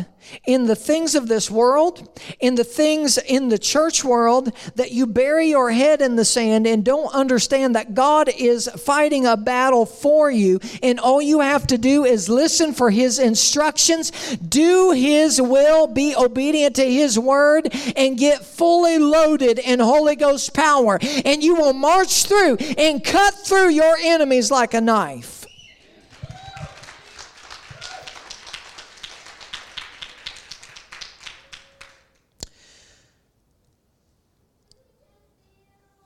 in 0.46 0.66
the 0.66 0.76
things 0.76 1.16
of 1.16 1.28
this 1.28 1.50
world, 1.50 2.20
in 2.40 2.56
the 2.56 2.64
things 2.64 3.18
in 3.18 3.50
the 3.50 3.58
church 3.58 4.04
world, 4.04 4.52
that 4.76 4.92
you 4.92 5.06
bury 5.06 5.50
your 5.50 5.72
head 5.72 6.02
in 6.02 6.16
the 6.16 6.26
sand 6.26 6.66
and 6.68 6.84
don't 6.84 7.14
understand 7.14 7.76
that 7.76 7.94
God 7.94 8.30
is 8.30 8.68
fighting 8.78 9.26
a 9.26 9.38
battle 9.38 9.86
for 9.86 10.30
you. 10.30 10.60
And 10.82 11.00
all 11.00 11.22
you 11.22 11.40
have 11.40 11.68
to 11.68 11.78
do 11.78 12.06
is 12.06 12.30
listen 12.30 12.74
for 12.74 12.90
His 12.90 13.20
instructions, 13.20 14.12
do 14.38 14.92
His 14.92 15.42
will, 15.42 15.88
be 15.88 16.16
obedient 16.16 16.76
to 16.78 16.86
His 16.86 17.18
word, 17.18 17.74
and 17.96 18.18
get 18.18 18.46
fully 18.46 18.98
loaded 18.98 19.60
in 19.60 19.80
Holy 19.80 20.16
Ghost 20.16 20.54
power. 20.54 21.00
And 21.26 21.44
you 21.44 21.56
will 21.56 21.74
march 21.74 22.26
through 22.26 22.58
and 22.78 23.04
cut 23.04 23.34
through 23.34 23.70
your 23.70 23.96
enemies 24.02 24.52
like 24.52 24.74
a 24.74 24.82
knife. 24.82 25.43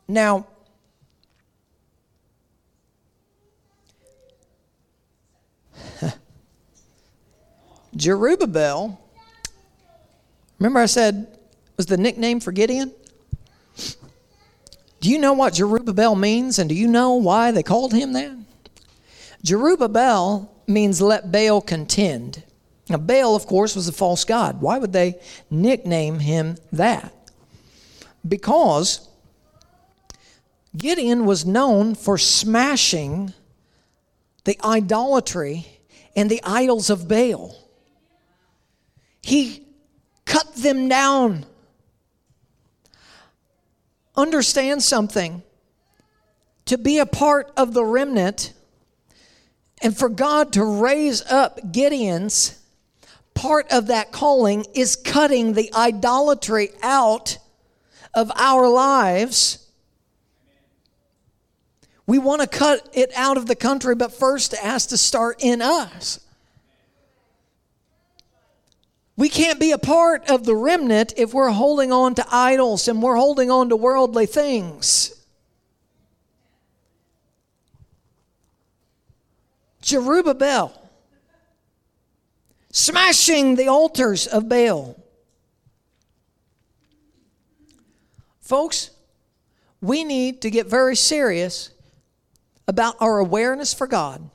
Now, 0.07 0.47
Jerubbaal, 7.95 8.97
remember 10.59 10.79
I 10.79 10.85
said 10.85 11.37
was 11.75 11.85
the 11.87 11.97
nickname 11.97 12.39
for 12.39 12.51
Gideon? 12.51 12.93
Do 14.99 15.11
you 15.11 15.19
know 15.19 15.33
what 15.33 15.53
Jerubbaal 15.53 16.19
means 16.19 16.57
and 16.57 16.67
do 16.69 16.75
you 16.75 16.87
know 16.87 17.13
why 17.13 17.51
they 17.51 17.63
called 17.63 17.93
him 17.93 18.13
that? 18.13 18.35
Jerubbaal 19.45 20.49
means 20.65 21.01
let 21.01 21.31
Baal 21.31 21.61
contend. 21.61 22.43
Now, 22.89 22.97
Baal, 22.97 23.35
of 23.35 23.45
course, 23.45 23.75
was 23.75 23.87
a 23.87 23.93
false 23.93 24.23
god. 24.23 24.61
Why 24.61 24.77
would 24.77 24.93
they 24.93 25.19
nickname 25.51 26.19
him 26.19 26.57
that? 26.71 27.13
Because 28.27 29.06
Gideon 30.77 31.25
was 31.25 31.45
known 31.45 31.95
for 31.95 32.17
smashing 32.17 33.33
the 34.43 34.59
idolatry 34.63 35.65
and 36.15 36.29
the 36.29 36.41
idols 36.43 36.89
of 36.89 37.07
Baal. 37.07 37.55
He 39.21 39.65
cut 40.25 40.55
them 40.55 40.87
down. 40.87 41.45
Understand 44.15 44.83
something. 44.83 45.43
To 46.65 46.77
be 46.77 46.99
a 46.99 47.05
part 47.05 47.51
of 47.57 47.73
the 47.73 47.83
remnant 47.83 48.53
and 49.81 49.97
for 49.97 50.09
God 50.09 50.53
to 50.53 50.63
raise 50.63 51.21
up 51.31 51.59
Gideons, 51.71 52.57
part 53.33 53.71
of 53.71 53.87
that 53.87 54.11
calling 54.11 54.65
is 54.73 54.95
cutting 54.95 55.53
the 55.53 55.73
idolatry 55.73 56.69
out 56.81 57.37
of 58.13 58.31
our 58.35 58.67
lives 58.67 59.66
we 62.07 62.17
want 62.17 62.41
to 62.41 62.47
cut 62.47 62.87
it 62.93 63.11
out 63.15 63.35
of 63.35 63.47
the 63.47 63.55
country, 63.55 63.93
but 63.93 64.13
first 64.13 64.53
it 64.53 64.59
has 64.59 64.87
to 64.87 64.97
start 64.97 65.43
in 65.43 65.61
us. 65.61 66.21
We 69.17 69.27
can't 69.29 69.59
be 69.59 69.71
a 69.71 69.77
part 69.77 70.29
of 70.29 70.45
the 70.45 70.55
remnant 70.55 71.13
if 71.17 71.33
we're 71.33 71.49
holding 71.49 71.91
on 71.91 72.15
to 72.15 72.25
idols 72.31 72.87
and 72.87 73.01
we're 73.01 73.17
holding 73.17 73.51
on 73.51 73.69
to 73.69 73.75
worldly 73.75 74.25
things. 74.25 75.13
Jerubbaal, 79.81 80.77
smashing 82.71 83.55
the 83.55 83.67
altars 83.67 84.27
of 84.27 84.47
Baal. 84.47 84.95
Folks, 88.39 88.91
we 89.81 90.03
need 90.03 90.41
to 90.41 90.49
get 90.49 90.67
very 90.67 90.95
serious 90.95 91.71
about 92.67 92.95
our 92.99 93.19
awareness 93.19 93.73
for 93.73 93.87
God, 93.87 94.29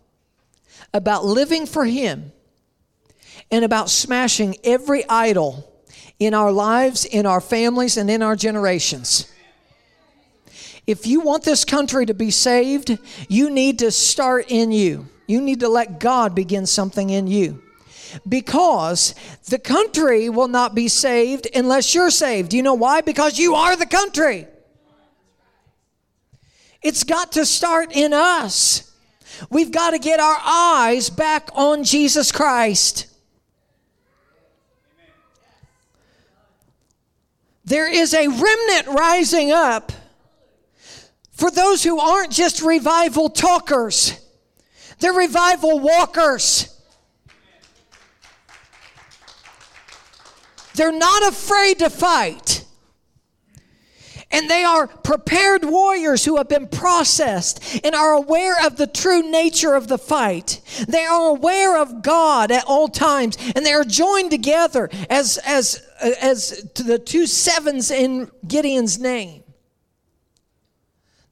about 0.95 1.25
living 1.25 1.67
for 1.67 1.85
Him, 1.85 2.33
and 3.51 3.65
about 3.65 3.91
smashing 3.91 4.57
every 4.65 5.09
idol 5.09 5.69
in 6.19 6.35
our 6.35 6.53
lives, 6.53 7.05
in 7.05 7.27
our 7.27 7.41
families, 7.41 7.97
and 7.97 8.11
in 8.11 8.23
our 8.23 8.37
generations. 8.37 9.31
If 10.87 11.07
you 11.07 11.21
want 11.21 11.45
this 11.45 11.65
country 11.65 12.07
to 12.07 12.15
be 12.15 12.31
saved, 12.31 12.99
you 13.29 13.51
need 13.51 13.79
to 13.81 13.91
start 13.91 14.47
in 14.49 14.73
you. 14.73 15.07
You 15.27 15.41
need 15.41 15.61
to 15.61 15.69
let 15.69 16.01
God 16.01 16.35
begin 16.35 16.67
something 16.67 17.11
in 17.11 17.27
you. 17.27 17.63
Because 18.29 19.15
the 19.49 19.59
country 19.59 20.29
will 20.29 20.49
not 20.49 20.75
be 20.75 20.89
saved 20.89 21.47
unless 21.55 21.95
you're 21.95 22.11
saved. 22.11 22.53
You 22.53 22.63
know 22.63 22.75
why? 22.75 23.01
Because 23.01 23.39
you 23.39 23.55
are 23.55 23.77
the 23.77 23.87
country. 23.87 24.47
It's 26.83 27.05
got 27.05 27.33
to 27.33 27.47
start 27.47 27.93
in 27.93 28.13
us. 28.13 28.93
We've 29.51 29.71
got 29.71 29.91
to 29.91 29.99
get 29.99 30.21
our 30.21 30.39
eyes 30.45 31.11
back 31.11 31.49
on 31.55 31.85
Jesus 31.85 32.33
Christ. 32.33 33.07
There 37.65 37.91
is 37.91 38.13
a 38.13 38.27
remnant 38.27 38.89
rising 38.89 39.53
up 39.53 39.93
for 41.31 41.51
those 41.51 41.83
who 41.83 41.99
aren't 41.99 42.31
just 42.31 42.63
revival 42.63 43.29
talkers, 43.29 44.15
they're 44.99 45.13
revival 45.13 45.81
walkers. 45.81 46.69
They're 50.75 50.91
not 50.91 51.23
afraid 51.29 51.81
to 51.81 51.91
fight. 51.91 52.65
And 54.33 54.49
they 54.49 54.65
are 54.65 54.87
prepared 54.87 55.65
warriors 55.65 56.25
who 56.25 56.39
have 56.39 56.49
been 56.49 56.67
processed 56.67 57.81
and 57.85 57.95
are 57.95 58.15
aware 58.15 58.67
of 58.67 58.77
the 58.77 58.87
true 58.87 59.23
nature 59.31 59.75
of 59.75 59.89
the 59.89 59.99
fight. 59.99 60.63
They 60.89 61.05
are 61.05 61.29
aware 61.29 61.77
of 61.77 62.03
God 62.03 62.51
at 62.51 62.65
all 62.65 62.89
times, 62.89 63.37
and 63.55 63.65
they 63.65 63.75
are 63.75 63.85
joined 63.85 64.31
together 64.31 64.89
as, 65.11 65.39
as, 65.45 65.87
uh, 66.03 66.13
as 66.21 66.73
the 66.75 66.99
two 66.99 67.27
sevens 67.27 67.91
in 67.91 68.31
Gideon's 68.49 68.99
name. 68.99 69.45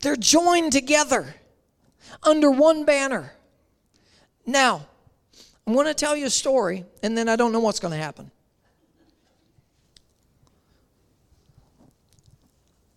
They're 0.01 0.17
joined 0.17 0.73
together 0.73 1.35
under 2.23 2.51
one 2.51 2.85
banner. 2.85 3.33
Now, 4.47 4.87
I'm 5.67 5.75
going 5.75 5.87
to 5.87 5.95
tell 5.95 6.17
you 6.17 6.27
a 6.27 6.31
story, 6.31 6.85
and 7.03 7.17
then 7.17 7.29
I 7.29 7.37
don't 7.37 7.53
know 7.53 7.61
what's 7.61 7.81
going 7.81 7.93
to 7.93 7.99
happen. 7.99 8.31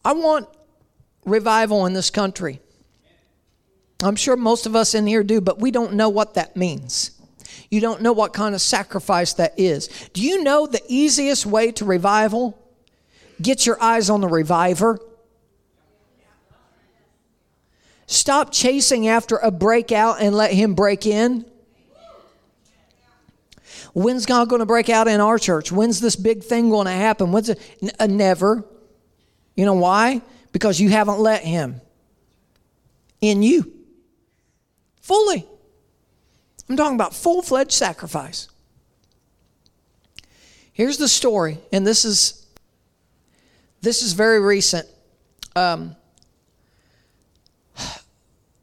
I 0.06 0.14
want 0.14 0.48
revival 1.26 1.86
in 1.86 1.94
this 1.94 2.10
country. 2.10 2.60
I'm 4.02 4.16
sure 4.16 4.36
most 4.36 4.66
of 4.66 4.76
us 4.76 4.94
in 4.96 5.08
here 5.08 5.24
do, 5.24 5.40
but 5.40 5.60
we 5.60 5.72
don't 5.72 5.94
know 5.94 6.10
what 6.10 6.34
that 6.34 6.56
means. 6.58 7.12
You 7.70 7.80
don't 7.80 8.02
know 8.02 8.14
what 8.14 8.34
kind 8.34 8.54
of 8.54 8.62
sacrifice 8.62 9.34
that 9.34 9.54
is. 9.58 9.88
Do 10.14 10.22
you 10.22 10.44
know 10.44 10.68
the 10.68 10.82
easiest 10.88 11.46
way 11.46 11.72
to 11.74 11.86
revival? 11.86 12.60
Get 13.42 13.66
your 13.66 13.82
eyes 13.82 14.10
on 14.10 14.22
the 14.22 14.28
reviver. 14.28 15.00
Stop 18.06 18.52
chasing 18.52 19.08
after 19.08 19.38
a 19.38 19.50
breakout 19.50 20.22
and 20.22 20.36
let 20.36 20.52
him 20.52 20.76
break 20.76 21.06
in. 21.06 21.46
When's 23.94 24.26
God 24.26 24.50
going 24.50 24.60
to 24.60 24.66
break 24.66 24.90
out 24.90 25.08
in 25.08 25.22
our 25.22 25.38
church? 25.40 25.72
When's 25.72 26.00
this 26.00 26.16
big 26.16 26.44
thing 26.44 26.70
going 26.70 26.86
to 26.86 26.92
happen? 26.92 27.32
When's 27.32 27.50
it? 27.50 27.60
N- 27.82 27.92
uh, 28.00 28.08
never. 28.08 28.66
You 29.56 29.66
know 29.66 29.74
why? 29.74 30.22
Because 30.52 30.80
you 30.80 30.90
haven't 30.90 31.20
let 31.20 31.44
Him 31.44 31.82
in 33.22 33.42
you 33.42 33.72
fully. 35.02 35.46
I'm 36.68 36.78
talking 36.78 36.96
about 36.96 37.14
full 37.14 37.42
fledged 37.42 37.72
sacrifice. 37.72 38.48
Here's 40.72 40.98
the 40.98 41.08
story, 41.08 41.60
and 41.72 41.86
this 41.86 42.04
is 42.04 42.46
this 43.82 44.02
is 44.02 44.14
very 44.14 44.40
recent. 44.40 44.88
Um, 45.56 45.96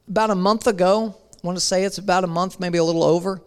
about 0.08 0.30
a 0.30 0.34
month 0.34 0.66
ago, 0.66 1.14
I 1.32 1.46
want 1.46 1.56
to 1.56 1.64
say 1.64 1.84
it's 1.84 1.98
about 1.98 2.24
a 2.24 2.26
month, 2.26 2.58
maybe 2.58 2.78
a 2.78 2.84
little 2.84 3.04
over. 3.04 3.40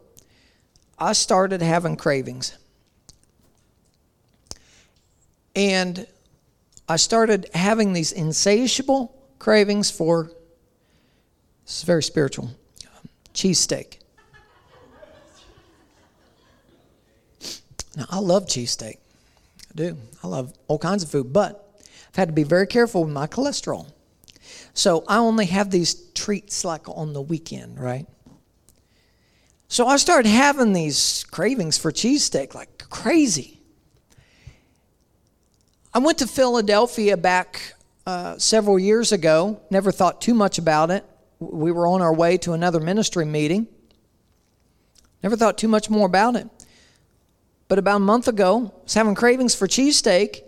I 0.97 1.13
started 1.13 1.61
having 1.61 1.97
cravings, 1.97 2.57
and 5.55 6.07
I 6.87 6.97
started 6.97 7.49
having 7.53 7.93
these 7.93 8.11
insatiable 8.11 9.15
cravings 9.39 9.89
for, 9.89 10.31
this 11.65 11.77
is 11.77 11.83
very 11.83 12.03
spiritual, 12.03 12.51
cheesesteak. 13.33 13.99
Now, 17.95 18.05
I 18.09 18.19
love 18.19 18.47
cheesesteak. 18.47 18.95
I 18.95 19.75
do. 19.75 19.97
I 20.23 20.27
love 20.27 20.53
all 20.67 20.79
kinds 20.79 21.03
of 21.03 21.09
food, 21.09 21.31
but 21.31 21.79
I've 22.09 22.15
had 22.15 22.27
to 22.27 22.33
be 22.33 22.43
very 22.43 22.67
careful 22.67 23.03
with 23.03 23.13
my 23.13 23.27
cholesterol. 23.27 23.87
So 24.73 25.03
I 25.07 25.17
only 25.17 25.45
have 25.47 25.69
these 25.69 26.11
treats 26.13 26.65
like 26.65 26.89
on 26.89 27.13
the 27.13 27.21
weekend, 27.21 27.79
right? 27.79 28.07
So 29.67 29.87
I 29.87 29.97
started 29.97 30.29
having 30.29 30.73
these 30.73 31.23
cravings 31.31 31.77
for 31.77 31.91
cheesesteak 31.91 32.53
like 32.53 32.89
crazy. 32.89 33.59
I 35.95 35.99
went 35.99 36.17
to 36.19 36.27
Philadelphia 36.27 37.15
back 37.15 37.75
uh, 38.07 38.37
several 38.39 38.79
years 38.79 39.11
ago, 39.11 39.61
never 39.69 39.91
thought 39.91 40.21
too 40.21 40.33
much 40.33 40.57
about 40.57 40.89
it. 40.89 41.05
We 41.39 41.71
were 41.71 41.85
on 41.85 42.01
our 42.01 42.13
way 42.13 42.37
to 42.39 42.53
another 42.53 42.79
ministry 42.79 43.25
meeting. 43.25 43.67
Never 45.21 45.37
thought 45.37 45.57
too 45.57 45.67
much 45.67 45.89
more 45.89 46.07
about 46.07 46.35
it. 46.35 46.47
But 47.67 47.77
about 47.77 47.97
a 47.97 47.99
month 47.99 48.27
ago, 48.27 48.73
I 48.75 48.83
was 48.83 48.93
having 48.93 49.13
cravings 49.13 49.53
for 49.53 49.67
cheesesteak 49.67 50.41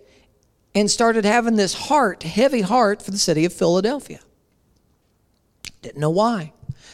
and 0.74 0.90
started 0.90 1.26
having 1.26 1.56
this 1.56 1.74
heart, 1.74 2.24
heavy 2.24 2.62
heart 2.62 3.02
for 3.02 3.12
the 3.12 3.18
city 3.18 3.46
of 3.46 3.54
Philadelphia. 3.54 4.20
Didn't 5.82 6.02
know 6.02 6.10
why. 6.10 6.54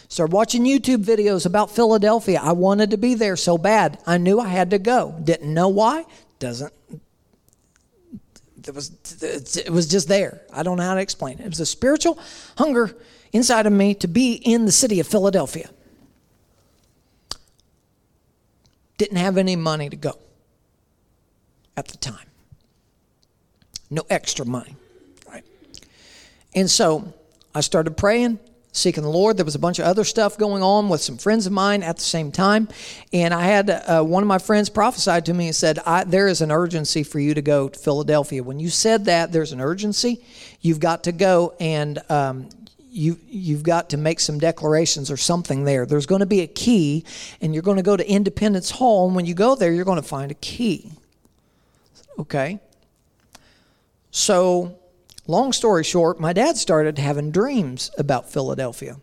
Started 0.10 0.34
watching 0.34 0.66
YouTube 0.66 1.06
videos 1.06 1.46
about 1.46 1.72
Philadelphia. 1.72 2.40
I 2.44 2.52
wanted 2.52 2.92
to 2.92 2.98
be 2.98 3.16
there 3.16 3.38
so 3.38 3.58
bad. 3.58 3.98
I 4.06 4.18
knew 4.18 4.40
I 4.42 4.50
had 4.50 4.72
to 4.72 4.78
go. 4.80 5.18
Didn't 5.24 5.54
know 5.54 5.70
why. 5.70 6.06
Doesn't 6.38 6.74
it 8.68 8.76
was 8.76 8.92
it 9.58 9.70
was 9.70 9.88
just 9.88 10.08
there. 10.08 10.42
I 10.54 10.64
don't 10.64 10.78
know 10.78 10.84
how 10.84 10.96
to 10.96 11.02
explain 11.02 11.40
it. 11.40 11.46
It 11.46 11.50
was 11.50 11.60
a 11.60 11.66
spiritual 11.66 12.20
hunger 12.58 12.96
inside 13.34 13.66
of 13.66 13.74
me 13.74 13.94
to 13.96 14.08
be 14.08 14.34
in 14.34 14.66
the 14.66 14.72
city 14.72 15.00
of 15.00 15.08
Philadelphia. 15.08 15.70
Didn't 18.98 19.18
have 19.18 19.38
any 19.38 19.56
money 19.56 19.90
to 19.90 19.96
go 19.96 20.18
at 21.76 21.88
the 21.88 21.98
time. 21.98 22.28
No 23.90 24.04
extra 24.10 24.46
money, 24.46 24.76
right? 25.28 25.44
And 26.54 26.70
so 26.70 27.14
I 27.54 27.62
started 27.62 27.98
praying 27.98 28.40
seeking 28.72 29.04
the 29.04 29.10
Lord. 29.10 29.38
There 29.38 29.46
was 29.46 29.56
a 29.56 29.60
bunch 29.60 29.80
of 29.80 29.86
other 29.86 30.04
stuff 30.04 30.38
going 30.38 30.64
on 30.64 30.90
with 30.90 31.02
some 31.02 31.18
friends 31.18 31.46
of 31.46 31.52
mine 31.52 31.84
at 31.84 31.98
the 31.98 32.04
same 32.04 32.32
time. 32.32 32.70
And 33.12 33.34
I 33.34 33.44
had 33.44 33.70
uh, 33.70 34.04
one 34.04 34.24
of 34.24 34.28
my 34.28 34.38
friends 34.38 34.70
prophesied 34.70 35.26
to 35.26 35.34
me 35.34 35.48
and 35.48 35.56
said, 35.56 35.80
There 36.08 36.28
is 36.28 36.42
an 36.42 36.52
urgency 36.52 37.04
for 37.04 37.20
you 37.20 37.34
to 37.34 37.42
go 37.42 37.70
to 37.70 37.78
Philadelphia. 37.78 38.44
When 38.44 38.60
you 38.60 38.70
said 38.70 39.06
that, 39.06 39.32
there's 39.32 39.52
an 39.52 39.62
urgency. 39.62 40.24
You've 40.62 40.80
got 40.80 41.04
to 41.06 41.12
go 41.12 41.56
and 41.60 42.00
um, 42.10 42.50
you, 42.92 43.18
you've 43.30 43.64
got 43.64 43.90
to 43.92 43.98
make 43.98 44.20
some 44.20 44.38
declarations 44.38 45.10
or 45.10 45.18
something 45.18 45.64
there. 45.64 45.86
There's 45.86 46.06
going 46.06 46.20
to 46.20 46.26
be 46.26 46.42
a 46.42 46.48
key, 46.48 47.06
and 47.40 47.54
you're 47.54 47.64
going 47.64 47.78
to 47.78 47.84
go 47.84 47.96
to 47.96 48.08
Independence 48.08 48.70
Hall. 48.70 49.08
And 49.08 49.16
when 49.16 49.26
you 49.26 49.34
go 49.34 49.56
there, 49.56 49.72
you're 49.72 49.86
going 49.86 50.02
to 50.02 50.08
find 50.08 50.30
a 50.30 50.36
key. 50.36 50.92
Okay? 52.20 52.60
So 54.12 54.78
Long 55.28 55.54
story 55.54 55.84
short, 55.84 56.20
my 56.20 56.34
dad 56.34 56.58
started 56.58 56.98
having 56.98 57.32
dreams 57.32 57.92
about 57.98 58.32
Philadelphia 58.32 58.98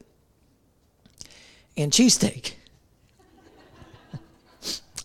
and 1.77 1.93
cheesesteak. 1.93 2.55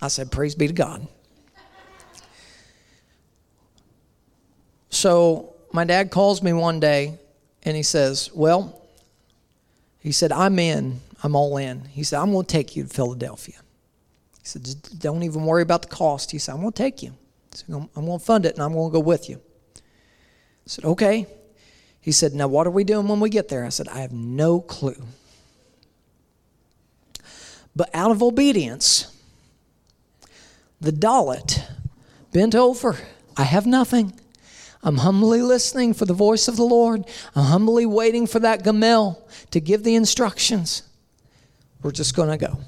I 0.01 0.07
said, 0.07 0.31
Praise 0.31 0.55
be 0.55 0.67
to 0.67 0.73
God. 0.73 1.07
So 4.89 5.55
my 5.71 5.85
dad 5.85 6.11
calls 6.11 6.41
me 6.41 6.51
one 6.53 6.79
day 6.79 7.17
and 7.63 7.77
he 7.77 7.83
says, 7.83 8.31
Well, 8.33 8.81
he 9.99 10.11
said, 10.11 10.31
I'm 10.31 10.59
in. 10.59 10.99
I'm 11.23 11.35
all 11.35 11.55
in. 11.57 11.85
He 11.85 12.03
said, 12.03 12.19
I'm 12.19 12.31
going 12.31 12.45
to 12.45 12.51
take 12.51 12.75
you 12.75 12.83
to 12.83 12.89
Philadelphia. 12.89 13.55
He 14.41 14.45
said, 14.47 14.67
Don't 14.99 15.23
even 15.23 15.45
worry 15.45 15.61
about 15.61 15.83
the 15.83 15.87
cost. 15.87 16.31
He 16.31 16.37
said, 16.37 16.53
I'm 16.53 16.61
going 16.61 16.73
to 16.73 16.77
take 16.77 17.01
you. 17.01 17.13
Said, 17.51 17.73
I'm 17.73 18.05
going 18.05 18.19
to 18.19 18.25
fund 18.25 18.45
it 18.45 18.55
and 18.55 18.63
I'm 18.63 18.73
going 18.73 18.89
to 18.89 18.93
go 18.93 18.99
with 18.99 19.29
you. 19.29 19.39
I 20.65 20.67
said, 20.67 20.85
Okay. 20.85 21.27
He 21.99 22.11
said, 22.11 22.33
Now 22.33 22.47
what 22.47 22.67
are 22.67 22.71
we 22.71 22.83
doing 22.83 23.07
when 23.07 23.19
we 23.19 23.29
get 23.29 23.47
there? 23.47 23.65
I 23.65 23.69
said, 23.69 23.87
I 23.87 23.99
have 23.99 24.11
no 24.11 24.59
clue. 24.59 25.01
But 27.75 27.89
out 27.93 28.11
of 28.11 28.21
obedience, 28.21 29.07
the 30.79 30.91
Dalet 30.91 31.63
bent 32.31 32.55
over. 32.55 32.97
I 33.37 33.43
have 33.43 33.65
nothing. 33.65 34.19
I'm 34.83 34.97
humbly 34.97 35.41
listening 35.41 35.93
for 35.93 36.05
the 36.05 36.13
voice 36.13 36.49
of 36.49 36.57
the 36.57 36.63
Lord. 36.63 37.05
I'm 37.35 37.45
humbly 37.45 37.85
waiting 37.85 38.27
for 38.27 38.39
that 38.39 38.63
Gamel 38.63 39.25
to 39.51 39.61
give 39.61 39.83
the 39.83 39.95
instructions. 39.95 40.83
We're 41.81 41.91
just 41.91 42.15
going 42.15 42.29
to 42.29 42.37
go. 42.37 42.59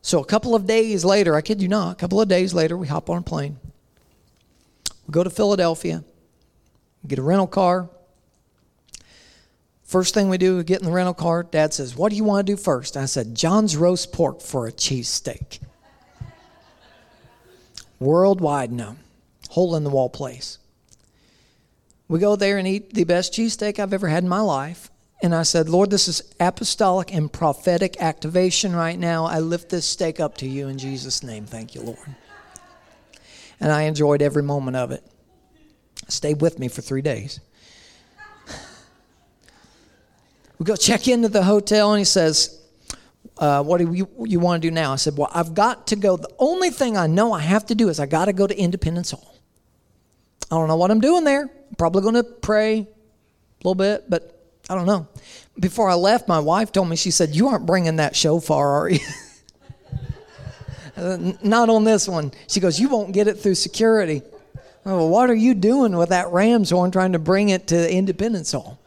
So 0.00 0.20
a 0.20 0.24
couple 0.24 0.54
of 0.54 0.66
days 0.66 1.04
later, 1.04 1.36
I 1.36 1.42
kid 1.42 1.60
you 1.60 1.68
not, 1.68 1.92
a 1.92 1.94
couple 1.96 2.20
of 2.20 2.28
days 2.28 2.54
later, 2.54 2.76
we 2.76 2.88
hop 2.88 3.10
on 3.10 3.18
a 3.18 3.22
plane. 3.22 3.58
We 5.06 5.12
go 5.12 5.24
to 5.24 5.30
Philadelphia, 5.30 6.04
get 7.06 7.18
a 7.18 7.22
rental 7.22 7.46
car. 7.46 7.88
First 9.84 10.14
thing 10.14 10.28
we 10.28 10.38
do, 10.38 10.56
we 10.56 10.64
get 10.64 10.80
in 10.80 10.86
the 10.86 10.92
rental 10.92 11.14
car. 11.14 11.42
Dad 11.42 11.74
says, 11.74 11.96
What 11.96 12.10
do 12.10 12.16
you 12.16 12.24
want 12.24 12.46
to 12.46 12.52
do 12.52 12.56
first? 12.56 12.96
I 12.96 13.04
said, 13.06 13.34
John's 13.34 13.76
roast 13.76 14.12
pork 14.12 14.40
for 14.40 14.66
a 14.66 14.72
cheesesteak. 14.72 15.58
Worldwide 17.98 18.72
known. 18.72 18.98
Hole 19.50 19.76
in 19.76 19.84
the 19.84 19.90
wall 19.90 20.08
place. 20.08 20.58
We 22.08 22.18
go 22.18 22.36
there 22.36 22.58
and 22.58 22.66
eat 22.66 22.94
the 22.94 23.04
best 23.04 23.32
cheesesteak 23.32 23.78
I've 23.78 23.92
ever 23.92 24.08
had 24.08 24.22
in 24.22 24.28
my 24.28 24.40
life. 24.40 24.90
And 25.22 25.34
I 25.34 25.44
said, 25.44 25.68
Lord, 25.68 25.90
this 25.90 26.08
is 26.08 26.34
apostolic 26.40 27.14
and 27.14 27.32
prophetic 27.32 28.00
activation 28.00 28.74
right 28.74 28.98
now. 28.98 29.26
I 29.26 29.38
lift 29.38 29.68
this 29.68 29.86
steak 29.86 30.18
up 30.18 30.36
to 30.38 30.48
you 30.48 30.68
in 30.68 30.78
Jesus' 30.78 31.22
name. 31.22 31.46
Thank 31.46 31.74
you, 31.74 31.82
Lord 31.82 32.16
and 33.62 33.70
I 33.70 33.82
enjoyed 33.82 34.20
every 34.20 34.42
moment 34.42 34.76
of 34.76 34.90
it. 34.90 35.04
Stayed 36.08 36.42
with 36.42 36.58
me 36.58 36.68
for 36.68 36.82
three 36.82 37.00
days. 37.00 37.40
We 40.58 40.66
go 40.66 40.76
check 40.76 41.08
into 41.08 41.28
the 41.28 41.42
hotel, 41.42 41.92
and 41.92 41.98
he 41.98 42.04
says, 42.04 42.60
uh, 43.38 43.62
what 43.62 43.78
do 43.78 43.92
you, 43.92 44.08
you 44.24 44.38
want 44.38 44.62
to 44.62 44.68
do 44.68 44.72
now? 44.72 44.92
I 44.92 44.96
said, 44.96 45.16
Well, 45.16 45.30
I've 45.34 45.54
got 45.54 45.88
to 45.88 45.96
go. 45.96 46.16
The 46.16 46.30
only 46.38 46.70
thing 46.70 46.96
I 46.96 47.08
know 47.08 47.32
I 47.32 47.40
have 47.40 47.66
to 47.66 47.74
do 47.74 47.88
is 47.88 47.98
I 47.98 48.06
got 48.06 48.26
to 48.26 48.32
go 48.32 48.46
to 48.46 48.56
Independence 48.56 49.10
Hall. 49.10 49.34
I 50.50 50.54
don't 50.54 50.68
know 50.68 50.76
what 50.76 50.92
I'm 50.92 51.00
doing 51.00 51.24
there. 51.24 51.42
I'm 51.42 51.74
probably 51.76 52.02
going 52.02 52.14
to 52.14 52.22
pray 52.22 52.80
a 52.80 52.86
little 53.64 53.74
bit, 53.74 54.08
but 54.08 54.40
I 54.70 54.76
don't 54.76 54.86
know. 54.86 55.08
Before 55.58 55.88
I 55.88 55.94
left, 55.94 56.28
my 56.28 56.38
wife 56.38 56.70
told 56.70 56.88
me, 56.88 56.94
she 56.94 57.10
said, 57.10 57.34
You 57.34 57.48
aren't 57.48 57.66
bringing 57.66 57.96
that 57.96 58.14
shofar, 58.14 58.82
are 58.82 58.90
you? 58.90 59.00
Uh, 60.96 61.32
not 61.42 61.70
on 61.70 61.84
this 61.84 62.06
one. 62.06 62.32
She 62.48 62.60
goes, 62.60 62.78
You 62.78 62.88
won't 62.88 63.12
get 63.12 63.28
it 63.28 63.38
through 63.38 63.54
security. 63.54 64.22
Oh, 64.84 65.06
what 65.06 65.30
are 65.30 65.34
you 65.34 65.54
doing 65.54 65.96
with 65.96 66.08
that 66.08 66.28
ram's 66.32 66.70
horn 66.70 66.90
trying 66.90 67.12
to 67.12 67.18
bring 67.18 67.50
it 67.50 67.68
to 67.68 67.92
Independence 67.92 68.52
Hall? 68.52 68.78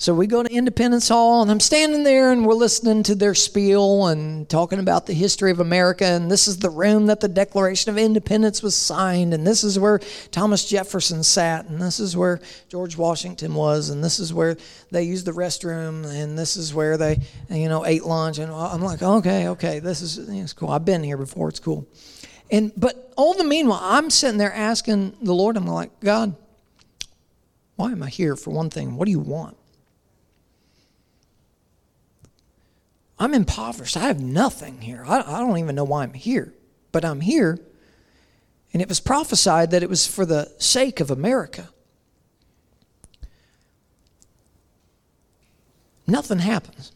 So 0.00 0.14
we 0.14 0.28
go 0.28 0.44
to 0.44 0.54
Independence 0.54 1.08
Hall, 1.08 1.42
and 1.42 1.50
I'm 1.50 1.58
standing 1.58 2.04
there, 2.04 2.30
and 2.30 2.46
we're 2.46 2.54
listening 2.54 3.02
to 3.02 3.16
their 3.16 3.34
spiel 3.34 4.06
and 4.06 4.48
talking 4.48 4.78
about 4.78 5.06
the 5.06 5.12
history 5.12 5.50
of 5.50 5.58
America. 5.58 6.04
And 6.04 6.30
this 6.30 6.46
is 6.46 6.58
the 6.58 6.70
room 6.70 7.06
that 7.06 7.18
the 7.18 7.26
Declaration 7.26 7.90
of 7.90 7.98
Independence 7.98 8.62
was 8.62 8.76
signed, 8.76 9.34
and 9.34 9.44
this 9.44 9.64
is 9.64 9.76
where 9.76 9.98
Thomas 10.30 10.68
Jefferson 10.68 11.24
sat, 11.24 11.66
and 11.66 11.82
this 11.82 11.98
is 11.98 12.16
where 12.16 12.40
George 12.68 12.96
Washington 12.96 13.54
was, 13.54 13.90
and 13.90 14.04
this 14.04 14.20
is 14.20 14.32
where 14.32 14.56
they 14.92 15.02
used 15.02 15.26
the 15.26 15.32
restroom, 15.32 16.06
and 16.06 16.38
this 16.38 16.56
is 16.56 16.72
where 16.72 16.96
they, 16.96 17.18
you 17.50 17.68
know, 17.68 17.84
ate 17.84 18.04
lunch. 18.04 18.38
And 18.38 18.52
I'm 18.52 18.82
like, 18.82 19.02
okay, 19.02 19.48
okay, 19.48 19.80
this 19.80 20.00
is 20.00 20.16
it's 20.28 20.52
cool. 20.52 20.70
I've 20.70 20.84
been 20.84 21.02
here 21.02 21.16
before. 21.16 21.48
It's 21.48 21.58
cool. 21.58 21.88
And 22.52 22.70
but 22.76 23.12
all 23.16 23.34
the 23.34 23.42
meanwhile, 23.42 23.80
I'm 23.82 24.10
sitting 24.10 24.38
there 24.38 24.54
asking 24.54 25.16
the 25.22 25.34
Lord. 25.34 25.56
I'm 25.56 25.66
like, 25.66 25.98
God, 25.98 26.36
why 27.74 27.90
am 27.90 28.04
I 28.04 28.10
here? 28.10 28.36
For 28.36 28.50
one 28.50 28.70
thing, 28.70 28.94
what 28.94 29.06
do 29.06 29.10
you 29.10 29.18
want? 29.18 29.56
I'm 33.18 33.34
impoverished. 33.34 33.96
I 33.96 34.06
have 34.06 34.20
nothing 34.20 34.80
here. 34.80 35.04
I, 35.06 35.20
I 35.20 35.40
don't 35.40 35.58
even 35.58 35.74
know 35.74 35.84
why 35.84 36.04
I'm 36.04 36.12
here, 36.12 36.54
but 36.92 37.04
I'm 37.04 37.20
here. 37.20 37.58
And 38.72 38.80
it 38.80 38.88
was 38.88 39.00
prophesied 39.00 39.70
that 39.72 39.82
it 39.82 39.88
was 39.88 40.06
for 40.06 40.24
the 40.24 40.52
sake 40.58 41.00
of 41.00 41.10
America. 41.10 41.68
Nothing 46.06 46.38
happens. 46.38 46.92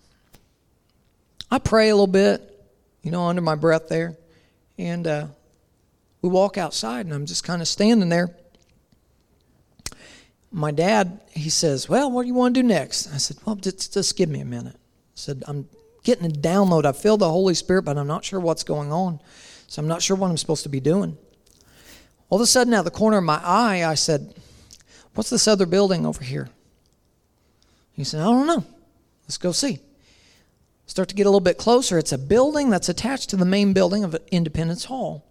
I 1.50 1.58
pray 1.58 1.90
a 1.90 1.94
little 1.94 2.06
bit, 2.06 2.64
you 3.02 3.10
know, 3.10 3.24
under 3.24 3.42
my 3.42 3.54
breath 3.54 3.88
there. 3.88 4.16
And 4.78 5.06
uh, 5.06 5.26
we 6.22 6.30
walk 6.30 6.56
outside, 6.56 7.04
and 7.04 7.14
I'm 7.14 7.26
just 7.26 7.44
kind 7.44 7.60
of 7.60 7.68
standing 7.68 8.08
there. 8.08 8.34
My 10.50 10.70
dad, 10.70 11.20
he 11.30 11.50
says, 11.50 11.88
Well, 11.88 12.10
what 12.10 12.22
do 12.22 12.28
you 12.28 12.34
want 12.34 12.54
to 12.54 12.62
do 12.62 12.66
next? 12.66 13.12
I 13.12 13.18
said, 13.18 13.38
Well, 13.44 13.56
just, 13.56 13.92
just 13.92 14.16
give 14.16 14.28
me 14.28 14.40
a 14.40 14.44
minute. 14.44 14.76
I 14.76 15.14
said, 15.14 15.42
I'm 15.46 15.68
getting 16.02 16.26
a 16.26 16.28
download. 16.28 16.84
I 16.84 16.92
feel 16.92 17.16
the 17.16 17.30
Holy 17.30 17.54
Spirit, 17.54 17.82
but 17.82 17.98
I'm 17.98 18.06
not 18.06 18.24
sure 18.24 18.40
what's 18.40 18.64
going 18.64 18.92
on. 18.92 19.20
So 19.66 19.80
I'm 19.80 19.88
not 19.88 20.02
sure 20.02 20.16
what 20.16 20.30
I'm 20.30 20.36
supposed 20.36 20.64
to 20.64 20.68
be 20.68 20.80
doing. 20.80 21.16
All 22.28 22.36
of 22.36 22.42
a 22.42 22.46
sudden, 22.46 22.74
out 22.74 22.80
of 22.80 22.84
the 22.84 22.90
corner 22.90 23.18
of 23.18 23.24
my 23.24 23.40
eye, 23.42 23.84
I 23.84 23.94
said, 23.94 24.34
What's 25.14 25.30
this 25.30 25.46
other 25.46 25.66
building 25.66 26.06
over 26.06 26.24
here? 26.24 26.48
He 27.92 28.04
said, 28.04 28.20
I 28.20 28.24
don't 28.24 28.46
know. 28.46 28.64
Let's 29.24 29.38
go 29.38 29.52
see. 29.52 29.80
Start 30.86 31.08
to 31.10 31.14
get 31.14 31.26
a 31.26 31.28
little 31.28 31.40
bit 31.40 31.58
closer. 31.58 31.98
It's 31.98 32.12
a 32.12 32.18
building 32.18 32.70
that's 32.70 32.88
attached 32.88 33.30
to 33.30 33.36
the 33.36 33.44
main 33.44 33.72
building 33.72 34.04
of 34.04 34.16
Independence 34.30 34.86
Hall. 34.86 35.24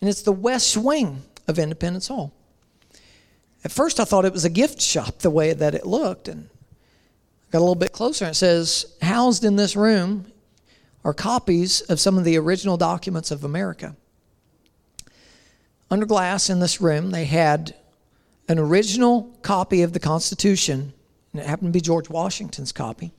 And 0.00 0.08
it's 0.08 0.22
the 0.22 0.32
west 0.32 0.76
wing 0.76 1.22
of 1.46 1.58
Independence 1.58 2.08
Hall. 2.08 2.32
At 3.64 3.72
first, 3.72 4.00
I 4.00 4.04
thought 4.04 4.24
it 4.24 4.32
was 4.32 4.44
a 4.44 4.50
gift 4.50 4.80
shop 4.80 5.18
the 5.18 5.30
way 5.30 5.52
that 5.52 5.74
it 5.74 5.86
looked. 5.86 6.28
And 6.28 6.48
Got 7.50 7.58
a 7.58 7.60
little 7.60 7.74
bit 7.74 7.92
closer, 7.92 8.26
and 8.26 8.32
it 8.32 8.34
says, 8.34 8.94
Housed 9.00 9.42
in 9.42 9.56
this 9.56 9.74
room 9.74 10.30
are 11.02 11.14
copies 11.14 11.80
of 11.82 11.98
some 11.98 12.18
of 12.18 12.24
the 12.24 12.36
original 12.36 12.76
documents 12.76 13.30
of 13.30 13.42
America. 13.42 13.96
Under 15.90 16.04
glass 16.04 16.50
in 16.50 16.60
this 16.60 16.80
room, 16.82 17.10
they 17.10 17.24
had 17.24 17.74
an 18.48 18.58
original 18.58 19.34
copy 19.40 19.80
of 19.80 19.94
the 19.94 20.00
Constitution, 20.00 20.92
and 21.32 21.40
it 21.40 21.46
happened 21.46 21.72
to 21.72 21.76
be 21.76 21.80
George 21.80 22.10
Washington's 22.10 22.72
copy. 22.72 23.12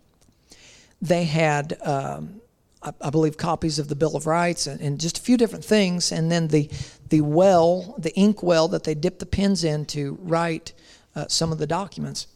They 1.01 1.23
had, 1.23 1.80
um, 1.82 2.41
I, 2.84 2.93
I, 3.01 3.09
believe, 3.09 3.38
copies 3.38 3.80
of 3.80 3.88
the 3.88 3.95
Bill 3.95 4.15
of 4.15 4.27
Rights 4.27 4.67
and, 4.67 4.80
and, 4.80 4.99
just 4.99 5.17
a 5.17 5.21
few 5.21 5.38
different 5.38 5.65
things, 5.65 6.11
and 6.11 6.32
then 6.32 6.49
the, 6.49 6.69
the 7.09 7.21
well, 7.21 7.95
the 7.97 8.13
ink 8.15 8.43
well 8.43 8.67
that 8.67 8.84
they 8.84 8.93
dipped 8.93 9.19
the 9.19 9.25
pens 9.25 9.63
in 9.63 9.86
to 9.86 10.19
write 10.21 10.73
uh, 11.15 11.25
some 11.27 11.51
of 11.51 11.57
the 11.57 11.67
documents. 11.67 12.27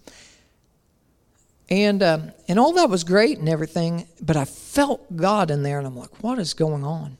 And, 1.73 2.03
um, 2.03 2.31
and 2.47 2.59
all 2.59 2.73
that 2.73 2.87
was 2.87 3.03
great 3.03 3.39
and 3.39 3.49
everything, 3.49 4.05
but 4.21 4.37
I 4.37 4.45
felt 4.45 5.17
God 5.17 5.49
in 5.49 5.63
there, 5.63 5.79
and 5.79 5.87
I'm 5.87 5.97
like, 5.97 6.21
what 6.21 6.37
is 6.37 6.53
going 6.53 6.83
on? 6.83 7.17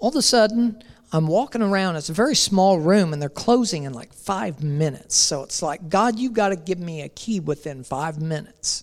All 0.00 0.08
of 0.08 0.16
a 0.16 0.22
sudden, 0.22 0.82
I'm 1.12 1.28
walking 1.28 1.62
around. 1.62 1.94
It's 1.94 2.08
a 2.08 2.12
very 2.12 2.34
small 2.34 2.80
room, 2.80 3.12
and 3.12 3.22
they're 3.22 3.28
closing 3.28 3.84
in 3.84 3.92
like 3.92 4.12
five 4.12 4.64
minutes. 4.64 5.14
So 5.14 5.44
it's 5.44 5.62
like, 5.62 5.88
God, 5.88 6.18
you've 6.18 6.32
got 6.32 6.48
to 6.48 6.56
give 6.56 6.80
me 6.80 7.02
a 7.02 7.08
key 7.08 7.38
within 7.38 7.84
five 7.84 8.20
minutes. 8.20 8.82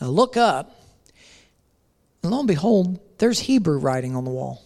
And 0.00 0.08
I 0.08 0.10
look 0.10 0.36
up, 0.36 0.74
and 2.24 2.32
lo 2.32 2.40
and 2.40 2.48
behold, 2.48 2.98
there's 3.18 3.38
Hebrew 3.38 3.78
writing 3.78 4.16
on 4.16 4.24
the 4.24 4.32
wall. 4.32 4.64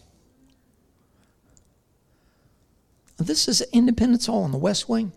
This 3.19 3.49
is 3.49 3.61
Independence 3.71 4.25
Hall 4.25 4.47
in 4.47 4.51
the 4.51 4.57
West 4.57 4.89
Wing. 4.89 5.13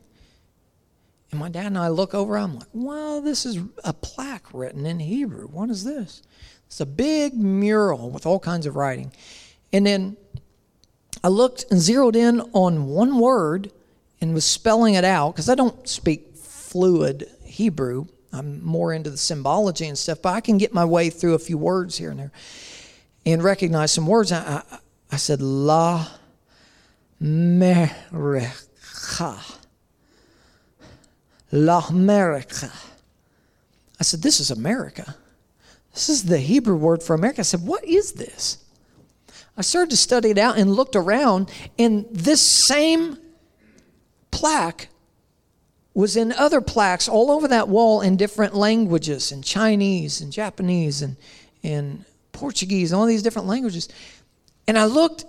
And 1.33 1.39
my 1.39 1.49
dad 1.49 1.65
and 1.65 1.79
I 1.79 1.87
look 1.87 2.13
over, 2.13 2.37
I'm 2.37 2.59
like, 2.59 2.67
wow, 2.73 3.19
this 3.19 3.43
is 3.43 3.57
a 3.83 3.91
plaque 3.91 4.53
written 4.53 4.85
in 4.85 4.99
Hebrew. 4.99 5.47
What 5.47 5.71
is 5.71 5.83
this? 5.83 6.21
It's 6.67 6.79
a 6.79 6.85
big 6.85 7.33
mural 7.33 8.11
with 8.11 8.27
all 8.27 8.39
kinds 8.39 8.67
of 8.67 8.75
writing. 8.75 9.11
And 9.73 9.83
then 9.83 10.15
I 11.23 11.29
looked 11.29 11.65
and 11.71 11.81
zeroed 11.81 12.15
in 12.15 12.39
on 12.53 12.85
one 12.85 13.17
word 13.17 13.71
and 14.21 14.35
was 14.35 14.45
spelling 14.45 14.93
it 14.93 15.03
out 15.03 15.31
because 15.31 15.49
I 15.49 15.55
don't 15.55 15.89
speak 15.89 16.35
fluid 16.35 17.27
Hebrew. 17.43 18.05
I'm 18.31 18.63
more 18.63 18.93
into 18.93 19.09
the 19.09 19.17
symbology 19.17 19.87
and 19.87 19.97
stuff, 19.97 20.21
but 20.21 20.35
I 20.35 20.39
can 20.39 20.59
get 20.59 20.71
my 20.71 20.85
way 20.85 21.09
through 21.09 21.33
a 21.33 21.39
few 21.39 21.57
words 21.57 21.97
here 21.97 22.11
and 22.11 22.19
there 22.19 22.31
and 23.25 23.43
recognize 23.43 23.91
some 23.91 24.05
words. 24.05 24.31
I, 24.31 24.61
I, 24.69 24.77
I 25.11 25.15
said, 25.17 25.41
La 25.41 26.07
Merecha. 27.19 28.53
La 31.53 31.85
America. 31.87 32.71
I 33.99 34.03
said, 34.03 34.23
This 34.23 34.39
is 34.39 34.49
America. 34.49 35.15
This 35.93 36.09
is 36.09 36.23
the 36.23 36.39
Hebrew 36.39 36.75
word 36.75 37.03
for 37.03 37.13
America. 37.13 37.41
I 37.41 37.43
said, 37.43 37.61
What 37.61 37.85
is 37.85 38.13
this? 38.13 38.57
I 39.55 39.61
started 39.61 39.91
to 39.91 39.97
study 39.97 40.31
it 40.31 40.39
out 40.39 40.57
and 40.57 40.73
looked 40.73 40.95
around, 40.95 41.51
and 41.77 42.07
this 42.11 42.41
same 42.41 43.19
plaque 44.31 44.87
was 45.93 46.17
in 46.17 46.33
other 46.33 46.59
plaques 46.59 47.07
all 47.07 47.29
over 47.29 47.47
that 47.47 47.69
wall 47.69 48.01
in 48.01 48.17
different 48.17 48.55
languages, 48.55 49.31
in 49.31 49.43
Chinese 49.43 50.21
and 50.21 50.31
Japanese 50.31 51.03
and, 51.03 51.17
and 51.63 52.03
Portuguese, 52.31 52.91
all 52.91 53.05
these 53.05 53.21
different 53.21 53.47
languages. 53.47 53.89
And 54.67 54.75
I 54.75 54.85
looked, 54.85 55.25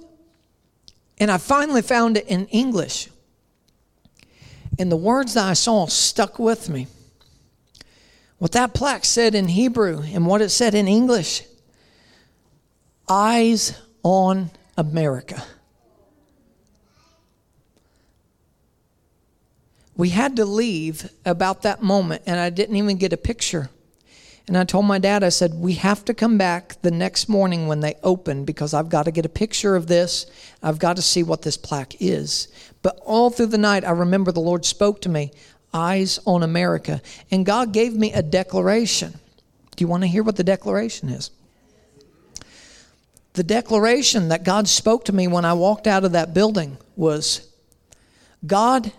and 1.18 1.30
I 1.30 1.36
finally 1.36 1.82
found 1.82 2.16
it 2.16 2.26
in 2.28 2.46
English. 2.46 3.10
And 4.78 4.90
the 4.90 4.96
words 4.96 5.34
that 5.34 5.44
I 5.44 5.52
saw 5.52 5.86
stuck 5.86 6.38
with 6.38 6.68
me. 6.68 6.88
What 8.38 8.52
that 8.52 8.74
plaque 8.74 9.04
said 9.04 9.34
in 9.34 9.48
Hebrew 9.48 10.02
and 10.02 10.26
what 10.26 10.42
it 10.42 10.50
said 10.50 10.74
in 10.74 10.88
English 10.88 11.42
Eyes 13.08 13.80
on 14.02 14.50
America. 14.76 15.44
We 19.96 20.08
had 20.08 20.36
to 20.36 20.44
leave 20.44 21.08
about 21.24 21.62
that 21.62 21.82
moment, 21.82 22.22
and 22.26 22.40
I 22.40 22.50
didn't 22.50 22.76
even 22.76 22.96
get 22.96 23.12
a 23.12 23.16
picture. 23.16 23.70
And 24.46 24.58
I 24.58 24.64
told 24.64 24.84
my 24.84 24.98
dad, 24.98 25.24
I 25.24 25.30
said, 25.30 25.54
we 25.54 25.74
have 25.74 26.04
to 26.04 26.12
come 26.12 26.36
back 26.36 26.80
the 26.82 26.90
next 26.90 27.28
morning 27.28 27.66
when 27.66 27.80
they 27.80 27.94
open 28.02 28.44
because 28.44 28.74
I've 28.74 28.90
got 28.90 29.04
to 29.04 29.10
get 29.10 29.24
a 29.24 29.30
picture 29.30 29.74
of 29.74 29.86
this. 29.86 30.26
I've 30.62 30.78
got 30.78 30.96
to 30.96 31.02
see 31.02 31.22
what 31.22 31.42
this 31.42 31.56
plaque 31.56 32.00
is. 32.00 32.48
But 32.82 33.00
all 33.04 33.30
through 33.30 33.46
the 33.46 33.58
night, 33.58 33.84
I 33.84 33.92
remember 33.92 34.32
the 34.32 34.40
Lord 34.40 34.66
spoke 34.66 35.00
to 35.02 35.08
me, 35.08 35.32
eyes 35.72 36.20
on 36.26 36.42
America. 36.42 37.00
And 37.30 37.46
God 37.46 37.72
gave 37.72 37.94
me 37.94 38.12
a 38.12 38.22
declaration. 38.22 39.14
Do 39.76 39.82
you 39.82 39.88
want 39.88 40.02
to 40.02 40.08
hear 40.08 40.22
what 40.22 40.36
the 40.36 40.44
declaration 40.44 41.08
is? 41.08 41.30
The 43.32 43.42
declaration 43.42 44.28
that 44.28 44.44
God 44.44 44.68
spoke 44.68 45.06
to 45.06 45.12
me 45.12 45.26
when 45.26 45.46
I 45.46 45.54
walked 45.54 45.86
out 45.86 46.04
of 46.04 46.12
that 46.12 46.34
building 46.34 46.76
was 46.96 47.48
God, 48.46 48.92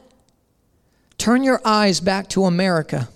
turn 1.20 1.44
your 1.44 1.62
eyes 1.64 2.00
back 2.00 2.30
to 2.30 2.46
America 2.46 3.10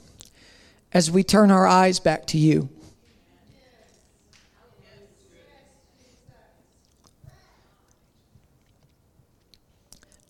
as 0.94 1.12
we 1.12 1.24
turn 1.24 1.52
our 1.52 1.68
eyes 1.68 2.00
back 2.00 2.26
to 2.28 2.38
you. 2.38 2.70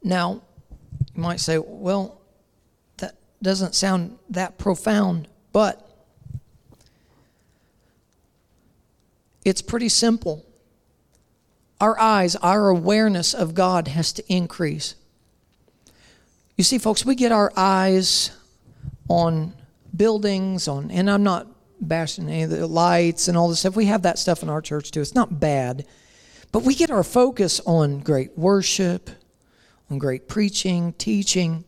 Now, 0.02 0.42
you 1.14 1.22
might 1.22 1.40
say, 1.40 1.58
well, 1.58 2.22
that 2.98 3.16
doesn't 3.42 3.76
sound 3.76 4.18
that 4.30 4.58
profound, 4.58 5.28
but 5.52 5.90
It's 9.50 9.62
pretty 9.62 9.90
simple. 9.90 10.46
Our 11.82 12.00
eyes, 12.00 12.36
our 12.36 12.68
awareness 12.70 13.34
of 13.34 13.54
God 13.56 13.88
has 13.88 14.12
to 14.14 14.34
increase. 14.34 14.96
You 16.58 16.64
see, 16.64 16.78
folks, 16.78 17.06
we 17.06 17.16
get 17.16 17.32
our 17.32 17.52
eyes 17.56 18.32
on 19.08 19.54
buildings, 19.96 20.68
on, 20.68 20.92
and 20.92 21.10
I'm 21.10 21.24
not 21.24 21.48
bashing 21.82 22.30
any 22.30 22.44
of 22.44 22.50
the 22.50 22.68
lights 22.68 23.28
and 23.28 23.38
all 23.38 23.50
this 23.50 23.60
stuff. 23.60 23.76
We 23.76 23.86
have 23.86 24.04
that 24.04 24.20
stuff 24.20 24.44
in 24.44 24.50
our 24.50 24.62
church 24.62 24.92
too. 24.92 25.02
It's 25.02 25.16
not 25.16 25.40
bad. 25.40 25.86
But 26.52 26.64
we 26.64 26.76
get 26.76 26.92
our 26.92 27.04
focus 27.04 27.62
on 27.66 28.00
great 28.00 28.38
worship, 28.38 29.10
on 29.90 30.00
great 30.00 30.28
preaching, 30.28 30.94
teaching. 30.94 31.64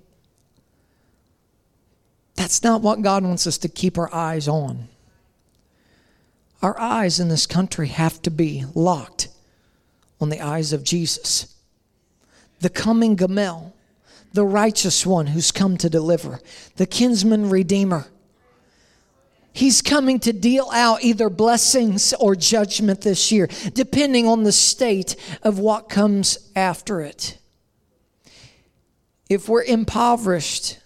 That's 2.36 2.64
not 2.64 2.82
what 2.82 3.02
God 3.02 3.24
wants 3.24 3.46
us 3.46 3.58
to 3.60 3.70
keep 3.70 3.98
our 3.98 4.14
eyes 4.14 4.48
on. 4.48 4.88
Our 6.62 6.80
eyes 6.80 7.20
in 7.20 7.30
this 7.30 7.46
country 7.46 7.88
have 7.88 8.22
to 8.24 8.32
be 8.32 8.66
locked 8.74 9.30
on 10.20 10.30
the 10.30 10.42
eyes 10.42 10.74
of 10.74 10.84
Jesus, 10.84 11.56
the 12.60 12.70
coming 12.70 13.16
Gamel, 13.16 13.76
the 14.34 14.46
righteous 14.46 15.06
one 15.06 15.28
who's 15.28 15.52
come 15.52 15.78
to 15.78 15.90
deliver, 15.90 16.40
the 16.78 16.86
kinsman 16.86 17.50
redeemer. 17.50 18.08
He's 19.54 19.82
coming 19.82 20.20
to 20.22 20.32
deal 20.32 20.70
out 20.72 21.04
either 21.04 21.30
blessings 21.30 22.14
or 22.14 22.36
judgment 22.36 23.02
this 23.02 23.32
year, 23.32 23.50
depending 23.74 24.26
on 24.26 24.44
the 24.44 24.54
state 24.54 25.18
of 25.44 25.60
what 25.60 25.90
comes 25.90 26.50
after 26.56 27.02
it. 27.02 27.38
If 29.30 29.50
we're 29.50 29.64
impoverished, 29.64 30.80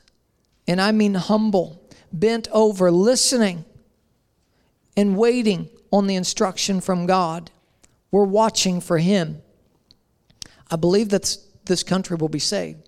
and 0.67 0.81
I 0.81 0.91
mean 0.91 1.13
humble, 1.13 1.81
bent 2.11 2.47
over, 2.51 2.89
listening 2.89 3.65
and 4.97 5.17
waiting 5.17 5.69
on 5.91 6.07
the 6.07 6.15
instruction 6.15 6.81
from 6.81 7.05
God, 7.05 7.51
we're 8.09 8.23
watching 8.23 8.81
for 8.81 8.97
Him. 8.97 9.41
I 10.71 10.75
believe 10.75 11.09
that 11.09 11.37
this 11.65 11.83
country 11.83 12.17
will 12.17 12.29
be 12.29 12.39
saved. 12.39 12.84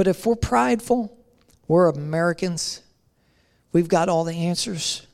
But 0.00 0.08
if 0.08 0.24
we're 0.24 0.34
prideful, 0.34 1.14
we're 1.68 1.86
Americans, 1.90 2.80
we've 3.70 3.86
got 3.86 4.08
all 4.08 4.24
the 4.24 4.32
answers, 4.32 5.06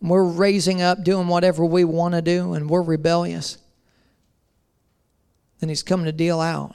and 0.00 0.08
we're 0.08 0.24
raising 0.24 0.80
up, 0.80 1.04
doing 1.04 1.28
whatever 1.28 1.62
we 1.62 1.84
want 1.84 2.14
to 2.14 2.22
do, 2.22 2.54
and 2.54 2.70
we're 2.70 2.80
rebellious, 2.80 3.58
then 5.58 5.68
He's 5.68 5.82
coming 5.82 6.06
to 6.06 6.12
deal 6.12 6.40
out 6.40 6.74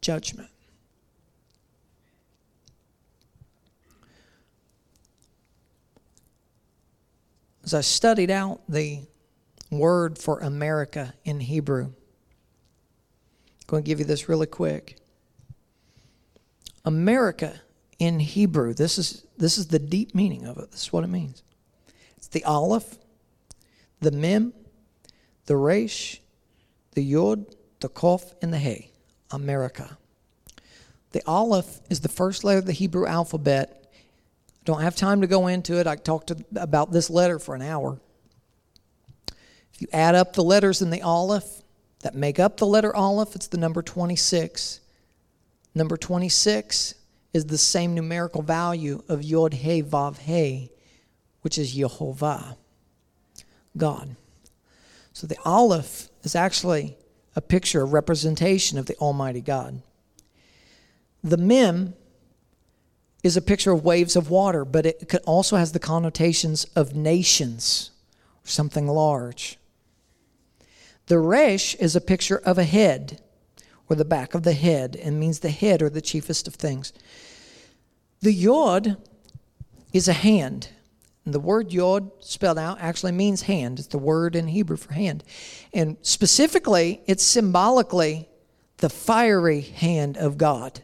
judgment. 0.00 0.48
As 7.64 7.74
I 7.74 7.82
studied 7.82 8.30
out 8.30 8.62
the 8.66 9.02
word 9.70 10.16
for 10.16 10.40
America 10.40 11.12
in 11.22 11.38
Hebrew, 11.40 11.84
I'm 11.84 11.94
going 13.66 13.82
to 13.82 13.86
give 13.86 13.98
you 13.98 14.06
this 14.06 14.30
really 14.30 14.46
quick. 14.46 14.96
America 16.86 17.60
in 17.98 18.20
Hebrew, 18.20 18.72
this 18.72 18.96
is, 18.96 19.26
this 19.36 19.58
is 19.58 19.66
the 19.66 19.78
deep 19.78 20.14
meaning 20.14 20.46
of 20.46 20.56
it. 20.58 20.70
This 20.70 20.82
is 20.82 20.92
what 20.92 21.04
it 21.04 21.08
means. 21.08 21.42
It's 22.16 22.28
the 22.28 22.44
Aleph, 22.44 22.96
the 24.00 24.12
Mem, 24.12 24.54
the 25.46 25.56
Resh, 25.56 26.20
the 26.92 27.02
Yod, 27.02 27.46
the 27.80 27.88
Kof, 27.88 28.32
and 28.40 28.52
the 28.52 28.58
Hey. 28.58 28.90
America. 29.30 29.98
The 31.10 31.22
Aleph 31.26 31.80
is 31.90 32.00
the 32.00 32.08
first 32.08 32.44
letter 32.44 32.58
of 32.58 32.66
the 32.66 32.72
Hebrew 32.72 33.06
alphabet. 33.06 33.92
Don't 34.64 34.82
have 34.82 34.94
time 34.94 35.20
to 35.20 35.26
go 35.26 35.46
into 35.46 35.78
it. 35.80 35.86
I 35.86 35.96
talked 35.96 36.28
to, 36.28 36.44
about 36.56 36.92
this 36.92 37.10
letter 37.10 37.38
for 37.38 37.54
an 37.54 37.62
hour. 37.62 37.98
If 39.72 39.82
you 39.82 39.88
add 39.92 40.14
up 40.14 40.32
the 40.32 40.44
letters 40.44 40.82
in 40.82 40.90
the 40.90 41.02
Aleph 41.02 41.62
that 42.00 42.14
make 42.14 42.38
up 42.38 42.56
the 42.56 42.66
letter 42.66 42.94
Aleph, 42.94 43.34
it's 43.34 43.46
the 43.48 43.58
number 43.58 43.82
26. 43.82 44.80
Number 45.76 45.98
26 45.98 46.94
is 47.34 47.44
the 47.44 47.58
same 47.58 47.94
numerical 47.94 48.40
value 48.40 49.02
of 49.10 49.22
Yod 49.22 49.52
He 49.52 49.82
Vav 49.82 50.16
He, 50.20 50.70
which 51.42 51.58
is 51.58 51.74
Jehovah, 51.74 52.56
God. 53.76 54.16
So 55.12 55.26
the 55.26 55.36
Aleph 55.44 56.08
is 56.22 56.34
actually 56.34 56.96
a 57.36 57.42
picture, 57.42 57.82
a 57.82 57.84
representation 57.84 58.78
of 58.78 58.86
the 58.86 58.96
Almighty 58.96 59.42
God. 59.42 59.82
The 61.22 61.36
Mem 61.36 61.92
is 63.22 63.36
a 63.36 63.42
picture 63.42 63.72
of 63.72 63.84
waves 63.84 64.16
of 64.16 64.30
water, 64.30 64.64
but 64.64 64.86
it 64.86 65.14
also 65.26 65.56
has 65.56 65.72
the 65.72 65.78
connotations 65.78 66.64
of 66.74 66.96
nations, 66.96 67.90
something 68.44 68.88
large. 68.88 69.58
The 71.08 71.18
Resh 71.18 71.74
is 71.74 71.94
a 71.94 72.00
picture 72.00 72.38
of 72.38 72.56
a 72.56 72.64
head, 72.64 73.20
or 73.88 73.96
the 73.96 74.04
back 74.04 74.34
of 74.34 74.42
the 74.42 74.52
head, 74.52 74.96
and 74.96 75.20
means 75.20 75.40
the 75.40 75.50
head 75.50 75.82
or 75.82 75.88
the 75.88 76.00
chiefest 76.00 76.48
of 76.48 76.54
things. 76.54 76.92
The 78.20 78.32
Yod 78.32 78.96
is 79.92 80.08
a 80.08 80.12
hand. 80.12 80.70
And 81.24 81.34
the 81.34 81.40
word 81.40 81.72
Yod 81.72 82.10
spelled 82.20 82.58
out 82.58 82.78
actually 82.80 83.12
means 83.12 83.42
hand. 83.42 83.78
It's 83.78 83.88
the 83.88 83.98
word 83.98 84.36
in 84.36 84.48
Hebrew 84.48 84.76
for 84.76 84.94
hand. 84.94 85.24
And 85.72 85.96
specifically, 86.02 87.00
it's 87.06 87.24
symbolically 87.24 88.28
the 88.78 88.88
fiery 88.88 89.60
hand 89.60 90.16
of 90.16 90.38
God. 90.38 90.82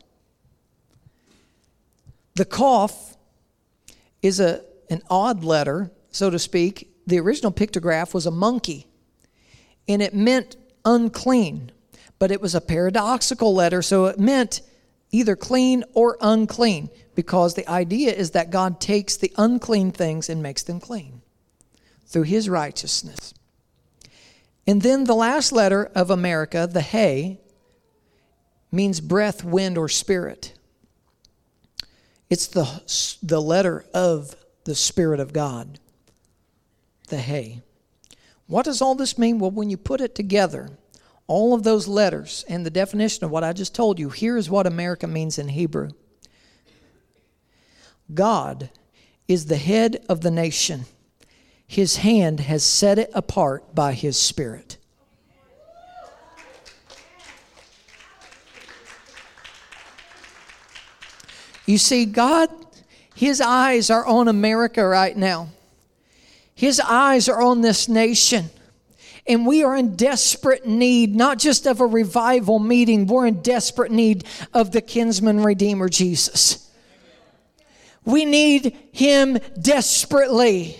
The 2.34 2.44
Kof 2.44 3.16
is 4.22 4.40
a, 4.40 4.64
an 4.88 5.02
odd 5.10 5.44
letter, 5.44 5.90
so 6.10 6.30
to 6.30 6.38
speak. 6.38 6.88
The 7.06 7.20
original 7.20 7.52
pictograph 7.52 8.14
was 8.14 8.26
a 8.26 8.30
monkey, 8.30 8.86
and 9.88 10.00
it 10.00 10.14
meant 10.14 10.56
unclean, 10.84 11.72
but 12.22 12.30
it 12.30 12.40
was 12.40 12.54
a 12.54 12.60
paradoxical 12.60 13.52
letter, 13.52 13.82
so 13.82 14.06
it 14.06 14.16
meant 14.16 14.60
either 15.10 15.34
clean 15.34 15.82
or 15.92 16.16
unclean 16.20 16.88
because 17.16 17.54
the 17.54 17.68
idea 17.68 18.12
is 18.12 18.30
that 18.30 18.48
God 18.48 18.80
takes 18.80 19.16
the 19.16 19.32
unclean 19.36 19.90
things 19.90 20.30
and 20.30 20.40
makes 20.40 20.62
them 20.62 20.78
clean 20.78 21.22
through 22.06 22.22
his 22.22 22.48
righteousness. 22.48 23.34
And 24.68 24.82
then 24.82 25.02
the 25.02 25.16
last 25.16 25.50
letter 25.50 25.90
of 25.96 26.10
America, 26.12 26.68
the 26.72 26.80
Hay, 26.80 27.40
means 28.70 29.00
breath, 29.00 29.42
wind, 29.42 29.76
or 29.76 29.88
spirit. 29.88 30.54
It's 32.30 32.46
the, 32.46 33.18
the 33.20 33.42
letter 33.42 33.84
of 33.92 34.36
the 34.62 34.76
Spirit 34.76 35.18
of 35.18 35.32
God, 35.32 35.80
the 37.08 37.18
Hay. 37.18 37.62
What 38.46 38.64
does 38.64 38.80
all 38.80 38.94
this 38.94 39.18
mean? 39.18 39.40
Well, 39.40 39.50
when 39.50 39.70
you 39.70 39.76
put 39.76 40.00
it 40.00 40.14
together, 40.14 40.78
all 41.32 41.54
of 41.54 41.62
those 41.62 41.88
letters 41.88 42.44
and 42.46 42.66
the 42.66 42.70
definition 42.70 43.24
of 43.24 43.30
what 43.30 43.42
I 43.42 43.54
just 43.54 43.74
told 43.74 43.98
you, 43.98 44.10
here 44.10 44.36
is 44.36 44.50
what 44.50 44.66
America 44.66 45.06
means 45.06 45.38
in 45.38 45.48
Hebrew 45.48 45.88
God 48.12 48.68
is 49.26 49.46
the 49.46 49.56
head 49.56 50.04
of 50.10 50.20
the 50.20 50.30
nation. 50.30 50.84
His 51.66 51.96
hand 51.96 52.40
has 52.40 52.62
set 52.62 52.98
it 52.98 53.10
apart 53.14 53.74
by 53.74 53.94
His 53.94 54.18
Spirit. 54.18 54.76
You 61.64 61.78
see, 61.78 62.04
God, 62.04 62.50
His 63.14 63.40
eyes 63.40 63.88
are 63.88 64.04
on 64.04 64.28
America 64.28 64.86
right 64.86 65.16
now. 65.16 65.48
His 66.54 66.78
eyes 66.78 67.26
are 67.26 67.40
on 67.40 67.62
this 67.62 67.88
nation. 67.88 68.50
And 69.26 69.46
we 69.46 69.62
are 69.62 69.76
in 69.76 69.94
desperate 69.94 70.66
need, 70.66 71.14
not 71.14 71.38
just 71.38 71.66
of 71.66 71.80
a 71.80 71.86
revival 71.86 72.58
meeting, 72.58 73.06
we're 73.06 73.26
in 73.26 73.40
desperate 73.40 73.92
need 73.92 74.24
of 74.52 74.72
the 74.72 74.80
kinsman 74.80 75.42
redeemer 75.42 75.88
Jesus. 75.88 76.68
We 78.04 78.24
need 78.24 78.76
him 78.92 79.38
desperately. 79.60 80.76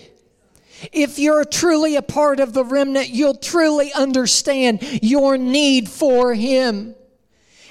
If 0.91 1.19
you're 1.19 1.45
truly 1.45 1.95
a 1.95 2.01
part 2.01 2.41
of 2.41 2.53
the 2.53 2.65
remnant, 2.65 3.09
you'll 3.09 3.35
truly 3.35 3.93
understand 3.93 4.81
your 5.01 5.37
need 5.37 5.87
for 5.87 6.33
him 6.33 6.95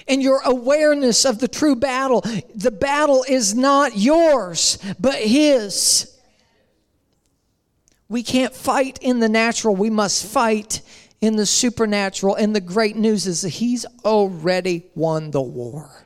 and 0.08 0.22
your 0.22 0.40
awareness 0.44 1.26
of 1.26 1.38
the 1.38 1.48
true 1.48 1.76
battle. 1.76 2.22
The 2.54 2.70
battle 2.70 3.24
is 3.28 3.54
not 3.54 3.96
yours, 3.96 4.78
but 4.98 5.16
his. 5.16 6.11
We 8.12 8.22
can't 8.22 8.54
fight 8.54 8.98
in 9.00 9.20
the 9.20 9.28
natural, 9.30 9.74
we 9.74 9.88
must 9.88 10.26
fight 10.26 10.82
in 11.22 11.36
the 11.36 11.46
supernatural. 11.46 12.34
And 12.34 12.54
the 12.54 12.60
great 12.60 12.94
news 12.94 13.26
is 13.26 13.40
that 13.40 13.48
he's 13.48 13.86
already 14.04 14.84
won 14.94 15.30
the 15.30 15.40
war. 15.40 16.04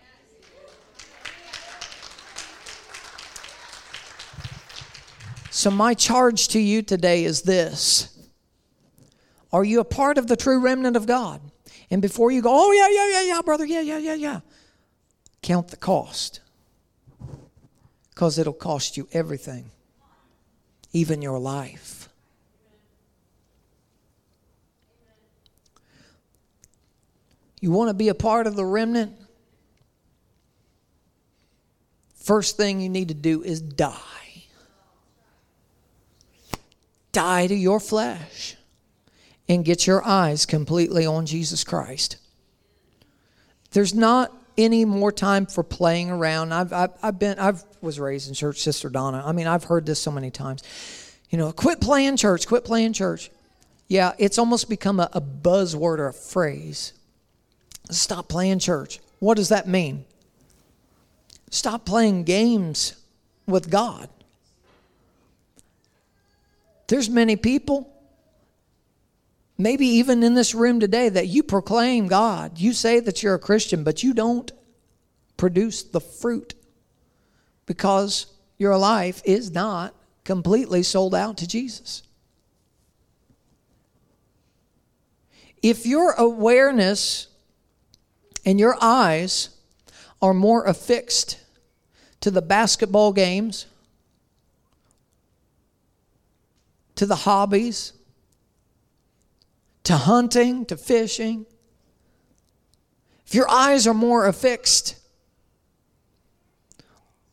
So, 5.50 5.68
my 5.72 5.94
charge 5.94 6.46
to 6.48 6.60
you 6.60 6.82
today 6.82 7.24
is 7.24 7.42
this 7.42 8.16
Are 9.52 9.64
you 9.64 9.80
a 9.80 9.84
part 9.84 10.16
of 10.16 10.28
the 10.28 10.36
true 10.36 10.60
remnant 10.60 10.96
of 10.96 11.08
God? 11.08 11.40
And 11.90 12.00
before 12.00 12.30
you 12.30 12.40
go, 12.40 12.52
oh, 12.52 12.70
yeah, 12.70 12.88
yeah, 12.88 13.20
yeah, 13.20 13.34
yeah, 13.34 13.42
brother, 13.42 13.66
yeah, 13.66 13.80
yeah, 13.80 13.98
yeah, 13.98 14.14
yeah, 14.14 14.40
count 15.42 15.68
the 15.68 15.76
cost. 15.76 16.38
Because 18.10 18.38
it'll 18.38 18.52
cost 18.52 18.96
you 18.96 19.08
everything, 19.12 19.72
even 20.92 21.22
your 21.22 21.38
life. 21.38 22.08
You 27.60 27.70
want 27.70 27.88
to 27.88 27.94
be 27.94 28.08
a 28.08 28.14
part 28.14 28.46
of 28.46 28.54
the 28.54 28.64
remnant? 28.64 29.14
First 32.14 32.56
thing 32.56 32.80
you 32.80 32.88
need 32.88 33.08
to 33.08 33.14
do 33.14 33.42
is 33.42 33.60
die. 33.60 33.92
Die 37.12 37.46
to 37.46 37.54
your 37.54 37.80
flesh 37.80 38.56
and 39.48 39.64
get 39.64 39.86
your 39.86 40.04
eyes 40.04 40.44
completely 40.44 41.06
on 41.06 41.24
Jesus 41.24 41.64
Christ. 41.64 42.16
There's 43.70 43.94
not 43.94 44.32
any 44.58 44.84
more 44.84 45.12
time 45.12 45.46
for 45.46 45.62
playing 45.62 46.10
around. 46.10 46.52
I've, 46.52 46.72
I've, 46.72 46.90
I've 47.02 47.18
been, 47.18 47.38
I've 47.38 47.62
was 47.86 47.98
raised 47.98 48.28
in 48.28 48.34
church, 48.34 48.60
Sister 48.60 48.90
Donna. 48.90 49.22
I 49.24 49.32
mean, 49.32 49.46
I've 49.46 49.64
heard 49.64 49.86
this 49.86 50.00
so 50.02 50.10
many 50.10 50.30
times. 50.30 50.62
You 51.30 51.38
know, 51.38 51.52
quit 51.52 51.80
playing 51.80 52.18
church, 52.18 52.46
quit 52.46 52.64
playing 52.64 52.92
church. 52.92 53.30
Yeah, 53.88 54.12
it's 54.18 54.38
almost 54.38 54.68
become 54.68 55.00
a, 55.00 55.08
a 55.12 55.20
buzzword 55.20 55.98
or 55.98 56.08
a 56.08 56.12
phrase. 56.12 56.92
Stop 57.90 58.28
playing 58.28 58.58
church. 58.58 59.00
What 59.20 59.36
does 59.36 59.48
that 59.48 59.66
mean? 59.66 60.04
Stop 61.50 61.86
playing 61.86 62.24
games 62.24 62.94
with 63.46 63.70
God. 63.70 64.08
There's 66.88 67.08
many 67.08 67.36
people, 67.36 67.92
maybe 69.56 69.86
even 69.86 70.22
in 70.22 70.34
this 70.34 70.54
room 70.54 70.80
today, 70.80 71.08
that 71.08 71.28
you 71.28 71.42
proclaim 71.42 72.08
God. 72.08 72.58
You 72.58 72.72
say 72.72 73.00
that 73.00 73.22
you're 73.22 73.34
a 73.34 73.38
Christian, 73.38 73.84
but 73.84 74.02
you 74.02 74.12
don't 74.12 74.50
produce 75.36 75.82
the 75.82 76.00
fruit 76.00 76.54
because 77.66 78.26
your 78.58 78.78
life 78.78 79.20
is 79.24 79.50
not 79.50 79.94
completely 80.24 80.82
sold 80.82 81.14
out 81.14 81.36
to 81.38 81.46
Jesus. 81.46 82.02
If 85.62 85.84
your 85.84 86.12
awareness 86.12 87.28
and 88.44 88.58
your 88.58 88.76
eyes 88.80 89.50
are 90.22 90.34
more 90.34 90.64
affixed 90.64 91.40
to 92.20 92.30
the 92.30 92.42
basketball 92.42 93.12
games, 93.12 93.66
to 96.94 97.04
the 97.04 97.16
hobbies, 97.16 97.92
to 99.84 99.96
hunting, 99.96 100.64
to 100.66 100.76
fishing, 100.76 101.46
if 103.26 103.34
your 103.34 103.48
eyes 103.50 103.86
are 103.86 103.94
more 103.94 104.26
affixed 104.26 104.96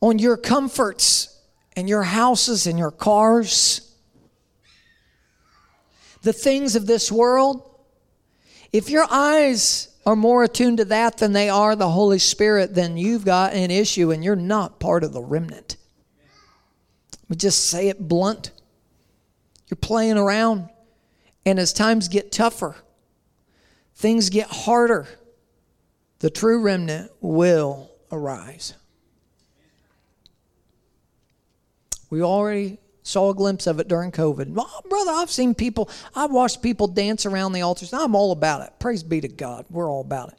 on 0.04 0.18
your 0.18 0.36
comforts 0.36 1.40
and 1.74 1.88
your 1.88 2.02
houses 2.02 2.66
and 2.66 2.78
your 2.78 2.90
cars, 2.90 3.90
the 6.20 6.32
things 6.32 6.76
of 6.76 6.86
this 6.86 7.10
world, 7.10 7.70
if 8.70 8.90
your 8.90 9.06
eyes 9.10 9.88
are 10.04 10.14
more 10.14 10.44
attuned 10.44 10.76
to 10.76 10.84
that 10.84 11.16
than 11.16 11.32
they 11.32 11.48
are 11.48 11.74
the 11.74 11.88
Holy 11.88 12.18
Spirit, 12.18 12.74
then 12.74 12.98
you've 12.98 13.24
got 13.24 13.54
an 13.54 13.70
issue 13.70 14.10
and 14.10 14.22
you're 14.22 14.36
not 14.36 14.78
part 14.78 15.04
of 15.04 15.14
the 15.14 15.22
remnant. 15.22 15.78
We 17.30 17.36
just 17.36 17.64
say 17.64 17.88
it 17.88 18.06
blunt. 18.06 18.50
You're 19.70 19.76
playing 19.76 20.18
around. 20.18 20.68
And 21.46 21.58
as 21.58 21.72
times 21.72 22.08
get 22.08 22.30
tougher, 22.30 22.76
things 23.94 24.28
get 24.28 24.48
harder, 24.48 25.06
the 26.18 26.28
true 26.28 26.60
remnant 26.60 27.10
will 27.22 27.90
arise. 28.12 28.74
We 32.10 32.22
already 32.22 32.78
saw 33.02 33.30
a 33.30 33.34
glimpse 33.34 33.66
of 33.66 33.80
it 33.80 33.88
during 33.88 34.12
COVID. 34.12 34.54
Oh, 34.56 34.80
brother, 34.88 35.12
I've 35.12 35.30
seen 35.30 35.54
people, 35.54 35.90
I've 36.14 36.30
watched 36.30 36.62
people 36.62 36.86
dance 36.86 37.26
around 37.26 37.52
the 37.52 37.62
altars. 37.62 37.92
I'm 37.92 38.14
all 38.14 38.32
about 38.32 38.62
it. 38.62 38.72
Praise 38.78 39.02
be 39.02 39.20
to 39.20 39.28
God. 39.28 39.66
We're 39.70 39.90
all 39.90 40.00
about 40.00 40.30
it. 40.30 40.38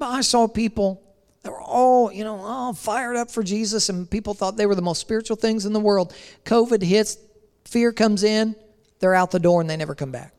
I 0.00 0.20
saw 0.20 0.46
people 0.48 1.02
that 1.42 1.50
were 1.50 1.60
all, 1.60 2.12
you 2.12 2.22
know, 2.22 2.36
all 2.36 2.74
fired 2.74 3.16
up 3.16 3.30
for 3.30 3.42
Jesus, 3.42 3.88
and 3.88 4.10
people 4.10 4.34
thought 4.34 4.56
they 4.56 4.66
were 4.66 4.74
the 4.74 4.82
most 4.82 5.00
spiritual 5.00 5.36
things 5.36 5.64
in 5.64 5.72
the 5.72 5.80
world. 5.80 6.14
COVID 6.44 6.82
hits, 6.82 7.18
fear 7.64 7.92
comes 7.92 8.22
in, 8.22 8.54
they're 8.98 9.14
out 9.14 9.30
the 9.30 9.38
door, 9.38 9.60
and 9.60 9.70
they 9.70 9.76
never 9.76 9.94
come 9.94 10.12
back. 10.12 10.34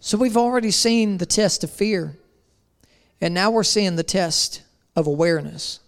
So 0.00 0.18
we've 0.18 0.36
already 0.36 0.70
seen 0.70 1.16
the 1.16 1.24
test 1.24 1.64
of 1.64 1.70
fear, 1.70 2.18
and 3.24 3.32
now 3.32 3.50
we're 3.50 3.64
seeing 3.64 3.96
the 3.96 4.02
test 4.02 4.60
of 4.94 5.06
awareness. 5.06 5.80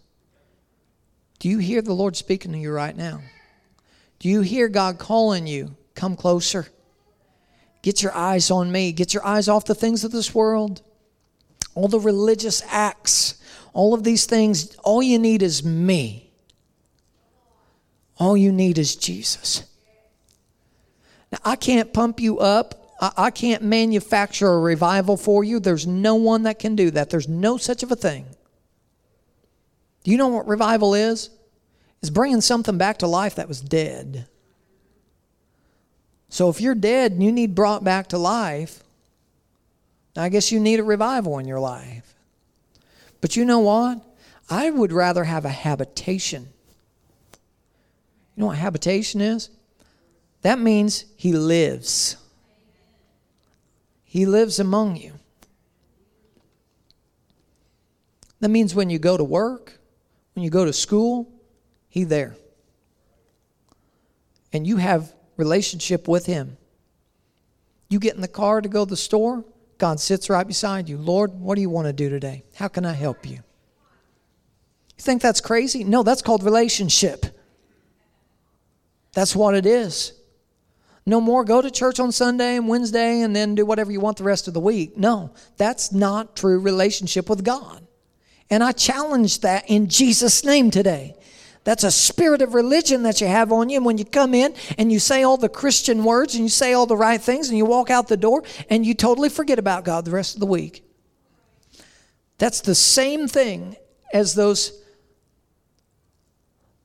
Do 1.38 1.50
you 1.50 1.58
hear 1.58 1.82
the 1.82 1.92
Lord 1.92 2.16
speaking 2.16 2.50
to 2.52 2.58
you 2.58 2.72
right 2.72 2.96
now? 2.96 3.20
Do 4.20 4.30
you 4.30 4.40
hear 4.40 4.68
God 4.68 4.96
calling 4.96 5.46
you? 5.46 5.76
Come 5.94 6.16
closer. 6.16 6.66
Get 7.82 8.02
your 8.02 8.16
eyes 8.16 8.50
on 8.50 8.72
me. 8.72 8.90
Get 8.90 9.12
your 9.12 9.22
eyes 9.22 9.48
off 9.48 9.66
the 9.66 9.74
things 9.74 10.02
of 10.02 10.12
this 10.12 10.34
world. 10.34 10.80
All 11.74 11.88
the 11.88 12.00
religious 12.00 12.62
acts, 12.68 13.38
all 13.74 13.92
of 13.92 14.02
these 14.02 14.24
things, 14.24 14.74
all 14.76 15.02
you 15.02 15.18
need 15.18 15.42
is 15.42 15.62
me. 15.62 16.30
All 18.16 18.34
you 18.34 18.50
need 18.50 18.78
is 18.78 18.96
Jesus. 18.96 19.62
Now, 21.30 21.40
I 21.44 21.56
can't 21.56 21.92
pump 21.92 22.18
you 22.18 22.38
up. 22.38 22.85
I, 22.98 23.30
can't 23.30 23.62
manufacture 23.62 24.48
a 24.48 24.58
revival 24.58 25.16
for 25.16 25.44
you. 25.44 25.60
There's 25.60 25.86
no 25.86 26.14
one 26.14 26.44
that 26.44 26.58
can 26.58 26.74
do 26.76 26.90
that. 26.92 27.10
There's 27.10 27.28
no 27.28 27.58
such 27.58 27.82
of 27.82 27.92
a 27.92 27.96
thing. 27.96 28.24
Do 30.02 30.10
you 30.10 30.16
know 30.16 30.28
what 30.28 30.48
revival 30.48 30.94
is? 30.94 31.30
It's 32.00 32.10
bringing 32.10 32.40
something 32.40 32.78
back 32.78 32.98
to 32.98 33.06
life 33.06 33.34
that 33.34 33.48
was 33.48 33.60
dead. 33.60 34.26
So 36.28 36.48
if 36.48 36.60
you're 36.60 36.74
dead 36.74 37.12
and 37.12 37.22
you 37.22 37.32
need 37.32 37.54
brought 37.54 37.84
back 37.84 38.08
to 38.08 38.18
life, 38.18 38.82
I 40.16 40.28
guess 40.28 40.50
you 40.50 40.60
need 40.60 40.80
a 40.80 40.84
revival 40.84 41.38
in 41.38 41.46
your 41.46 41.60
life. 41.60 42.14
But 43.20 43.36
you 43.36 43.44
know 43.44 43.60
what? 43.60 44.00
I 44.48 44.70
would 44.70 44.92
rather 44.92 45.24
have 45.24 45.44
a 45.44 45.50
habitation. 45.50 46.48
You 48.34 48.40
know 48.40 48.46
what 48.46 48.58
habitation 48.58 49.20
is? 49.20 49.50
That 50.42 50.58
means 50.58 51.04
he 51.16 51.32
lives. 51.32 52.16
He 54.16 54.24
lives 54.24 54.58
among 54.58 54.96
you. 54.96 55.12
That 58.40 58.48
means 58.48 58.74
when 58.74 58.88
you 58.88 58.98
go 58.98 59.18
to 59.18 59.22
work, 59.22 59.78
when 60.32 60.42
you 60.42 60.48
go 60.48 60.64
to 60.64 60.72
school, 60.72 61.30
He 61.90 62.04
there. 62.04 62.34
And 64.54 64.66
you 64.66 64.78
have 64.78 65.12
relationship 65.36 66.08
with 66.08 66.24
Him. 66.24 66.56
You 67.90 67.98
get 67.98 68.14
in 68.14 68.22
the 68.22 68.26
car 68.26 68.62
to 68.62 68.70
go 68.70 68.86
to 68.86 68.88
the 68.88 68.96
store, 68.96 69.44
God 69.76 70.00
sits 70.00 70.30
right 70.30 70.46
beside 70.46 70.88
you. 70.88 70.96
Lord, 70.96 71.34
what 71.34 71.56
do 71.56 71.60
you 71.60 71.68
want 71.68 71.86
to 71.86 71.92
do 71.92 72.08
today? 72.08 72.42
How 72.54 72.68
can 72.68 72.86
I 72.86 72.94
help 72.94 73.26
you? 73.26 73.34
You 73.36 73.42
think 74.96 75.20
that's 75.20 75.42
crazy? 75.42 75.84
No, 75.84 76.02
that's 76.02 76.22
called 76.22 76.42
relationship. 76.42 77.26
That's 79.12 79.36
what 79.36 79.54
it 79.54 79.66
is. 79.66 80.14
No 81.08 81.20
more 81.20 81.44
go 81.44 81.62
to 81.62 81.70
church 81.70 82.00
on 82.00 82.10
Sunday 82.10 82.56
and 82.56 82.66
Wednesday 82.66 83.20
and 83.20 83.34
then 83.34 83.54
do 83.54 83.64
whatever 83.64 83.92
you 83.92 84.00
want 84.00 84.16
the 84.16 84.24
rest 84.24 84.48
of 84.48 84.54
the 84.54 84.60
week. 84.60 84.96
No, 84.96 85.30
that's 85.56 85.92
not 85.92 86.34
true 86.34 86.58
relationship 86.58 87.30
with 87.30 87.44
God. 87.44 87.86
And 88.50 88.62
I 88.62 88.72
challenge 88.72 89.40
that 89.40 89.70
in 89.70 89.88
Jesus' 89.88 90.44
name 90.44 90.70
today. 90.72 91.16
That's 91.62 91.84
a 91.84 91.90
spirit 91.90 92.42
of 92.42 92.54
religion 92.54 93.04
that 93.04 93.20
you 93.20 93.28
have 93.28 93.52
on 93.52 93.68
you. 93.68 93.76
And 93.76 93.86
when 93.86 93.98
you 93.98 94.04
come 94.04 94.34
in 94.34 94.54
and 94.78 94.92
you 94.92 94.98
say 94.98 95.22
all 95.22 95.36
the 95.36 95.48
Christian 95.48 96.04
words 96.04 96.34
and 96.34 96.44
you 96.44 96.48
say 96.48 96.72
all 96.72 96.86
the 96.86 96.96
right 96.96 97.20
things 97.20 97.48
and 97.48 97.58
you 97.58 97.64
walk 97.64 97.88
out 97.90 98.08
the 98.08 98.16
door 98.16 98.42
and 98.68 98.84
you 98.84 98.94
totally 98.94 99.28
forget 99.28 99.58
about 99.58 99.84
God 99.84 100.04
the 100.04 100.12
rest 100.12 100.34
of 100.34 100.40
the 100.40 100.46
week. 100.46 100.84
That's 102.38 102.60
the 102.60 102.74
same 102.74 103.26
thing 103.26 103.76
as 104.12 104.34
those, 104.34 104.80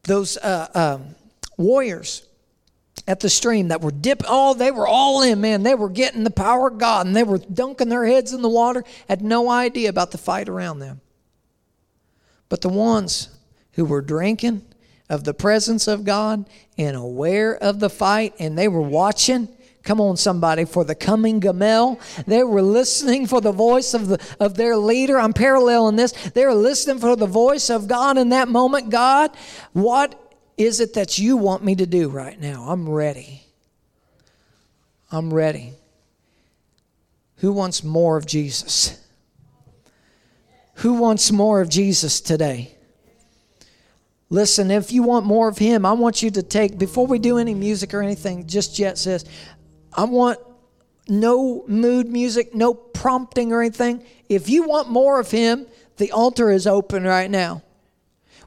those 0.03 0.38
uh, 0.38 0.68
um, 0.73 1.15
warriors 1.57 2.26
at 3.07 3.19
the 3.19 3.30
stream 3.30 3.69
that 3.69 3.82
were 3.82 3.91
dip 3.91 4.23
oh 4.28 4.53
they 4.53 4.72
were 4.72 4.88
all 4.88 5.22
in 5.22 5.41
man 5.41 5.64
they 5.64 5.76
were 5.76 5.90
getting 5.90 6.23
the 6.23 6.30
power 6.30 6.68
of 6.68 6.78
god 6.78 7.06
and 7.06 7.15
they 7.15 7.23
were 7.23 7.40
dunking 7.40 7.90
their 7.90 8.06
heads 8.06 8.34
in 8.34 8.41
the 8.41 8.49
water 8.49 8.84
had 9.07 9.22
no 9.22 9.49
idea 9.49 9.90
about 9.90 10.11
the 10.11 10.18
fight 10.18 10.48
around 10.48 10.80
them 10.80 11.02
but 12.48 12.61
the 12.61 12.69
ones 12.69 13.30
who 13.73 13.86
were 13.86 14.02
drinking 14.02 14.61
of 15.10 15.26
the 15.26 15.34
presence 15.34 15.88
of 15.88 16.06
God 16.06 16.49
and 16.78 16.95
aware 16.95 17.56
of 17.56 17.80
the 17.80 17.90
fight, 17.90 18.34
and 18.40 18.57
they 18.57 18.68
were 18.68 18.82
watching. 18.82 19.49
Come 19.84 19.99
on, 19.99 20.15
somebody, 20.15 20.65
for 20.65 20.84
the 20.84 20.95
coming 20.95 21.40
Gamel. 21.40 21.99
They 22.28 22.44
were 22.44 22.61
listening 22.61 23.26
for 23.26 23.41
the 23.41 23.52
voice 23.52 23.94
of, 23.94 24.07
the, 24.07 24.36
of 24.40 24.56
their 24.56 24.78
leader. 24.78 25.19
I'm 25.19 25.34
paralleling 25.34 25.95
this. 25.95 26.11
They 26.11 26.45
were 26.45 26.53
listening 26.53 26.99
for 26.99 27.15
the 27.15 27.26
voice 27.26 27.69
of 27.69 27.88
God 27.88 28.18
in 28.18 28.30
that 28.30 28.48
moment. 28.48 28.90
God, 28.90 29.32
what 29.73 30.20
is 30.64 30.80
it 30.80 30.94
that 30.94 31.18
you 31.18 31.38
want 31.38 31.64
me 31.64 31.76
to 31.76 31.86
do 31.86 32.10
right 32.10 32.40
now? 32.40 32.66
I'm 32.68 32.90
ready. 32.90 33.44
I'm 35.12 35.34
ready. 35.34 35.74
Who 37.38 37.52
wants 37.52 37.84
more 37.84 38.18
of 38.18 38.26
Jesus? 38.26 38.98
Who 40.76 40.94
wants 40.94 41.32
more 41.32 41.62
of 41.62 41.70
Jesus 41.70 42.22
today? 42.22 42.76
Listen, 44.30 44.72
if 44.72 44.92
you 44.92 45.04
want 45.04 45.26
more 45.26 45.50
of 45.50 45.58
Him, 45.58 45.86
I 45.86 45.92
want 45.92 46.24
you 46.24 46.32
to 46.32 46.44
take, 46.44 46.78
before 46.78 47.06
we 47.06 47.20
do 47.20 47.38
any 47.38 47.54
music 47.54 47.94
or 47.94 48.02
anything 48.02 48.48
just 48.48 48.80
yet, 48.80 48.98
says, 48.98 49.26
I 49.94 50.06
want 50.06 50.40
no 51.10 51.66
mood 51.68 52.08
music, 52.08 52.56
no 52.56 52.74
prompting 52.74 53.52
or 53.52 53.62
anything. 53.62 54.06
If 54.30 54.50
you 54.50 54.64
want 54.64 54.90
more 54.90 55.20
of 55.20 55.30
Him, 55.30 55.68
the 55.98 56.12
altar 56.14 56.50
is 56.50 56.66
open 56.66 57.04
right 57.04 57.30
now. 57.30 57.62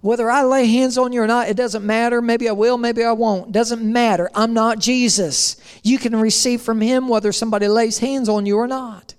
Whether 0.04 0.30
I 0.30 0.42
lay 0.42 0.66
hands 0.66 0.98
on 0.98 1.14
you 1.14 1.22
or 1.22 1.26
not, 1.26 1.48
it 1.48 1.56
doesn't 1.56 1.82
matter. 1.82 2.20
Maybe 2.20 2.46
I 2.46 2.52
will, 2.52 2.76
maybe 2.76 3.02
I 3.02 3.12
won't. 3.12 3.52
Doesn't 3.52 3.82
matter. 3.82 4.28
I'm 4.34 4.52
not 4.52 4.78
Jesus. 4.78 5.56
You 5.82 5.96
can 5.96 6.14
receive 6.14 6.60
from 6.60 6.82
Him 6.82 7.08
whether 7.08 7.32
somebody 7.32 7.68
lays 7.68 8.00
hands 8.00 8.28
on 8.28 8.44
you 8.44 8.58
or 8.58 8.66
not. 8.66 9.14